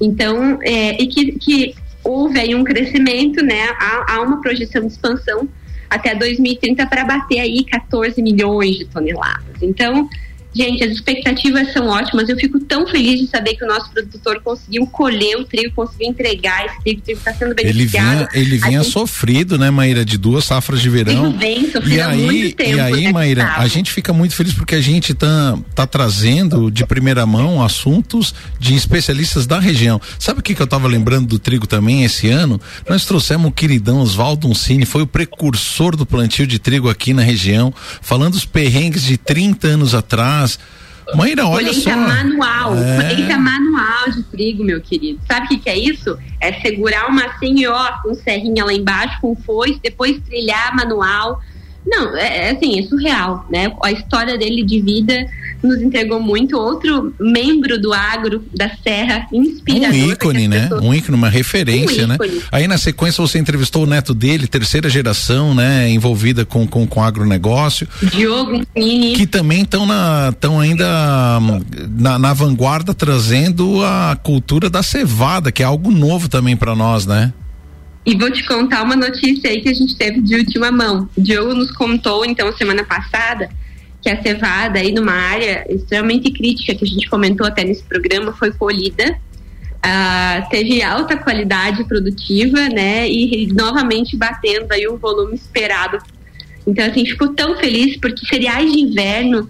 Então, 0.00 0.58
é, 0.62 1.00
e 1.00 1.06
que, 1.06 1.32
que 1.32 1.74
houve 2.04 2.38
aí 2.38 2.54
um 2.54 2.64
crescimento, 2.64 3.42
né? 3.44 3.68
Há, 3.78 4.14
há 4.14 4.22
uma 4.22 4.40
projeção 4.40 4.82
de 4.82 4.88
expansão 4.88 5.48
até 5.88 6.14
2030 6.14 6.86
para 6.86 7.04
bater 7.04 7.40
aí 7.40 7.64
14 7.64 8.20
milhões 8.22 8.76
de 8.76 8.84
toneladas. 8.86 9.62
Então, 9.62 10.08
Gente, 10.56 10.82
as 10.82 10.92
expectativas 10.92 11.70
são 11.70 11.86
ótimas. 11.88 12.30
Eu 12.30 12.36
fico 12.38 12.58
tão 12.60 12.86
feliz 12.86 13.20
de 13.20 13.26
saber 13.26 13.56
que 13.56 13.64
o 13.64 13.68
nosso 13.68 13.90
produtor 13.90 14.40
conseguiu 14.42 14.86
colher 14.86 15.36
o 15.36 15.44
trigo, 15.44 15.74
conseguiu 15.74 16.08
entregar 16.08 16.64
esse 16.64 16.80
trigo, 16.80 17.00
o 17.00 17.02
trigo 17.02 17.18
está 17.18 17.34
sendo 17.34 17.54
beneficiado. 17.54 18.28
Ele 18.32 18.46
vinha, 18.46 18.54
ele 18.54 18.58
vinha 18.58 18.82
gente... 18.82 18.92
sofrido, 18.92 19.58
né, 19.58 19.70
Maíra, 19.70 20.02
de 20.02 20.16
duas 20.16 20.46
safras 20.46 20.80
de 20.80 20.88
verão. 20.88 21.36
Vem 21.36 21.70
sofrido 21.70 21.94
e 21.94 22.00
aí, 22.00 22.22
muito 22.22 22.56
tempo, 22.56 22.70
e 22.70 22.80
aí, 22.80 23.04
né, 23.04 23.12
Maíra, 23.12 23.52
a 23.58 23.68
gente 23.68 23.92
fica 23.92 24.14
muito 24.14 24.34
feliz 24.34 24.54
porque 24.54 24.74
a 24.74 24.80
gente 24.80 25.12
tá, 25.12 25.58
tá 25.74 25.86
trazendo 25.86 26.70
de 26.70 26.86
primeira 26.86 27.26
mão 27.26 27.62
assuntos 27.62 28.34
de 28.58 28.74
especialistas 28.74 29.46
da 29.46 29.60
região. 29.60 30.00
Sabe 30.18 30.40
o 30.40 30.42
que, 30.42 30.54
que 30.54 30.62
eu 30.62 30.64
estava 30.64 30.88
lembrando 30.88 31.26
do 31.26 31.38
trigo 31.38 31.66
também 31.66 32.02
esse 32.02 32.30
ano? 32.30 32.58
Nós 32.88 33.04
trouxemos 33.04 33.48
o 33.48 33.52
queridão 33.52 34.00
Oswaldo 34.00 34.48
Uncini, 34.48 34.86
foi 34.86 35.02
o 35.02 35.06
precursor 35.06 35.94
do 35.96 36.06
plantio 36.06 36.46
de 36.46 36.58
trigo 36.58 36.88
aqui 36.88 37.12
na 37.12 37.22
região, 37.22 37.74
falando 38.00 38.34
os 38.34 38.46
perrengues 38.46 39.02
de 39.02 39.18
30 39.18 39.68
anos 39.68 39.94
atrás 39.94 40.45
mas, 40.46 41.16
Maíra, 41.16 41.46
olha 41.46 41.68
colheita 41.68 41.90
só. 41.90 41.96
manual, 41.96 42.76
é... 42.76 42.96
colheita 42.96 43.38
manual 43.38 44.10
de 44.10 44.22
trigo, 44.24 44.64
meu 44.64 44.80
querido. 44.80 45.20
Sabe 45.26 45.46
o 45.46 45.48
que, 45.48 45.58
que 45.58 45.70
é 45.70 45.78
isso? 45.78 46.18
É 46.40 46.52
segurar 46.60 47.08
uma 47.08 47.24
assim, 47.26 47.66
ó, 47.66 47.92
com 48.02 48.14
serrinha 48.14 48.64
lá 48.64 48.72
embaixo, 48.72 49.20
com 49.20 49.34
foice, 49.36 49.80
depois 49.82 50.20
trilhar 50.20 50.74
manual. 50.74 51.40
Não, 51.86 52.16
é, 52.16 52.48
é 52.48 52.50
assim, 52.50 52.80
é 52.80 52.82
surreal, 52.82 53.46
né? 53.50 53.72
A 53.82 53.92
história 53.92 54.36
dele 54.36 54.64
de 54.64 54.80
vida 54.80 55.26
nos 55.62 55.80
entregou 55.80 56.20
muito. 56.20 56.56
Outro 56.56 57.14
membro 57.18 57.80
do 57.80 57.92
agro 57.92 58.44
da 58.54 58.70
Serra, 58.82 59.26
inspirador. 59.32 59.96
Um 59.96 60.12
ícone, 60.12 60.48
né? 60.48 60.62
Pessoas... 60.62 60.84
Um 60.84 60.94
ícone, 60.94 61.16
uma 61.16 61.28
referência, 61.28 62.04
um 62.04 62.08
né? 62.08 62.18
Aí 62.50 62.66
na 62.66 62.78
sequência 62.78 63.22
você 63.22 63.38
entrevistou 63.38 63.84
o 63.84 63.86
neto 63.86 64.14
dele, 64.14 64.46
terceira 64.46 64.88
geração, 64.88 65.54
né? 65.54 65.88
Envolvida 65.88 66.44
com, 66.44 66.66
com, 66.66 66.86
com 66.86 67.02
agronegócio. 67.02 67.88
Diogo 68.02 68.62
Mini. 68.74 69.14
Que 69.14 69.26
também 69.26 69.62
estão 69.62 69.86
na, 69.86 70.32
tão 70.38 70.58
ainda 70.60 70.86
na, 71.96 72.18
na 72.18 72.32
vanguarda 72.32 72.94
trazendo 72.94 73.84
a 73.84 74.16
cultura 74.22 74.68
da 74.68 74.82
cevada, 74.82 75.52
que 75.52 75.62
é 75.62 75.66
algo 75.66 75.90
novo 75.90 76.28
também 76.28 76.56
para 76.56 76.74
nós, 76.74 77.06
né? 77.06 77.32
E 78.06 78.16
vou 78.16 78.30
te 78.30 78.46
contar 78.46 78.82
uma 78.82 78.94
notícia 78.94 79.50
aí 79.50 79.60
que 79.60 79.68
a 79.68 79.74
gente 79.74 79.96
teve 79.96 80.20
de 80.20 80.36
última 80.36 80.70
mão. 80.70 81.08
O 81.16 81.20
Diogo 81.20 81.52
nos 81.54 81.72
contou, 81.72 82.24
então, 82.24 82.56
semana 82.56 82.84
passada, 82.84 83.50
que 84.00 84.08
a 84.08 84.22
cevada 84.22 84.78
aí 84.78 84.92
numa 84.92 85.12
área 85.12 85.66
extremamente 85.68 86.30
crítica 86.30 86.74
que 86.74 86.84
a 86.84 86.88
gente 86.88 87.10
comentou 87.10 87.44
até 87.44 87.64
nesse 87.64 87.82
programa 87.82 88.32
foi 88.32 88.52
colhida 88.52 89.18
Uh, 89.86 90.48
teve 90.50 90.82
alta 90.82 91.16
qualidade 91.16 91.84
produtiva, 91.84 92.68
né? 92.68 93.08
E, 93.08 93.46
novamente 93.52 94.16
batendo 94.16 94.72
aí 94.72 94.88
o 94.88 94.96
volume 94.96 95.36
esperado. 95.36 95.98
Então, 96.66 96.84
assim, 96.84 97.06
fico 97.06 97.28
tão 97.28 97.56
feliz 97.56 97.96
porque 97.98 98.26
cereais 98.26 98.72
de 98.72 98.80
inverno, 98.80 99.48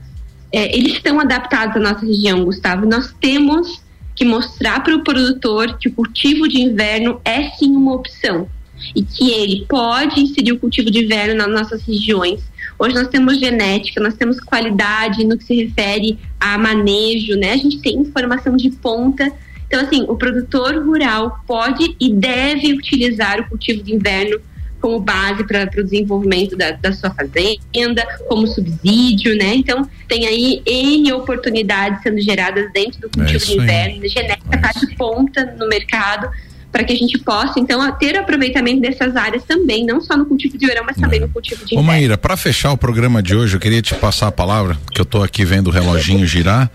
é, 0.53 0.77
eles 0.77 0.93
estão 0.93 1.19
adaptados 1.19 1.77
à 1.77 1.81
nossa 1.81 2.05
região, 2.05 2.45
Gustavo. 2.45 2.85
Nós 2.85 3.15
temos 3.19 3.81
que 4.17 4.25
mostrar 4.25 4.83
para 4.83 4.97
o 4.97 5.05
produtor 5.05 5.79
que 5.79 5.89
o 5.89 5.93
cultivo 5.93 6.49
de 6.49 6.61
inverno 6.61 7.21
é 7.25 7.51
sim 7.51 7.77
uma 7.77 7.95
opção 7.95 8.49
e 8.95 9.03
que 9.03 9.31
ele 9.31 9.65
pode 9.69 10.21
inserir 10.21 10.53
o 10.53 10.59
cultivo 10.59 10.91
de 10.91 11.05
inverno 11.05 11.35
nas 11.35 11.49
nossas 11.49 11.83
regiões 11.83 12.43
Hoje 12.79 12.95
nós 12.95 13.09
temos 13.09 13.39
genética, 13.39 14.03
nós 14.03 14.15
temos 14.15 14.39
qualidade 14.39 15.25
no 15.25 15.39
que 15.39 15.45
se 15.45 15.55
refere 15.55 16.19
a 16.39 16.59
manejo, 16.59 17.35
né? 17.35 17.53
A 17.53 17.57
gente 17.57 17.79
tem 17.81 17.97
informação 17.97 18.55
de 18.55 18.69
ponta. 18.69 19.33
Então, 19.67 19.81
assim, 19.81 20.05
o 20.07 20.15
produtor 20.15 20.75
rural 20.85 21.41
pode 21.47 21.97
e 21.99 22.13
deve 22.13 22.75
utilizar 22.75 23.41
o 23.41 23.49
cultivo 23.49 23.83
de 23.83 23.95
inverno 23.95 24.39
como 24.81 25.01
base 25.01 25.45
para 25.45 25.69
o 25.79 25.83
desenvolvimento 25.83 26.57
da, 26.57 26.73
da, 26.73 26.93
sua 26.93 27.11
fazenda, 27.11 28.07
como 28.29 28.47
subsídio, 28.47 29.37
né? 29.37 29.55
Então, 29.55 29.89
tem 30.09 30.27
aí 30.27 30.63
N 30.67 31.13
oportunidades 31.13 32.03
sendo 32.03 32.21
geradas 32.21 32.71
dentro 32.73 33.01
do 33.01 33.11
cultivo 33.11 33.45
é 33.45 33.47
de 33.47 33.55
inverno. 33.55 34.09
Genética 34.09 34.57
está 34.57 34.71
é 34.77 34.87
de 34.87 34.95
ponta 34.97 35.57
no 35.59 35.69
mercado 35.69 36.29
para 36.71 36.85
que 36.85 36.93
a 36.93 36.97
gente 36.97 37.19
possa, 37.19 37.59
então, 37.59 37.91
ter 37.93 38.19
aproveitamento 38.19 38.83
dessas 38.83 39.17
áreas 39.17 39.43
também, 39.45 39.87
não 39.87 39.99
só 39.99 40.15
no 40.15 40.27
cultivo 40.27 40.59
de 40.59 40.67
verão, 40.67 40.85
mas 40.85 40.97
também 40.97 41.19
no 41.19 41.29
cultivo 41.29 41.65
de 41.65 41.75
inverno. 41.75 41.81
Ô 41.81 41.83
Maíra, 41.83 42.19
para 42.19 42.37
fechar 42.37 42.71
o 42.71 42.77
programa 42.77 43.23
de 43.23 43.35
hoje, 43.35 43.57
eu 43.57 43.61
queria 43.61 43.81
te 43.81 43.95
passar 43.95 44.27
a 44.27 44.33
palavra, 44.33 44.77
que 44.93 45.01
eu 45.01 45.05
estou 45.05 45.23
aqui 45.23 45.43
vendo 45.43 45.69
o 45.69 45.71
reloginho 45.71 46.27
girar. 46.27 46.71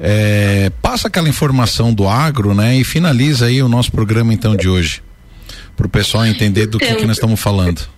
É, 0.00 0.72
passa 0.82 1.06
aquela 1.06 1.28
informação 1.28 1.94
do 1.94 2.08
agro, 2.08 2.52
né? 2.52 2.76
E 2.76 2.82
finaliza 2.82 3.46
aí 3.46 3.62
o 3.62 3.68
nosso 3.68 3.92
programa 3.92 4.34
então 4.34 4.56
de 4.56 4.68
hoje. 4.68 5.02
Para 5.76 5.86
o 5.86 5.90
pessoal 5.90 6.24
entender 6.26 6.66
do 6.66 6.76
então, 6.76 6.88
que, 6.88 6.96
que 6.96 7.06
nós 7.06 7.16
estamos 7.16 7.40
falando. 7.40 7.88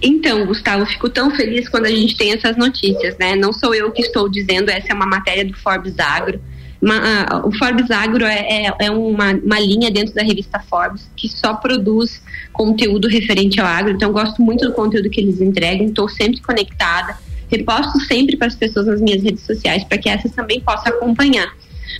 Então, 0.00 0.46
Gustavo, 0.46 0.86
fico 0.86 1.08
tão 1.08 1.30
feliz 1.34 1.68
quando 1.68 1.86
a 1.86 1.90
gente 1.90 2.16
tem 2.16 2.32
essas 2.32 2.56
notícias, 2.56 3.16
né? 3.18 3.34
Não 3.34 3.52
sou 3.52 3.74
eu 3.74 3.90
que 3.90 4.02
estou 4.02 4.28
dizendo, 4.28 4.70
essa 4.70 4.92
é 4.92 4.94
uma 4.94 5.06
matéria 5.06 5.44
do 5.44 5.54
Forbes 5.54 5.98
Agro 5.98 6.40
Uma, 6.80 7.42
o 7.44 7.52
Forbes 7.58 7.90
Agro 7.90 8.24
é, 8.24 8.66
é, 8.66 8.74
é 8.78 8.90
uma, 8.90 9.32
uma, 9.32 9.58
linha 9.58 9.90
dentro 9.90 10.14
da 10.14 10.22
revista 10.22 10.60
Forbes 10.60 11.10
que 11.16 11.28
só 11.28 11.54
produz 11.54 12.22
conteúdo 12.52 13.08
referente 13.08 13.60
ao 13.60 13.66
agro. 13.66 13.92
Então, 13.92 14.12
gosto 14.12 14.40
muito 14.40 14.64
do 14.64 14.72
conteúdo 14.72 15.10
que 15.10 15.20
eles 15.20 15.40
entregam, 15.40 15.88
estou 15.88 16.08
sempre 16.08 16.40
conectada, 16.40 17.18
reposto 17.50 17.98
sempre 18.00 18.36
para 18.36 18.46
as 18.46 18.54
pessoas 18.54 18.86
nas 18.86 19.00
minhas 19.00 19.22
redes 19.22 19.44
sociais 19.44 19.82
para 19.82 19.98
que 19.98 20.08
essas 20.08 20.30
também 20.30 20.60
possam 20.60 20.92
acompanhar. 20.92 21.52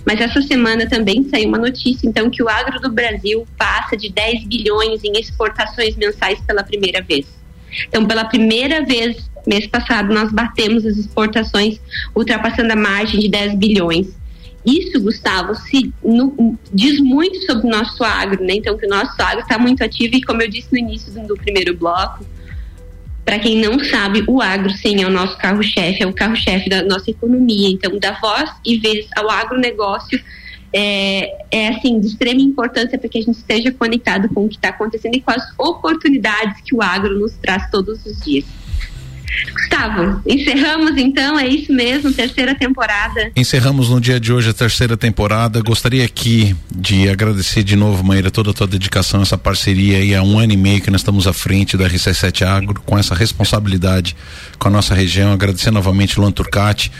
Mas 0.05 0.19
essa 0.19 0.41
semana 0.41 0.87
também 0.87 1.27
saiu 1.29 1.49
uma 1.49 1.57
notícia, 1.57 2.07
então, 2.07 2.29
que 2.29 2.41
o 2.41 2.49
agro 2.49 2.79
do 2.79 2.89
Brasil 2.89 3.45
passa 3.57 3.97
de 3.97 4.09
10 4.09 4.45
bilhões 4.45 5.03
em 5.03 5.13
exportações 5.19 5.95
mensais 5.95 6.39
pela 6.41 6.63
primeira 6.63 7.01
vez. 7.01 7.25
Então, 7.87 8.05
pela 8.05 8.25
primeira 8.25 8.83
vez, 8.83 9.29
mês 9.45 9.67
passado, 9.67 10.13
nós 10.13 10.31
batemos 10.31 10.85
as 10.85 10.97
exportações, 10.97 11.79
ultrapassando 12.15 12.73
a 12.73 12.75
margem 12.75 13.19
de 13.19 13.29
10 13.29 13.55
bilhões. 13.55 14.07
Isso, 14.65 14.99
Gustavo, 14.99 15.55
se, 15.55 15.93
no, 16.03 16.57
diz 16.73 16.99
muito 16.99 17.39
sobre 17.45 17.67
o 17.67 17.69
nosso 17.69 18.03
agro, 18.03 18.43
né? 18.43 18.55
Então, 18.55 18.77
que 18.77 18.85
o 18.85 18.89
nosso 18.89 19.19
agro 19.21 19.41
está 19.41 19.57
muito 19.57 19.83
ativo 19.83 20.15
e, 20.15 20.21
como 20.21 20.41
eu 20.41 20.49
disse 20.49 20.67
no 20.71 20.77
início 20.77 21.11
do, 21.11 21.27
do 21.27 21.35
primeiro 21.35 21.75
bloco, 21.75 22.25
para 23.25 23.39
quem 23.39 23.57
não 23.57 23.79
sabe, 23.83 24.23
o 24.27 24.41
agro, 24.41 24.71
sim, 24.71 25.01
é 25.01 25.05
o 25.05 25.09
nosso 25.11 25.37
carro-chefe, 25.37 26.01
é 26.01 26.07
o 26.07 26.13
carro-chefe 26.13 26.69
da 26.69 26.83
nossa 26.83 27.11
economia. 27.11 27.69
Então, 27.69 27.97
dar 27.99 28.19
voz 28.19 28.49
e 28.65 28.77
vez 28.77 29.07
ao 29.15 29.29
agronegócio 29.29 30.19
é, 30.73 31.45
é 31.51 31.67
assim, 31.69 31.99
de 31.99 32.07
extrema 32.07 32.41
importância 32.41 32.97
para 32.97 33.09
que 33.09 33.17
a 33.17 33.21
gente 33.21 33.35
esteja 33.37 33.71
conectado 33.71 34.29
com 34.29 34.45
o 34.45 34.49
que 34.49 34.55
está 34.55 34.69
acontecendo 34.69 35.15
e 35.15 35.21
com 35.21 35.31
as 35.31 35.43
oportunidades 35.57 36.61
que 36.61 36.75
o 36.75 36.81
agro 36.81 37.19
nos 37.19 37.33
traz 37.33 37.69
todos 37.69 38.05
os 38.05 38.21
dias. 38.21 38.45
Gustavo, 39.53 40.21
encerramos 40.27 40.97
então, 40.97 41.37
é 41.37 41.47
isso 41.47 41.71
mesmo, 41.71 42.11
terceira 42.11 42.55
temporada. 42.55 43.31
Encerramos 43.35 43.89
no 43.89 44.01
dia 44.01 44.19
de 44.19 44.33
hoje 44.33 44.49
a 44.49 44.53
terceira 44.53 44.97
temporada. 44.97 45.61
Gostaria 45.61 46.03
aqui 46.05 46.55
de 46.69 47.07
agradecer 47.09 47.63
de 47.63 47.75
novo, 47.75 48.03
Maíra, 48.03 48.31
toda 48.31 48.51
a 48.51 48.53
tua 48.53 48.67
dedicação, 48.67 49.21
essa 49.21 49.37
parceria 49.37 49.97
aí 49.97 50.15
há 50.15 50.23
um 50.23 50.39
ano 50.39 50.53
e 50.53 50.57
meio 50.57 50.81
que 50.81 50.91
nós 50.91 51.01
estamos 51.01 51.27
à 51.27 51.33
frente 51.33 51.77
da 51.77 51.87
RC7 51.87 52.45
Agro, 52.45 52.81
com 52.85 52.97
essa 52.97 53.15
responsabilidade 53.15 54.15
com 54.57 54.67
a 54.67 54.71
nossa 54.71 54.93
região. 54.93 55.31
Agradecer 55.31 55.71
novamente 55.71 56.17
o 56.17 56.21
Luan 56.21 56.31
Turcati. 56.31 56.91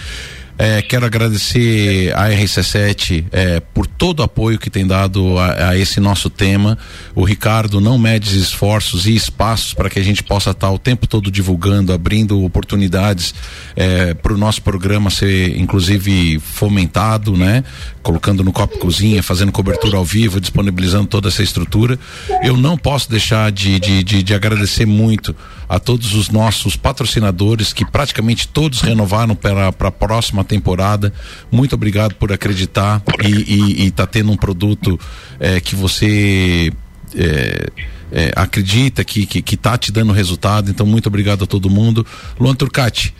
É, 0.62 0.82
quero 0.82 1.06
agradecer 1.06 2.14
a 2.14 2.28
RC7 2.28 3.24
é, 3.32 3.62
por 3.62 3.88
todo 3.88 4.20
o 4.20 4.24
apoio 4.24 4.60
que 4.60 4.70
tem 4.70 4.86
dado 4.86 5.40
a, 5.40 5.70
a, 5.70 5.78
esse 5.78 6.02
nosso 6.02 6.30
tema. 6.30 6.78
O 7.16 7.24
Ricardo 7.24 7.80
não 7.80 7.98
mede 7.98 8.38
esforços 8.38 9.06
e 9.06 9.16
espaços 9.16 9.74
para 9.74 9.90
que 9.90 9.98
a 9.98 10.04
gente 10.04 10.22
possa 10.22 10.52
estar 10.52 10.70
o 10.70 10.78
tempo 10.78 11.08
todo 11.08 11.32
divulgando, 11.32 11.94
abrindo 11.94 12.44
oportunidades 12.44 13.34
é, 13.74 14.14
para 14.14 14.34
o 14.34 14.38
nosso 14.38 14.62
programa 14.62 15.10
ser, 15.10 15.58
inclusive, 15.58 16.40
fomentado, 16.40 17.38
né? 17.38 17.64
Colocando 18.04 18.44
no 18.44 18.52
copo 18.52 18.80
cozinha, 18.80 19.24
fazendo 19.24 19.54
cobertura 19.54 19.96
ao 19.96 20.04
vivo, 20.04 20.42
disponibilizando 20.42 21.08
toda 21.08 21.30
essa 21.30 21.42
estrutura. 21.42 21.98
Eu 22.44 22.58
não 22.58 22.78
posso 22.78 23.10
deixar 23.10 23.50
de, 23.50 23.80
de, 23.80 24.04
de, 24.04 24.22
de 24.22 24.34
agradecer 24.34 24.86
muito 24.86 25.34
a 25.70 25.80
todos 25.80 26.16
os 26.16 26.30
nossos 26.30 26.76
patrocinadores 26.76 27.72
que 27.72 27.86
praticamente 27.86 28.48
todos 28.48 28.82
renovaram 28.82 29.36
para 29.36 29.68
a 29.68 29.92
próxima 29.92 30.44
temporada. 30.50 31.14
Muito 31.52 31.74
obrigado 31.76 32.16
por 32.16 32.34
acreditar 32.34 33.02
e 33.24 33.86
estar 33.86 34.06
tá 34.06 34.12
tendo 34.12 34.32
um 34.32 34.36
produto 34.36 35.00
é, 35.40 35.62
que 35.62 35.76
você 35.76 36.74
é, 37.16 37.70
é, 38.12 38.32
acredita 38.36 39.04
que, 39.04 39.26
que, 39.26 39.42
que 39.42 39.56
tá 39.56 39.78
te 39.78 39.92
dando 39.92 40.12
resultado. 40.12 40.70
Então, 40.70 40.86
muito 40.86 41.08
obrigado 41.08 41.44
a 41.44 41.48
todo 41.48 41.70
mundo. 41.70 42.06
Luan 42.40 42.56
Turcati. 42.56 43.14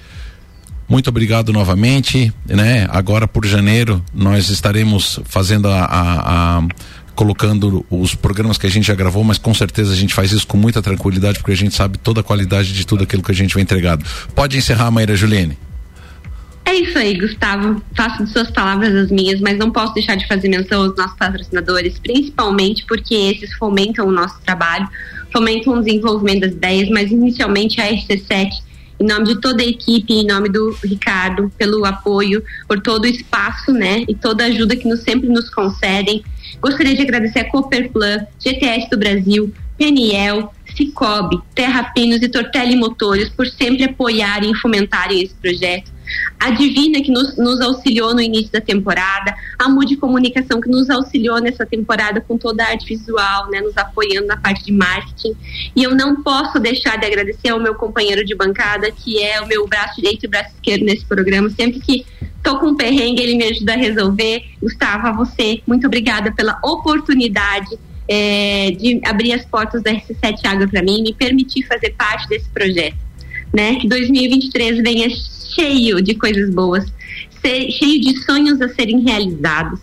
Muito 0.88 1.08
obrigado 1.08 1.54
novamente, 1.54 2.34
né? 2.48 2.88
Agora 2.90 3.28
por 3.28 3.46
janeiro 3.46 4.04
nós 4.12 4.50
estaremos 4.50 5.20
fazendo 5.24 5.68
a, 5.68 5.82
a, 5.84 6.58
a 6.58 6.64
colocando 7.14 7.86
os 7.92 8.16
programas 8.16 8.58
que 8.58 8.66
a 8.66 8.72
gente 8.72 8.88
já 8.88 8.96
gravou, 8.96 9.24
mas 9.24 9.38
com 9.38 9.54
certeza 9.54 9.94
a 9.94 9.96
gente 9.96 10.16
faz 10.16 10.32
isso 10.32 10.48
com 10.48 10.58
muita 10.58 10.82
tranquilidade, 10.82 11.38
porque 11.38 11.52
a 11.52 11.56
gente 11.56 11.76
sabe 11.76 12.00
toda 12.00 12.22
a 12.22 12.24
qualidade 12.24 12.74
de 12.74 12.88
tudo 12.88 13.04
aquilo 13.04 13.22
que 13.22 13.32
a 13.32 13.36
gente 13.36 13.54
vai 13.54 13.62
entregado. 13.62 14.04
Pode 14.34 14.58
encerrar, 14.58 14.90
Maíra 14.90 15.16
Juliane. 15.16 15.69
É 16.66 16.74
isso 16.76 16.98
aí, 16.98 17.18
Gustavo. 17.18 17.82
Faço 17.96 18.24
de 18.24 18.32
suas 18.32 18.52
palavras 18.52 18.94
as 18.94 19.12
minhas, 19.12 19.42
mas 19.42 19.58
não 19.58 19.72
posso 19.72 19.94
deixar 19.94 20.16
de 20.16 20.28
fazer 20.28 20.50
menção 20.50 20.84
aos 20.84 20.96
nossos 20.96 21.18
patrocinadores, 21.18 21.98
principalmente 22.00 22.86
porque 22.86 23.16
esses 23.16 23.54
fomentam 23.56 24.08
o 24.08 24.12
nosso 24.12 24.40
trabalho, 24.42 24.88
fomentam 25.32 25.74
o 25.74 25.84
desenvolvimento 25.84 26.42
das 26.42 26.52
ideias, 26.52 26.90
mas 26.90 27.12
inicialmente 27.12 27.82
a 27.82 27.92
RC7 27.92 28.70
em 29.00 29.08
nome 29.08 29.28
de 29.28 29.40
toda 29.40 29.64
a 29.64 29.66
equipe, 29.66 30.14
em 30.14 30.28
nome 30.28 30.50
do 30.50 30.78
Ricardo, 30.84 31.50
pelo 31.58 31.86
apoio, 31.86 32.44
por 32.68 32.82
todo 32.82 33.06
o 33.06 33.08
espaço, 33.08 33.72
né, 33.72 34.04
e 34.10 34.14
toda 34.14 34.44
a 34.44 34.48
ajuda 34.48 34.76
que 34.76 34.88
nos, 34.88 35.00
sempre 35.02 35.30
nos 35.30 35.50
concedem. 35.50 36.22
Gostaria 36.60 36.94
de 36.94 37.02
agradecer 37.02 37.40
a 37.40 37.50
Cooperplan, 37.50 38.26
GTS 38.38 38.90
do 38.90 38.98
Brasil, 38.98 39.54
PNL, 39.78 40.50
Cicobi, 40.76 41.40
Terra 41.56 41.84
Pinos 41.96 42.22
e 42.22 42.28
Tortelli 42.28 42.76
Motores 42.76 43.30
por 43.30 43.48
sempre 43.48 43.86
apoiarem 43.86 44.52
e 44.52 44.56
fomentarem 44.56 45.22
esse 45.22 45.34
projeto 45.36 45.90
a 46.40 46.52
Divina, 46.52 47.02
que 47.02 47.12
nos, 47.12 47.38
nos 47.38 47.62
auxiliou 47.62 48.14
no 48.14 48.22
início 48.22 48.52
da 48.52 48.62
temporada, 48.62 49.36
a 49.58 49.68
Mude 49.70 49.98
Comunicação, 49.98 50.62
que 50.62 50.70
nos 50.70 50.90
auxiliou 50.90 51.40
nessa 51.40 51.66
temporada 51.66 52.22
com 52.22 52.38
toda 52.38 52.64
a 52.64 52.70
arte 52.70 52.86
visual, 52.86 53.50
né, 53.50 53.62
nos 53.62 53.78
apoiando 53.78 54.28
na 54.28 54.38
parte 54.38 54.66
de 54.66 54.72
marketing. 54.72 55.36
E 55.76 55.84
eu 55.84 55.96
não 55.96 56.22
posso 56.24 56.60
deixar 56.60 56.98
de 56.98 57.06
agradecer 57.06 57.50
ao 57.50 57.60
meu 57.60 57.76
companheiro 57.76 58.24
de 58.26 58.36
bancada, 58.36 58.92
que 58.92 59.22
é 59.22 59.42
o 59.42 59.48
meu 59.48 59.68
braço 59.68 59.96
direito 59.96 60.26
e 60.26 60.28
braço 60.28 60.56
esquerdo 60.56 60.84
nesse 60.84 61.06
programa. 61.06 61.50
Sempre 61.50 61.80
que 61.80 62.06
tô 62.44 62.58
com 62.60 62.68
um 62.68 62.76
perrengue, 62.76 63.22
ele 63.22 63.36
me 63.36 63.46
ajuda 63.46 63.74
a 63.74 63.78
resolver. 63.78 64.44
Gustavo, 64.62 65.08
a 65.08 65.12
você, 65.12 65.62
muito 65.68 65.88
obrigada 65.88 66.32
pela 66.32 66.60
oportunidade 66.64 67.78
é, 68.08 68.72
de 68.72 69.00
abrir 69.06 69.34
as 69.34 69.46
portas 69.46 69.84
da 69.84 69.92
RC7 69.92 70.46
Agro 70.46 70.68
para 70.70 70.82
mim, 70.82 71.04
me 71.04 71.14
permitir 71.14 71.64
fazer 71.64 71.92
parte 71.92 72.28
desse 72.28 72.50
projeto. 72.50 72.98
Né? 73.54 73.76
Que 73.76 73.88
2023 73.88 74.82
venha 74.82 75.08
cheio 75.60 76.02
de 76.02 76.16
coisas 76.16 76.50
boas, 76.50 76.86
cheio 77.44 78.02
de 78.02 78.18
sonhos 78.24 78.62
a 78.62 78.70
serem 78.70 79.02
realizados, 79.02 79.82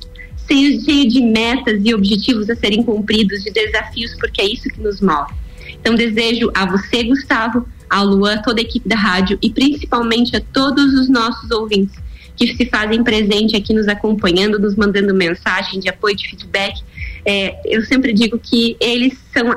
cheio, 0.48 0.82
cheio 0.82 1.08
de 1.08 1.20
metas 1.20 1.82
e 1.84 1.94
objetivos 1.94 2.48
a 2.48 2.56
serem 2.56 2.82
cumpridos, 2.82 3.44
de 3.44 3.50
desafios, 3.50 4.14
porque 4.18 4.40
é 4.40 4.46
isso 4.46 4.68
que 4.70 4.80
nos 4.80 5.00
move. 5.00 5.34
Então, 5.78 5.94
desejo 5.94 6.50
a 6.54 6.64
você, 6.64 7.04
Gustavo, 7.04 7.66
ao 7.90 8.06
Luan, 8.06 8.38
toda 8.38 8.60
a 8.60 8.64
equipe 8.64 8.88
da 8.88 8.96
rádio 8.96 9.38
e 9.42 9.50
principalmente 9.50 10.34
a 10.34 10.40
todos 10.40 10.94
os 10.94 11.08
nossos 11.08 11.50
ouvintes 11.50 11.94
que 12.36 12.54
se 12.54 12.66
fazem 12.66 13.02
presente 13.04 13.56
aqui 13.56 13.72
nos 13.72 13.88
acompanhando, 13.88 14.58
nos 14.58 14.74
mandando 14.76 15.14
mensagem 15.14 15.78
de 15.78 15.88
apoio, 15.88 16.16
de 16.16 16.28
feedback 16.28 16.82
é, 17.26 17.60
eu 17.64 17.84
sempre 17.84 18.12
digo 18.12 18.38
que 18.38 18.76
eles 18.78 19.18
são 19.34 19.50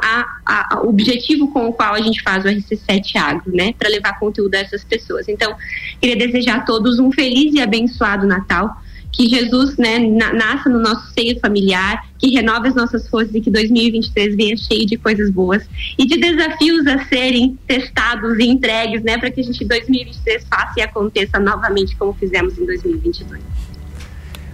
o 0.84 0.90
objetivo 0.90 1.52
com 1.52 1.68
o 1.68 1.74
qual 1.74 1.94
a 1.94 2.02
gente 2.02 2.20
faz 2.24 2.44
o 2.44 2.48
RC7 2.48 3.16
Agro, 3.16 3.56
né? 3.56 3.74
Para 3.78 3.88
levar 3.90 4.18
conteúdo 4.18 4.56
a 4.56 4.58
essas 4.58 4.84
pessoas. 4.84 5.30
Então, 5.30 5.56
queria 6.02 6.16
desejar 6.16 6.56
a 6.58 6.62
todos 6.62 6.98
um 6.98 7.12
feliz 7.12 7.54
e 7.54 7.62
abençoado 7.62 8.26
Natal. 8.26 8.76
Que 9.12 9.28
Jesus 9.28 9.76
né, 9.78 10.00
nasça 10.00 10.70
no 10.70 10.80
nosso 10.80 11.12
seio 11.14 11.40
familiar, 11.40 12.08
que 12.18 12.30
renove 12.30 12.70
as 12.70 12.76
nossas 12.76 13.08
forças 13.10 13.34
e 13.36 13.42
que 13.42 13.50
2023 13.50 14.36
venha 14.36 14.56
cheio 14.56 14.86
de 14.86 14.98
coisas 14.98 15.30
boas 15.32 15.68
e 15.98 16.06
de 16.06 16.18
desafios 16.18 16.88
a 16.88 17.04
serem 17.06 17.58
testados 17.68 18.38
e 18.40 18.44
entregues, 18.44 19.04
né, 19.04 19.18
para 19.18 19.32
que 19.32 19.42
a 19.42 19.44
gente 19.44 19.64
em 19.64 19.68
2023 19.68 20.46
faça 20.48 20.74
e 20.78 20.82
aconteça 20.82 21.40
novamente 21.40 21.96
como 21.96 22.14
fizemos 22.14 22.58
em 22.58 22.66
2022. 22.66 23.42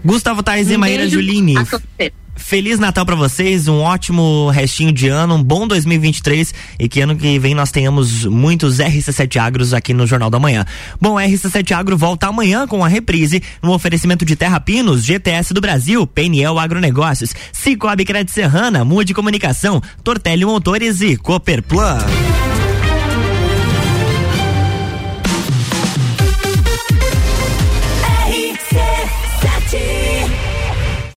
Gustavo 0.04 0.42
Tais 0.42 0.72
e 0.72 0.78
Maíra 0.78 1.08
Juline. 1.08 1.56
Feliz 2.36 2.78
Natal 2.78 3.06
para 3.06 3.16
vocês, 3.16 3.68
um 3.68 3.80
ótimo 3.80 4.50
restinho 4.50 4.92
de 4.92 5.08
ano, 5.08 5.36
um 5.36 5.44
bom 5.44 5.68
2023 5.68 6.54
e 6.78 6.88
que 6.88 7.02
ano 7.02 7.16
que 7.16 7.40
vem 7.40 7.56
nós 7.56 7.72
tenhamos 7.72 8.26
muitos 8.26 8.78
RC7 8.78 9.38
Agros 9.38 9.74
aqui 9.74 9.94
no 9.94 10.06
Jornal 10.06 10.30
da 10.30 10.40
Manhã. 10.40 10.66
Bom, 11.00 11.16
RC7 11.16 11.72
Agro 11.72 11.98
volta 11.98 12.28
amanhã 12.28 12.68
com 12.68 12.84
a 12.84 12.88
reprise 12.88 13.42
no 13.64 13.74
oferecimento 13.74 14.26
de 14.26 14.36
Terra 14.36 14.60
Pinos, 14.60 15.04
GTS 15.04 15.54
do 15.54 15.62
Brasil, 15.62 16.06
PNL 16.06 16.60
Agronegócios, 16.60 17.34
Cicobi 17.52 18.06
Crédito 18.06 18.32
Serrana, 18.32 18.86
Mude 18.86 19.14
Comunicação, 19.14 19.82
Tortelli 20.04 20.46
Motores 20.46 21.02
e 21.02 21.18
Cooperplan. 21.18 21.98